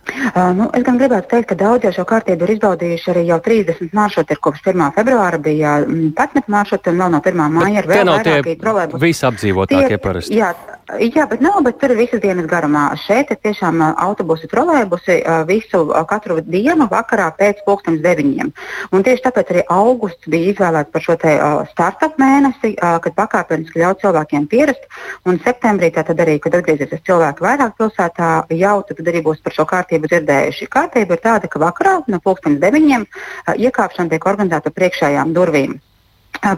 Uh, 0.05 0.53
nu, 0.53 0.67
es 0.77 0.83
gan 0.85 0.99
gribētu 0.99 1.31
teikt, 1.31 1.47
ka 1.49 1.55
daudz 1.57 1.87
jau 1.87 1.91
šo 1.95 2.03
kārtību 2.07 2.45
ir 2.45 2.53
izbaudījuši 2.55 3.09
arī 3.13 3.23
jau 3.25 3.39
30 3.41 3.95
maršruti. 3.97 4.35
Ir 4.35 4.41
kopš 4.43 4.61
1. 4.69 4.83
februāra 4.93 5.39
bija 5.41 5.79
11 5.81 6.51
maršruti 6.51 6.91
un 6.91 7.01
vēl 7.01 7.13
no 7.15 7.21
1. 7.25 7.41
māja 7.55 7.81
ir 7.81 7.89
vēl 7.89 8.11
vairāki 8.11 8.55
trolēbusi. 8.61 9.01
Visi 9.01 9.25
apdzīvotākie 9.29 9.97
parasti. 10.03 10.37
Jā, 10.37 10.51
jā, 10.99 11.25
bet 11.29 11.41
nav, 11.41 11.61
bet 11.65 11.79
tur 11.81 11.93
ir 11.93 11.99
visas 11.99 12.21
dienas 12.23 12.47
garumā. 12.49 12.87
Šeit 13.05 13.31
tiešām 13.43 13.81
autobusi, 13.83 14.49
trolēbusi 14.51 15.17
visu 15.49 15.81
katru 16.09 16.37
dienu 16.41 16.87
vakarā 16.91 17.31
pēc 17.37 17.63
pulkstens 17.65 18.03
deviņiem. 18.03 18.51
Un 18.93 19.05
tieši 19.05 19.25
tāpēc 19.25 19.53
arī 19.53 19.63
augusts 19.73 20.29
bija 20.29 20.53
izvēlēts 20.53 20.93
par 20.93 21.05
šo 21.05 21.17
te 21.21 21.33
startup 21.71 22.19
mēnesi, 22.21 22.75
kad 22.77 23.17
pakāpeniski 23.17 23.81
ļauj 23.81 23.97
cilvēkiem 24.03 24.45
pierast. 24.51 24.85
Un 25.25 25.41
septembrī 25.45 25.91
tātad 25.95 26.21
arī, 26.21 26.37
kad 26.43 26.59
atgriezīsies 26.59 27.03
cilvēki 27.07 27.45
vairāk 27.45 27.75
pilsētā, 27.79 28.29
jau 28.53 28.77
tad 28.85 29.01
arī 29.05 29.23
būs 29.25 29.41
par 29.45 29.57
šo 29.57 29.65
kārtību 29.73 30.11
dzirdējuši. 30.11 30.69
Kārtība 30.71 31.17
ir 31.17 31.25
tāda, 31.25 31.49
ka 31.49 31.61
vakarā 31.61 31.97
no 32.07 32.21
pulkstenes 32.21 32.61
deviņiem 32.61 33.09
iekāpšana 33.57 34.13
tiek 34.13 34.31
organizēta 34.31 34.73
priekšējām 34.75 35.33
durvīm. 35.35 35.79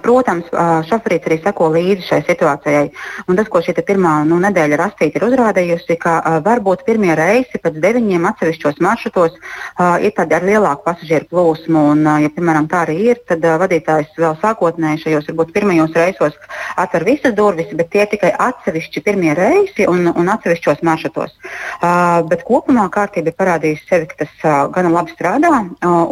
Protams, 0.03 0.49
šoferīts 0.89 1.29
arī 1.29 1.37
seko 1.43 1.69
līdzi 1.73 2.07
šai 2.07 2.19
situācijai. 2.27 2.85
Un 3.27 3.39
tas, 3.39 3.47
ko 3.51 3.61
šī 3.63 3.75
pirmā 3.87 4.13
nu, 4.27 4.39
nedēļa 4.43 4.79
rastīta 4.79 5.19
ir 5.19 5.25
uzrādījusi, 5.29 5.97
ka 6.01 6.41
varbūt 6.45 6.83
pirmie 6.87 7.13
reisi 7.17 7.61
pēc 7.61 7.79
deviņiem 7.83 8.25
atsevišķos 8.31 8.81
maršrutos 8.83 9.37
ir 10.03 10.15
tādi 10.17 10.37
ar 10.37 10.45
lielāku 10.47 10.85
pasažieru 10.87 11.29
plūsmu. 11.31 11.83
Un, 11.93 12.03
ja, 12.23 12.31
piemēram, 12.33 12.67
tā 12.71 12.83
arī 12.85 12.97
ir, 13.13 13.21
tad 13.29 13.45
vadītājs 13.63 14.17
vēl 14.19 14.37
sākotnēji 14.41 15.03
šajos, 15.05 15.29
varbūt 15.31 15.53
pirmajos 15.55 15.95
reisos 15.95 16.37
atver 16.77 17.07
visas 17.07 17.35
durvis, 17.37 17.71
bet 17.77 17.91
tie 17.93 18.07
tikai 18.09 18.33
atsevišķi 18.47 19.03
pirmie 19.05 19.33
reisi 19.37 19.87
un, 19.89 20.09
un 20.11 20.33
atsevišķos 20.35 20.83
maršrutos. 20.87 21.35
Bet 22.31 22.43
kopumā 22.47 22.87
kārtība 22.93 23.31
ir 23.31 23.39
parādījusi 23.39 23.87
sevi, 23.87 24.09
ka 24.11 24.25
tas 24.25 24.71
gana 24.75 24.91
labi 24.93 25.15
strādā. 25.15 25.53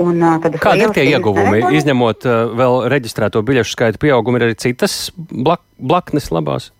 Un, 0.05 0.24
Kādi 0.61 0.86
ir 0.86 0.93
tie 0.95 1.07
ieguvumi, 1.11 1.63
izņemot 1.80 2.28
vēl 2.55 2.80
reģistrēto 2.93 3.41
biļešu? 3.45 3.55
Biļešu 3.56 3.76
skaita 3.78 4.01
pieauguma 4.01 4.41
ir 4.41 4.49
arī 4.49 4.58
citas 4.60 5.12
blak 5.16 5.64
blaknes 5.80 6.28
labās? 6.34 6.72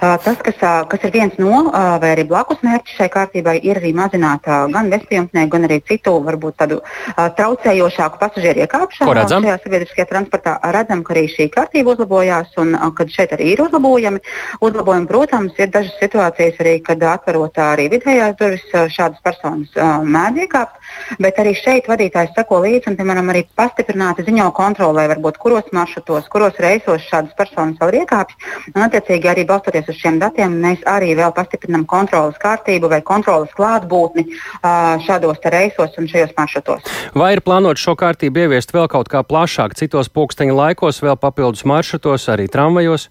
Tas, 0.00 0.38
kas, 0.44 0.58
kas 0.90 1.06
ir 1.06 1.12
viens 1.14 1.36
no 1.38 1.64
vai 1.72 2.12
arī 2.14 2.24
blakus 2.28 2.62
mērķis 2.64 2.98
šai 2.98 3.08
kārtībai, 3.12 3.56
ir 3.62 3.80
arī 3.80 3.92
mazināt 3.96 4.46
gan 4.46 4.90
bezpajumtnieku, 4.92 5.50
gan 5.52 5.66
arī 5.68 5.80
citu, 5.88 6.16
varbūt 6.26 6.58
tādu 6.62 6.80
traucējošāku 7.16 8.20
pasažieru 8.20 8.64
iekāpšanu 8.64 9.14
šajā 9.32 9.58
sabiedriskajā 9.62 10.08
transportā. 10.10 10.56
Redzam, 10.74 11.04
ka 11.06 11.14
arī 11.16 11.26
šī 11.30 11.48
kārtība 11.54 11.94
uzlabojās 11.94 12.52
un 12.62 12.74
kad 12.96 13.12
šeit 13.12 13.34
arī 13.36 13.52
ir 13.54 13.62
uzlabojumi. 13.66 14.22
Uzlabojumi, 14.62 15.08
protams, 15.10 15.52
ir 15.60 15.70
dažas 15.72 15.94
situācijas 16.00 16.60
arī, 16.62 16.74
kad 16.84 17.02
atverot 17.12 17.58
arī 17.62 17.88
vidējās 17.92 18.36
durvis 18.40 18.66
šādas 18.94 19.22
personas 19.24 19.70
mēdz 20.02 20.44
iekāpt. 20.46 20.90
Bet 21.22 21.38
arī 21.40 21.54
šeit 21.56 21.88
vadītājs 21.88 22.34
sako 22.36 22.62
līdzi 22.66 22.90
un, 22.90 22.96
piemēram, 22.98 23.30
arī 23.32 23.44
pastiprināti 23.56 24.26
ziņo 24.26 24.50
kontrolē, 24.56 25.06
varbūt 25.12 25.38
kuros 25.42 25.68
maršrutos, 25.72 26.28
kuros 26.32 26.58
reisos 26.60 27.04
šādas 27.08 27.32
personas 27.38 27.78
vēl 27.80 27.88
ir 27.92 28.00
iekāpjas. 28.02 28.36
Un, 28.74 28.82
attiecīgi, 28.84 29.30
arī 29.30 29.42
balstoties 29.48 29.61
uz 29.68 29.98
šiem 29.98 30.18
datiem, 30.22 30.58
mēs 30.62 30.82
arī 30.88 31.12
vēl 31.18 31.32
pastiprinām 31.36 31.86
kontrolas 31.86 32.38
kārtību 32.42 32.90
vai 32.92 33.00
kontrolas 33.06 33.52
klātbūtni 33.56 34.26
šādos 35.06 35.38
reisos 35.44 35.96
un 35.98 36.10
šajos 36.10 36.36
maršrutos. 36.38 36.92
Vai 37.14 37.34
ir 37.36 37.44
plānots 37.44 37.82
šo 37.82 37.96
kārtību 37.98 38.46
ieviest 38.46 38.74
vēl 38.74 38.88
kaut 38.92 39.08
kā 39.12 39.22
plašāk, 39.22 39.76
citos 39.78 40.10
pulksteņa 40.12 40.54
laikos, 40.58 41.02
vēl 41.04 41.18
papildus 41.20 41.66
maršrutos, 41.68 42.28
arī 42.32 42.48
tramvajos? 42.50 43.08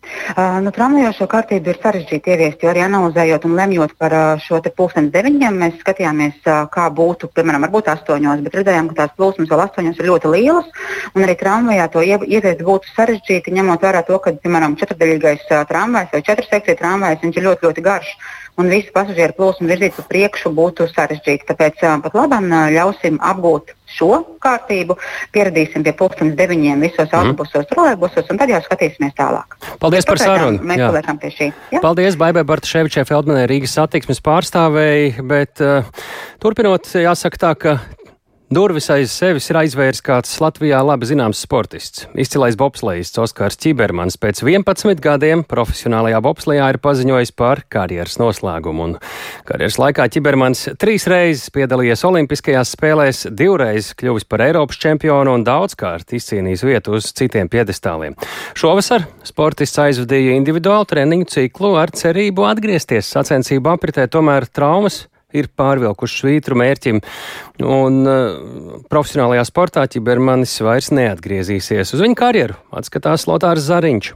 Uh, 0.00 0.56
nu, 0.64 0.70
Tramvajošo 0.72 1.26
kārtību 1.28 1.72
ir 1.72 1.78
sarežģīti 1.82 2.32
ieviest, 2.32 2.62
jo 2.64 2.70
arī 2.70 2.80
analizējot 2.86 3.44
un 3.44 3.56
lemjot 3.58 3.92
par 4.00 4.14
uh, 4.16 4.40
šo 4.40 4.60
pusdienas 4.64 5.12
deviņiem, 5.12 5.58
mēs 5.60 5.76
skatījāmies, 5.82 6.38
uh, 6.46 6.62
kā 6.72 6.86
būtu, 6.96 7.28
piemēram, 7.36 7.66
varbūt 7.66 7.90
astoņos, 7.92 8.40
bet 8.46 8.56
redzējām, 8.60 8.88
ka 8.90 8.98
tās 9.02 9.14
plūsmas 9.18 9.50
vēl 9.52 9.64
astoņos 9.66 10.00
ir 10.00 10.08
ļoti 10.08 10.32
lielas, 10.32 10.70
un 11.12 11.26
arī 11.26 11.36
tramvajā 11.42 11.88
to 11.92 12.04
ieviest 12.06 12.64
būtu 12.64 12.94
sarežģīti, 12.94 13.52
ņemot 13.58 13.84
vērā 13.84 14.04
to, 14.08 14.16
ka, 14.24 14.32
piemēram, 14.40 14.78
četrdaļīgais 14.80 15.44
uh, 15.50 15.66
tramvajs 15.68 16.14
vai 16.16 16.22
četru 16.30 16.48
sekciju 16.48 16.80
tramvajs 16.80 17.28
ir 17.28 17.50
ļoti, 17.50 17.68
ļoti 17.68 17.84
garš 17.90 18.14
un 18.60 18.70
visu 18.72 18.92
pasažieru 18.94 19.36
plūsmu 19.38 19.68
virzīt 19.70 19.98
uz 20.00 20.08
priekšu 20.10 20.52
būtu 20.56 20.88
sarežģīti. 20.92 21.48
Tāpēc 21.48 21.84
pat 22.04 22.16
labam 22.16 22.48
ļausim 22.74 23.20
apgūt 23.32 23.74
šo 23.90 24.20
kārtību, 24.42 24.96
pieradīsim 25.34 25.84
pie 25.86 25.92
pulkstenes 25.98 26.36
deviņiem 26.38 26.84
visos 26.84 27.08
mm. 27.08 27.16
autobusos, 27.18 27.66
trolēbusos, 27.72 28.28
un 28.30 28.40
tad 28.40 28.52
jau 28.52 28.60
skatīsimies 28.64 29.16
tālāk. 29.18 29.56
Paldies 29.82 30.06
par 30.08 30.20
sarunu. 30.22 30.62
Mēs 30.62 30.82
paliekam 30.84 31.18
pie 31.20 31.32
šī. 31.34 31.48
Jā? 31.74 31.82
Paldies 31.82 32.18
Baibai 32.20 32.44
Bartaševičai 32.46 33.06
Feldmanai 33.08 33.48
Rīgas 33.50 33.74
satiksmes 33.78 34.22
pārstāvēji, 34.24 35.24
bet 35.30 35.64
uh, 35.64 35.90
turpinot, 36.42 36.86
jāsaka 37.02 37.42
tā, 37.42 37.54
ka 37.58 37.76
Durvis 38.50 38.88
aiz 38.90 39.12
sevis 39.14 39.44
ir 39.46 39.60
aizvērs 39.60 40.00
kāds 40.02 40.32
Latvijā 40.42 40.80
labi 40.82 41.06
zināms 41.06 41.38
sportists. 41.44 42.08
Izcilais 42.18 42.56
bobslejists 42.58 43.20
Oskars 43.22 43.54
Čibermans 43.62 44.16
pēc 44.18 44.40
11 44.42 44.98
gadiem 45.04 45.44
profesionālajā 45.46 46.18
bobslejā 46.24 46.66
ir 46.72 46.80
paziņojis 46.82 47.30
par 47.38 47.62
karjeras 47.70 48.18
noslēgumu. 48.18 48.88
Un 48.88 48.96
karjeras 49.46 49.78
laikā 49.78 50.08
Čibermans 50.10 50.64
trīs 50.82 51.06
reizes 51.06 51.52
piedalījies 51.54 52.02
Olimpiskajās 52.08 52.74
spēlēs, 52.74 53.22
divreiz 53.30 53.92
kļuvis 53.94 54.26
par 54.26 54.42
Eiropas 54.48 54.82
čempionu 54.82 55.36
un 55.38 55.46
daudzkārt 55.46 56.10
izcīnījis 56.18 56.66
vietu 56.66 56.98
uz 56.98 57.12
citiem 57.14 57.46
piedestāliem. 57.54 58.18
Šovasar 58.58 59.06
sportists 59.30 59.78
aizvadīja 59.78 60.34
individuālu 60.40 60.90
treniņu 60.90 61.30
ciklu 61.36 61.76
ar 61.78 61.94
cerību 61.94 62.50
atgriezties 62.50 63.14
sacensību 63.14 63.76
apritē, 63.76 64.10
tomēr 64.10 64.50
traumas 64.50 65.04
ir 65.36 65.50
pārvilkuši 65.58 66.22
svītru 66.22 66.58
mērķim, 66.60 67.02
un 67.66 68.00
uh, 68.06 68.80
profesionālajā 68.92 69.46
sportā 69.48 69.86
ķibermanis 69.90 70.56
vairs 70.66 70.90
neatgriezīsies. 70.96 71.94
Uz 71.96 72.02
viņa 72.06 72.18
karjeru 72.18 72.58
atskatās 72.80 73.28
Lotārs 73.30 73.68
Zariņš. 73.68 74.14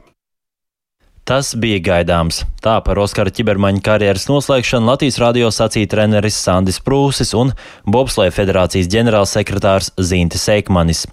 Tas 1.25 1.55
bija 1.57 1.79
gaidāms. 1.81 2.43
Tā 2.61 2.75
par 2.85 2.99
Oskara 3.01 3.31
ķibermaņa 3.33 3.79
karjeras 3.81 4.27
noslēgšanu 4.29 4.85
Latvijas 4.91 5.17
radio 5.17 5.47
sacīja 5.49 5.89
treneris 5.95 6.37
Sandis 6.37 6.77
Prūsis 6.85 7.33
un 7.33 7.55
Bobslēja 7.89 8.35
federācijas 8.35 8.91
ģenerālsekretārs 8.93 9.89
Zintis 9.97 10.45
Eikmanis. 10.53 11.07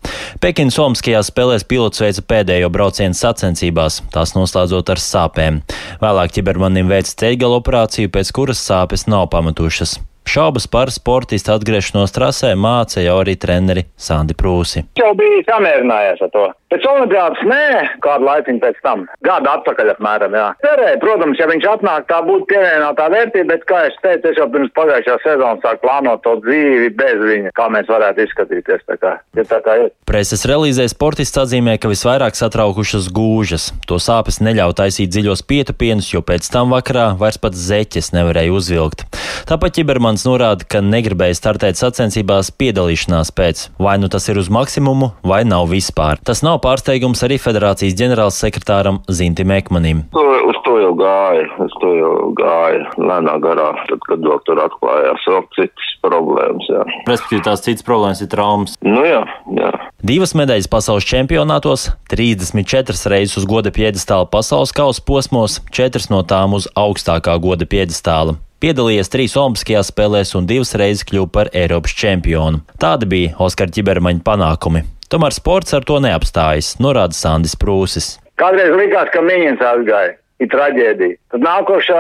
Pekinas 0.45 0.77
Olimpiskajās 0.85 1.33
spēlēs 1.33 1.65
pilots 1.65 2.05
veica 2.05 2.27
pēdējo 2.29 2.69
braucienu 2.77 3.17
sacensībās, 3.17 4.03
tās 4.13 4.37
noslēdzot 4.37 4.93
ar 4.93 5.01
sāpēm. 5.01 5.65
Vēlāk 6.05 6.37
ķibermanim 6.37 6.93
veica 6.93 7.17
ceļgala 7.25 7.65
operāciju, 7.65 8.13
pēc 8.13 8.37
kuras 8.37 8.61
sāpes 8.69 9.09
nav 9.09 9.31
pamatušas. 9.33 9.97
Šaubas 10.29 10.66
par 10.70 10.91
sportistu 10.95 11.53
atgriešanos 11.53 12.14
trasē 12.14 12.55
māca 12.57 13.03
jau 13.03 13.18
arī 13.20 13.35
treneri 13.37 13.87
Sandi 13.97 14.37
Prūsi. 14.39 14.87
Jau 14.99 15.12
bija 15.18 15.45
samierinājies 15.51 16.23
ar 16.25 16.33
to. 16.33 16.49
Pēc 16.73 16.87
olimpiādas 16.89 17.41
nē, 17.45 17.64
kādu 18.01 18.25
laiku 18.25 18.55
pēc 18.62 18.79
tam. 18.81 19.03
Gadu 19.27 19.51
atpakaļ 19.53 19.91
apmēram, 19.93 20.33
jā. 20.39 20.47
Cerēju, 20.64 21.01
protams, 21.03 21.41
ja 21.43 21.49
viņš 21.51 21.66
atnāk, 21.68 22.07
tā 22.09 22.23
būtu 22.25 22.47
pievienotā 22.49 23.11
vērtība, 23.12 23.49
bet, 23.51 23.66
kā 23.68 23.83
es 23.91 23.99
teicu, 24.01 24.31
es 24.31 24.41
jau 24.41 24.47
pirms 24.55 24.73
pagājušā 24.79 25.18
sezonas 25.20 25.61
sāku 25.61 25.83
plānot 25.85 26.23
to 26.25 26.39
dzīvi 26.47 26.89
bez 26.97 27.20
viņa, 27.20 27.53
kā 27.59 27.66
mēs 27.75 27.93
varētu 27.93 28.25
izskatīties. 28.25 28.87
Tā 28.89 28.97
kā, 29.03 29.12
ja 29.37 29.45
tā 29.51 29.61
kā 29.66 29.77
ir. 29.83 29.93
Preses 30.09 30.47
relīzē 30.49 30.87
sportists 30.89 31.43
atzīmē, 31.43 31.77
ka 31.77 31.93
visvairāk 31.93 32.41
satraukušas 32.41 33.11
gūžas. 33.12 33.68
To 33.91 34.01
sāpes 34.01 34.41
neļauj 34.41 34.79
taisīt 34.81 35.12
dziļos 35.12 35.45
pietupienus, 35.53 36.09
jo 36.14 36.25
pēc 36.25 36.49
tam 36.57 36.73
vakarā 36.73 37.11
vairs 37.20 37.37
pat 37.43 37.53
zeķes 37.59 38.14
nevarēja 38.16 38.57
uzvilkt. 38.57 39.05
Tāpat 39.51 39.83
Čibermans 40.13 40.27
norāda, 40.29 40.67
ka 40.69 40.83
negribēja 40.85 41.33
startēt 41.39 41.79
sacensībās 41.81 42.51
piedalīšanās 42.61 43.31
pēc. 43.33 43.63
Vai 43.81 43.95
nu 43.97 44.11
tas 44.13 44.27
ir 44.29 44.37
uz 44.37 44.51
maksimumu, 44.53 45.15
vai 45.25 45.41
nav 45.49 45.71
vispār. 45.73 46.21
Tas 46.21 46.43
nav 46.45 46.59
pārsteigums 46.61 47.25
arī 47.25 47.39
federācijas 47.41 47.97
ģenerālsekretāram 47.97 48.99
Zintim 49.09 49.55
Ekmanim. 49.57 50.03
Uz 50.13 50.61
to 50.67 50.77
jau 50.83 50.93
gāja, 51.01 51.49
uz 51.65 51.73
to 51.81 51.95
jau 51.97 52.13
gāja 52.37 52.93
lēnā 53.01 53.39
garā, 53.41 53.71
tad, 53.89 54.05
kad 54.05 54.21
vēl 54.29 54.45
tur 54.45 54.61
atklājās 54.67 55.25
vēl 55.33 55.49
citas 55.57 55.97
problēmas. 56.05 56.69
Respektīvi, 57.09 57.47
tās 57.49 57.65
citas 57.65 57.89
problēmas 57.89 58.21
ir 58.21 58.33
traumas. 58.37 58.77
Nu 58.85 59.09
jā, 59.09 59.25
jā. 59.57 59.73
Divas 60.05 60.37
medaļas 60.37 60.69
pasaules 60.69 61.09
čempionātos, 61.09 61.89
34 62.13 63.17
reizes 63.17 63.41
uz 63.41 63.49
goda 63.49 63.73
piedestāla 63.73 64.29
pasaules 64.29 64.77
kausa 64.77 65.09
posmos, 65.09 65.63
4 65.73 66.13
no 66.13 66.21
tām 66.21 66.61
uz 66.61 66.69
augstākā 66.77 67.41
goda 67.41 67.65
piedestāla 67.65 68.37
piedalījies 68.63 69.11
trīs 69.11 69.37
Olimpiskajās 69.39 69.91
spēlēs 69.91 70.35
un 70.39 70.47
divas 70.47 70.75
reizes 70.79 71.07
kļuva 71.09 71.31
par 71.35 71.51
Eiropas 71.57 71.95
čempionu. 71.99 72.63
Tādi 72.83 73.09
bija 73.11 73.37
Oskara 73.43 73.75
ķibermaņa 73.75 74.23
panākumi. 74.27 74.85
Tomēr 75.13 75.35
sports 75.37 75.75
ar 75.77 75.85
to 75.85 75.99
neapstājas, 76.01 76.77
norāda 76.81 77.17
Sandis 77.17 77.57
Prūsis. 77.59 78.15
Kādreiz 78.41 78.73
likās, 78.79 79.11
ka 79.13 79.21
Miņins 79.25 79.63
aizgāja. 79.63 80.17
Ir 80.43 80.49
traģēdija. 80.51 81.15
Tad 81.31 81.45
nākošā 81.45 81.99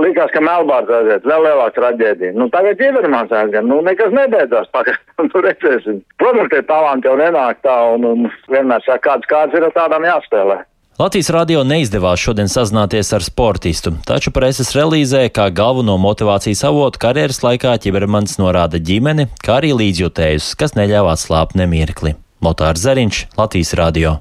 likās, 0.00 0.30
ka 0.32 0.40
Melbārds 0.40 0.92
aiziet, 0.96 1.26
vēl 1.28 1.42
lielāka 1.44 1.74
traģēdija. 1.76 2.32
Nu, 2.38 2.46
tagad 2.54 2.78
Čibermans 2.80 3.34
aizgāja. 3.36 3.64
Nu, 3.68 3.82
nekas 3.84 4.14
nebeidzās. 4.16 4.70
Pagaidām, 4.72 5.26
nu, 5.28 5.42
redzēsim. 5.44 5.98
Protams, 6.22 6.48
tie 6.54 6.62
talanti 6.70 7.10
jau 7.10 7.18
nenāk 7.20 7.60
tā, 7.66 7.74
un, 7.92 8.06
un 8.08 8.30
vienmēr 8.48 8.86
saka, 8.86 9.02
kāds 9.10 9.28
kāds 9.28 9.58
ir 9.58 9.68
ar 9.68 9.74
tādām 9.76 10.08
jāspēlē. 10.08 10.62
Latvijas 11.00 11.30
radio 11.32 11.62
neizdevās 11.64 12.20
šodien 12.20 12.50
sazināties 12.52 13.14
ar 13.16 13.24
sportistu, 13.24 13.94
taču 14.04 14.28
preses 14.30 14.74
relīzē 14.76 15.22
kā 15.32 15.46
galveno 15.48 15.94
motivācijas 15.96 16.66
avotu 16.68 17.00
karjeras 17.00 17.38
laikā 17.40 17.78
ķibermans 17.80 18.36
norāda 18.36 18.76
ģimeni, 18.76 19.24
kā 19.40 19.56
arī 19.62 19.70
līdzjutējus, 19.78 20.50
kas 20.60 20.76
neļāva 20.76 21.14
atslābt 21.16 21.56
nemirkli. 21.56 22.12
Lotārs 22.44 22.84
Zariņš, 22.84 23.20
Latvijas 23.38 23.72
radio. 23.80 24.18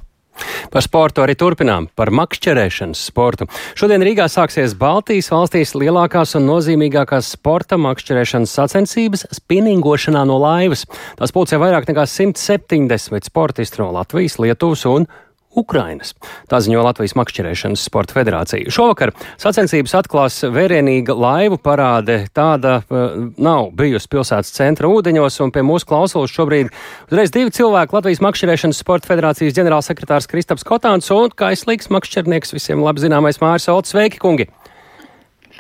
Par 0.72 0.86
sportu 0.86 1.26
arī 1.26 1.36
turpinām, 1.36 1.90
par 1.92 2.10
makšķerēšanas 2.16 3.02
sportu. 3.12 3.50
Šodien 3.76 4.06
Rīgā 4.08 4.30
sāksies 4.32 4.72
Baltijas 4.80 5.28
valstīs 5.34 5.76
lielākās 5.76 6.38
un 6.40 6.48
nozīmīgākās 6.48 7.34
sporta 7.36 7.76
makšķerēšanas 7.84 8.54
sacensības 8.62 9.26
spinningošanā 9.42 10.24
no 10.30 10.40
laivas. 10.40 10.86
Tās 11.20 11.36
pulcē 11.36 11.60
vairāk 11.60 11.92
nekā 11.92 12.08
170 12.08 13.28
sportisti 13.28 13.84
no 13.84 13.90
Latvijas, 13.98 14.40
Lietuvas 14.40 14.88
un 14.88 15.10
Ukrainas. 15.58 16.14
Tā 16.52 16.62
ziņo 16.64 16.84
Latvijas 16.86 17.16
makšķerēšanas 17.20 17.84
sporta 17.88 18.16
federācija. 18.16 18.72
Šovakar 18.72 19.12
sacensības 19.42 19.96
atklās 20.00 20.40
vērienīga 20.48 21.16
laivu 21.18 21.60
parāde. 21.62 22.22
Tāda 22.36 22.78
uh, 22.82 23.18
nav 23.42 23.72
bijusi 23.78 24.12
pilsētas 24.12 24.54
centra 24.56 24.92
ūdeņos, 24.92 25.42
un 25.44 25.54
pie 25.56 25.66
mūsu 25.68 25.90
klausulas 25.90 26.34
šobrīd 26.36 26.72
uzreiz 27.12 27.36
divi 27.36 27.52
cilvēki- 27.56 27.96
Latvijas 27.98 28.24
makšķerēšanas 28.24 28.82
sporta 28.84 29.12
federācijas 29.12 29.58
ģenerālsekretārs 29.60 30.30
Kristaps 30.32 30.68
Kotāns 30.68 31.12
un 31.12 31.30
kaislīgs 31.36 31.92
makšķernieks 31.92 32.56
visiem 32.56 32.84
labi 32.84 33.04
zināmais 33.04 33.42
Māris 33.44 33.68
Olds. 33.72 33.92
Sveiki, 33.92 34.22
kungi! 34.24 34.48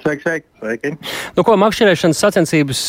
Sveiki, 0.01 0.25
sveiki. 0.25 0.47
sveiki. 0.59 0.91
Nu, 1.37 1.45
ko 1.45 1.55
makšķerēšanas 1.61 2.21
sacensības 2.25 2.81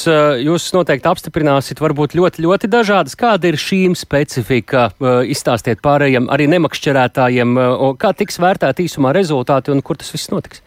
jūs 0.43 0.71
noteikti 0.77 1.11
apstiprināsiet, 1.11 1.83
varbūt 1.83 2.17
ļoti, 2.17 2.45
ļoti 2.47 2.71
dažādas. 2.73 3.17
Kāda 3.21 3.51
ir 3.51 3.61
šīm 3.61 3.97
specifika? 3.99 4.89
Izstāstiet 5.29 5.83
pārējiem, 5.85 6.31
arī 6.33 6.49
nemakšķerētājiem, 6.55 7.57
kā 8.01 8.15
tiks 8.17 8.41
vērtēti 8.43 8.89
īsumā 8.89 9.13
rezultāti 9.17 9.75
un 9.75 9.85
kur 9.85 10.01
tas 10.01 10.13
viss 10.15 10.33
notiks? 10.33 10.65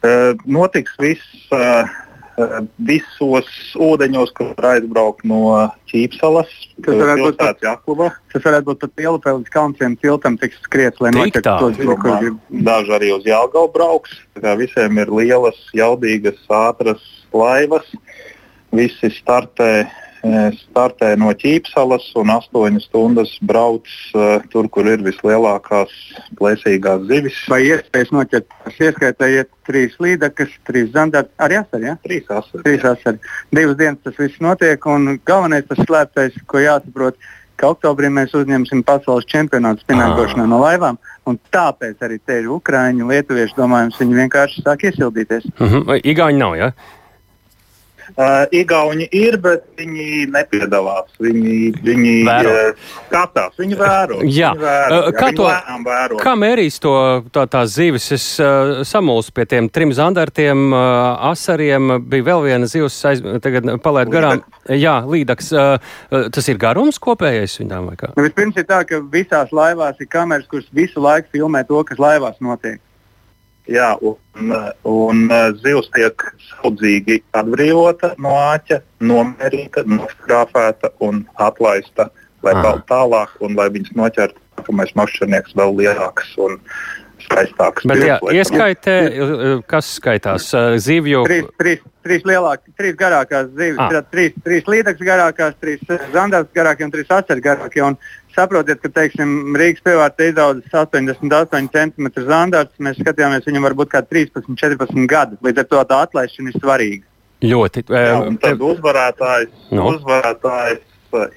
Uh, 0.00 0.32
notiks 0.48 0.94
viss 0.96 1.52
uh, 1.52 1.84
visos 2.88 3.48
ūdeņos, 3.80 4.32
kas 4.36 4.50
var 4.56 4.68
aizbraukt 4.74 5.24
no 5.28 5.40
Čīpsalas. 5.90 6.50
Tas 6.84 6.98
varētu 7.00 7.26
būt 7.26 7.38
tāds 7.40 7.64
Jaklava. 7.66 8.10
Tas 8.32 8.44
varētu 8.46 8.68
būt 8.70 8.82
pat 8.84 8.94
Pielupē 9.00 9.34
līdz 9.38 9.54
Kaunciem 9.54 9.96
tiltam 10.00 10.38
tiks 10.40 10.60
skriets, 10.64 11.00
lai 11.02 11.12
tos, 11.36 11.78
kur 11.80 11.96
grib. 12.04 12.38
Daži 12.66 12.94
arī 12.98 13.12
uz 13.16 13.26
Jālgavu 13.28 13.72
brauks. 13.74 14.18
Tā 14.40 14.54
visiem 14.60 15.00
ir 15.02 15.12
lielas, 15.12 15.58
jaudīgas, 15.76 16.40
ātras 16.48 17.02
laivas. 17.34 17.88
Visi 18.74 19.10
startē 19.16 19.72
startē 20.20 21.14
no 21.16 21.30
ķīpsalas 21.32 22.10
un 22.20 22.32
astoņas 22.34 22.86
stundas 22.90 23.32
brauc 23.40 23.88
uh, 24.14 24.42
tur, 24.52 24.68
kur 24.68 24.88
ir 24.90 25.00
vislielākās 25.04 25.94
plēsīgās 26.36 27.06
zivis. 27.08 27.38
Vai 27.48 27.62
iespējas 27.70 28.12
noķert? 28.12 28.46
Es 28.68 28.80
ieskaitēju 28.84 29.46
trīs 29.68 29.96
līdakas, 30.02 30.52
trīs 30.68 30.92
zandarti, 30.92 31.32
arī 31.40 31.60
asari, 31.62 31.88
ja? 31.88 31.96
Trīs 32.04 32.28
asari. 32.28 32.64
Trīs 32.66 32.84
asari. 32.84 33.20
Divas 33.54 33.80
dienas 33.80 34.04
tas 34.04 34.20
viss 34.20 34.44
notiek 34.44 34.86
un 34.92 35.16
galvenais 35.24 35.68
tas 35.68 35.80
slēptais, 35.86 36.36
ko 36.50 36.60
jāsaprot, 36.60 37.16
ka 37.60 37.72
oktobrī 37.74 38.08
mēs 38.12 38.32
uzņemsim 38.36 38.84
pasaules 38.88 39.28
čempionātu 39.28 39.84
spinākošanā 39.84 40.46
no 40.48 40.60
laivām. 40.62 41.00
Tāpēc 41.54 42.00
arī 42.02 42.16
te 42.26 42.40
ir 42.40 42.48
Ukrāņi, 42.50 43.04
Lietuvieši, 43.06 43.54
domājams, 43.56 44.00
viņi 44.00 44.16
vienkārši 44.24 44.64
sāk 44.64 44.88
iesildīties. 44.88 45.44
Uh 45.60 45.76
-huh. 45.76 46.00
Igauņi 46.02 46.40
nav, 46.40 46.56
jā? 46.58 46.72
Ja? 46.72 46.99
Uh, 48.20 48.42
Igauni 48.52 49.06
ir, 49.16 49.38
bet 49.40 49.62
viņi 49.80 50.26
nepiedalās. 50.28 51.08
Viņi, 51.24 51.70
viņi 51.80 52.10
Vēro. 52.26 52.50
uh, 52.52 52.88
skatās, 53.06 53.54
viņi 53.56 53.78
vēro. 53.80 54.18
Jā, 54.28 54.50
viņi 54.52 54.64
vēro, 54.66 54.98
uh, 54.98 55.08
kā 55.16 55.28
viņi 55.30 55.38
to 55.38 55.46
vēro. 55.86 56.18
kā 56.20 56.34
mērīs 56.36 56.76
to 56.84 56.92
tā, 57.32 57.46
tās 57.48 57.72
zivis? 57.78 58.10
Es 58.12 58.26
uh, 58.42 58.82
samulsu 58.84 59.32
pie 59.32 59.46
tiem 59.48 59.70
trim 59.72 59.94
zandartiem, 59.96 60.66
uh, 60.68 61.30
asariem, 61.30 61.94
bija 62.12 62.28
vēl 62.28 62.44
viena 62.50 62.68
zivs, 62.68 62.98
aiz, 63.08 63.24
tagad 63.40 63.70
palaid 63.80 64.12
garām. 64.12 64.44
Jā, 64.68 64.98
līdaks. 65.08 65.48
Uh, 65.56 66.28
tas 66.34 66.52
ir 66.52 66.60
garums 66.60 67.00
kopējais 67.00 67.56
viņām 67.62 67.88
vai 67.88 67.96
kā? 68.04 68.12
Nu, 68.18 68.26
vispirms 68.28 68.60
ir 68.60 68.68
tā, 68.68 68.82
ka 68.84 69.00
visās 69.14 69.54
laivās 69.56 69.96
ir 69.96 70.12
kameras, 70.12 70.44
kuras 70.50 70.68
visu 70.76 71.00
laiku 71.00 71.32
filmē 71.38 71.64
to, 71.64 71.80
kas 71.88 72.02
laivās 72.02 72.36
notiek. 72.44 72.82
Jā, 73.70 73.92
un, 74.02 74.54
un 74.88 75.20
zivs 75.62 75.90
tiek 75.94 76.24
saudzīgi 76.48 77.20
atbrīvota 77.38 78.16
no 78.18 78.34
āķa, 78.34 78.80
nomērīta, 79.06 79.84
nofotografēta 79.86 80.90
un 81.06 81.22
atlaista, 81.38 82.08
lai 82.42 82.56
Aha. 82.56 82.64
vēl 82.66 82.80
tālāk, 82.90 83.36
un 83.46 83.54
lai 83.58 83.68
viņas 83.70 83.94
noķertu 84.00 84.42
nākamais 84.58 84.96
makšķernieks 84.98 85.54
vēl 85.56 85.76
lielāks 85.78 86.34
un 86.42 86.58
skaistākas. 87.20 87.86
Bet 87.88 88.02
jā, 88.04 88.16
ieskaitē, 88.34 88.96
kas 89.70 89.94
skaitās? 89.98 90.50
Zivju. 90.82 91.22
Trīs, 91.28 91.48
trīs, 91.60 91.82
trīs 92.06 92.26
lielākās, 92.28 92.74
trīs 92.80 92.96
garākās 92.98 93.50
zivis. 93.54 93.80
Ah. 93.80 94.00
Trīs, 94.12 94.36
trīs 94.46 94.70
līdzekas 94.70 95.06
garākās, 95.06 95.58
trīs 95.62 95.84
zandārs 96.14 96.50
garākie 96.56 96.88
un 96.88 96.94
trīs 96.94 97.12
atceļ 97.20 97.44
garākie. 97.44 97.84
Un 97.86 97.98
saprotiet, 98.34 98.80
ka, 98.82 98.88
teiksim, 98.88 99.54
Rīgas 99.58 99.82
pievārta 99.86 100.26
izaudzis 100.30 100.72
88 100.72 101.70
cm 101.74 102.10
zandārs. 102.28 102.72
Mēs 102.78 103.00
skatījāmies, 103.02 103.46
viņam 103.48 103.66
varbūt 103.70 103.90
kā 103.94 104.02
13, 104.02 104.54
14 104.56 105.06
gadi. 105.10 105.36
Līdz 105.44 105.64
ar 105.64 105.70
to 105.70 105.84
tā 105.92 106.02
atlaišana 106.06 106.52
ir 106.52 106.60
svarīga. 106.60 107.04
Ļoti. 107.40 107.84
Jā, 107.88 108.18
un 108.28 108.36
tad 108.36 108.60
uzvarētājs, 108.60 109.52
no. 109.72 109.86
uzvarētājs 109.94 110.82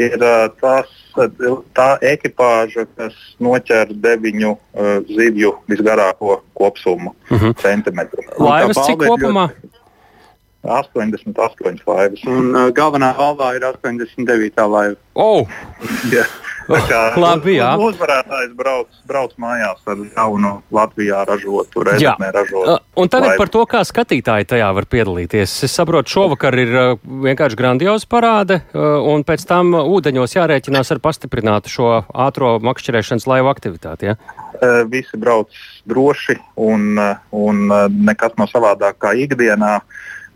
ir 0.03 0.17
tas, 0.61 0.89
tā 1.73 1.87
ekipāža, 2.01 2.85
kas 2.97 3.13
noķer 3.39 3.93
deviņu 4.03 4.51
uh, 4.51 4.97
zivju 5.07 5.53
visgarāko 5.71 6.41
kopsumu 6.53 7.09
uh 7.13 7.31
Mhm. 7.31 7.45
-huh. 7.45 7.61
centimetru. 7.61 8.21
Laivas 8.39 8.77
cik 8.85 8.97
kopumā? 8.97 9.49
88 10.63 11.83
laivas. 11.87 12.23
Un 12.25 12.55
uh, 12.55 12.69
galvenā 12.71 13.11
valvā 13.17 13.55
ir 13.55 13.63
89. 13.67 14.67
laiva. 14.67 14.95
Oh! 15.15 15.47
yeah. 16.13 16.27
Labi, 17.23 17.57
jā. 17.57 17.73
uz, 17.77 17.93
uzvarētājs 17.93 18.53
brauc, 18.57 18.89
brauc 19.09 19.33
mājās 19.41 19.81
ar 19.89 19.99
jaunu 20.03 20.53
Latvijā 20.73 21.23
ražotu, 21.27 21.83
reizē 21.87 22.29
ražotu. 22.33 22.77
Un 22.99 23.11
tagad 23.11 23.33
laivu. 23.33 23.41
par 23.41 23.51
to, 23.53 23.65
kā 23.69 23.83
skatītāji 23.87 24.47
tajā 24.53 24.69
var 24.77 24.87
piedalīties. 24.89 25.55
Es 25.67 25.75
saprotu, 25.75 26.13
šovakar 26.13 26.57
ir 26.61 26.73
uh, 26.73 26.93
vienkārši 27.27 27.59
grandioza 27.59 28.09
parāde, 28.09 28.61
uh, 28.71 29.03
un 29.11 29.25
pēc 29.27 29.45
tam 29.49 29.75
ūdeņos 29.81 30.37
jārēķinās 30.37 30.93
ar 30.95 31.03
pastiprinātu 31.03 31.73
šo 31.73 31.91
ātro 32.07 32.55
makšķerēšanas 32.63 33.27
laivu 33.29 33.51
aktivitāti. 33.51 34.13
Ja? 34.13 34.17
Uh, 34.53 34.83
visi 34.89 35.19
brauc 35.19 35.51
droši, 35.89 36.39
un, 36.63 36.93
uh, 36.95 37.21
un 37.35 37.65
uh, 37.69 37.87
nekas 37.91 38.37
nav 38.39 38.51
savādāk 38.53 39.01
kā 39.03 39.15
ikdienā. 39.25 39.79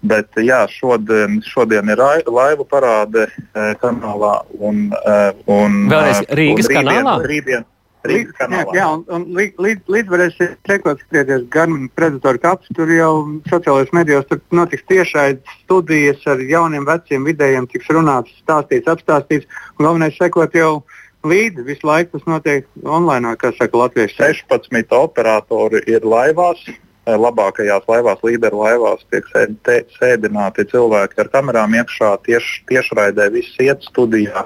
Bet 0.04 0.36
jā, 0.38 0.60
šodien, 0.70 1.40
šodien 1.42 1.90
ir 1.90 1.98
laivu 2.30 2.66
parāde 2.70 3.26
eh, 3.28 3.74
kanālā 3.82 4.36
un, 4.60 4.92
eh, 4.94 5.32
un 5.50 5.88
Vēlreiz 5.90 6.22
eh, 6.22 6.36
Rīgas 6.38 6.68
un 6.70 6.76
rītdien- 6.76 6.86
kanālā? 7.02 7.16
Rītdien, 7.26 7.66
Rīgas 8.08 8.38
kanālā. 8.38 8.76
jā, 8.78 8.86
un, 8.94 9.02
un 9.10 9.26
līdz, 9.36 9.82
līdz, 9.90 10.12
varēsiet 10.14 10.54
sekot, 10.70 11.02
skatīties 11.02 11.48
gan 11.50 11.90
predatoru 11.98 12.40
kaps, 12.40 12.70
tur 12.78 12.94
jau 12.94 13.12
sociālajos 13.50 13.92
medijos 13.98 14.30
tur 14.30 14.40
notiks 14.56 14.86
tiešai 14.88 15.40
studijas 15.64 16.22
ar 16.30 16.40
jauniem, 16.40 16.86
veciem, 16.88 17.26
vidējiem, 17.28 17.68
tiks 17.74 17.90
runāts, 17.92 18.32
stāstīts, 18.46 18.88
apstāstīts. 18.88 19.50
Un 19.80 19.90
galvenais 19.90 20.16
sekot 20.16 20.54
jau 20.56 20.84
līdzi, 21.28 21.66
visu 21.68 21.88
laiku 21.90 22.16
tas 22.20 22.28
notiek 22.30 22.68
online, 22.86 23.34
kā 23.42 23.52
saka 23.58 23.82
latvieši. 23.82 24.16
16 24.22 24.94
operatori 24.96 25.82
ir 25.90 26.06
laivās. 26.06 26.62
Eh, 27.08 27.16
Labākajās 27.16 27.86
laivās, 27.88 28.20
līderu 28.26 28.66
laivās, 28.66 29.04
tiek 29.14 29.28
sēdināti 29.96 30.66
cilvēki 30.68 31.22
ar 31.24 31.30
kamerām 31.32 31.78
iekšā, 31.80 32.10
tieši 32.26 32.66
tiešraidē, 32.68 33.30
viss 33.32 33.56
iet 33.64 33.86
studijā, 33.88 34.44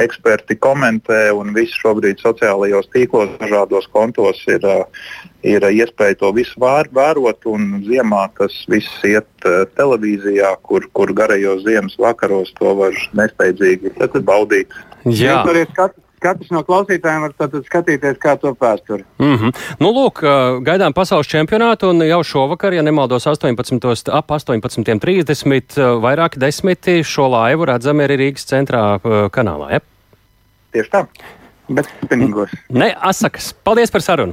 eksperti 0.00 0.56
komentē, 0.56 1.26
un 1.36 1.52
viss 1.56 1.76
šobrīd 1.82 2.22
sociālajos 2.24 2.88
tīklos, 2.94 3.34
dažādos 3.42 3.90
kontos 3.92 4.40
ir, 4.48 4.64
eh, 4.64 5.12
ir 5.52 5.60
iespēja 5.68 6.16
to 6.22 6.32
visu 6.32 6.56
vēr, 6.56 6.88
vērot, 6.96 7.44
un 7.44 7.84
ziemā 7.84 8.24
tas 8.38 8.56
viss 8.72 9.04
iet 9.04 9.28
eh, 9.44 9.66
televīzijā, 9.76 10.56
kur, 10.62 10.88
kur 10.96 11.12
garajos 11.12 11.66
ziemas 11.68 11.98
vakaros 12.00 12.54
to 12.56 12.74
var 12.74 12.96
nesteidzīgi 13.12 13.92
baudīt. 14.24 14.72
Jā. 15.04 15.44
Jūs 15.44 15.46
varat 15.52 15.76
skat- 15.76 16.04
Katrs 16.22 16.50
no 16.54 16.62
klausītājiem 16.66 17.24
var 17.26 17.34
tātad 17.38 17.66
skatīties, 17.66 18.18
kā 18.22 18.36
to 18.40 18.54
vēsturi. 18.58 19.04
Mm 19.18 19.36
-hmm. 19.36 19.54
Nu, 19.80 19.92
lūk, 19.94 20.22
gaidām 20.66 20.92
pasaules 20.92 21.26
čempionātu, 21.26 21.90
un 21.90 22.02
jau 22.02 22.22
šovakar, 22.22 22.72
ja 22.72 22.82
nemaldos, 22.82 23.26
18, 23.26 24.08
ap 24.12 24.30
18.30 24.30 25.78
ā, 25.78 26.00
vairāki 26.00 26.38
desmiti 26.38 27.02
šo 27.04 27.28
laivu 27.28 27.64
redzami 27.64 28.04
arī 28.04 28.16
Rīgas 28.16 28.46
centrā 28.46 28.98
kanālā. 29.30 29.70
Ja? 29.70 29.80
Tieši 30.72 30.90
tā. 30.90 31.06
Bet 31.68 31.88
spinīgos. 32.04 32.54
Ne, 32.72 32.92
asakas. 32.96 33.50
Paldies 33.64 33.92
par 33.92 34.04
sarunu. 34.04 34.32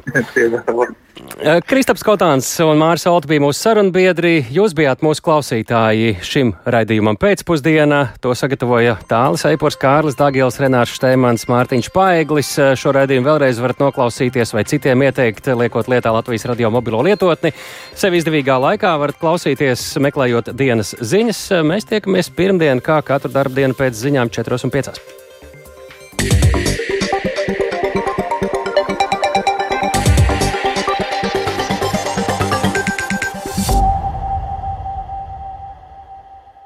Ā, 1.36 1.58
Kristaps 1.68 2.04
Kotāns 2.06 2.48
un 2.64 2.80
Māris 2.80 3.06
Olta 3.10 3.28
bija 3.28 3.44
mūsu 3.44 3.60
sarunbiedri. 3.60 4.46
Jūs 4.56 4.76
bijāt 4.76 5.02
mūsu 5.04 5.24
klausītāji 5.26 6.14
šim 6.24 6.54
raidījumam 6.64 7.18
pēcpusdienā. 7.20 8.00
To 8.24 8.32
sagatavoja 8.36 8.98
Tālis 9.10 9.44
Eipors, 9.50 9.78
Kārlis 9.80 10.16
Dagils, 10.20 10.60
Renārs 10.64 10.94
Šteimans, 10.96 11.48
Mārtiņš 11.52 11.90
Paeglis. 11.96 12.54
Ā, 12.60 12.70
Šo 12.80 12.94
raidījumu 12.96 13.28
vēlreiz 13.28 13.60
varat 13.64 13.84
noklausīties 13.84 14.56
vai 14.56 14.64
citiem 14.68 15.04
ieteikt, 15.08 15.52
liekot 15.60 15.92
lietā 15.92 16.14
Latvijas 16.16 16.48
radio 16.52 16.72
mobilo 16.72 17.04
lietotni. 17.04 17.52
Sev 17.96 18.16
izdevīgā 18.16 18.56
laikā 18.70 18.96
varat 19.02 19.20
klausīties, 19.20 19.90
meklējot 20.04 20.54
dienas 20.56 20.96
ziņas. 21.04 21.44
Mēs 21.68 21.88
tiekamies 21.92 22.32
pirmdien, 22.36 22.84
kā 22.84 23.02
katru 23.04 23.32
darbu 23.34 23.60
dienu 23.60 23.76
pēc 23.76 24.00
ziņām 24.06 24.32
4 24.36 24.64
un 24.68 24.76
5. 24.80 26.65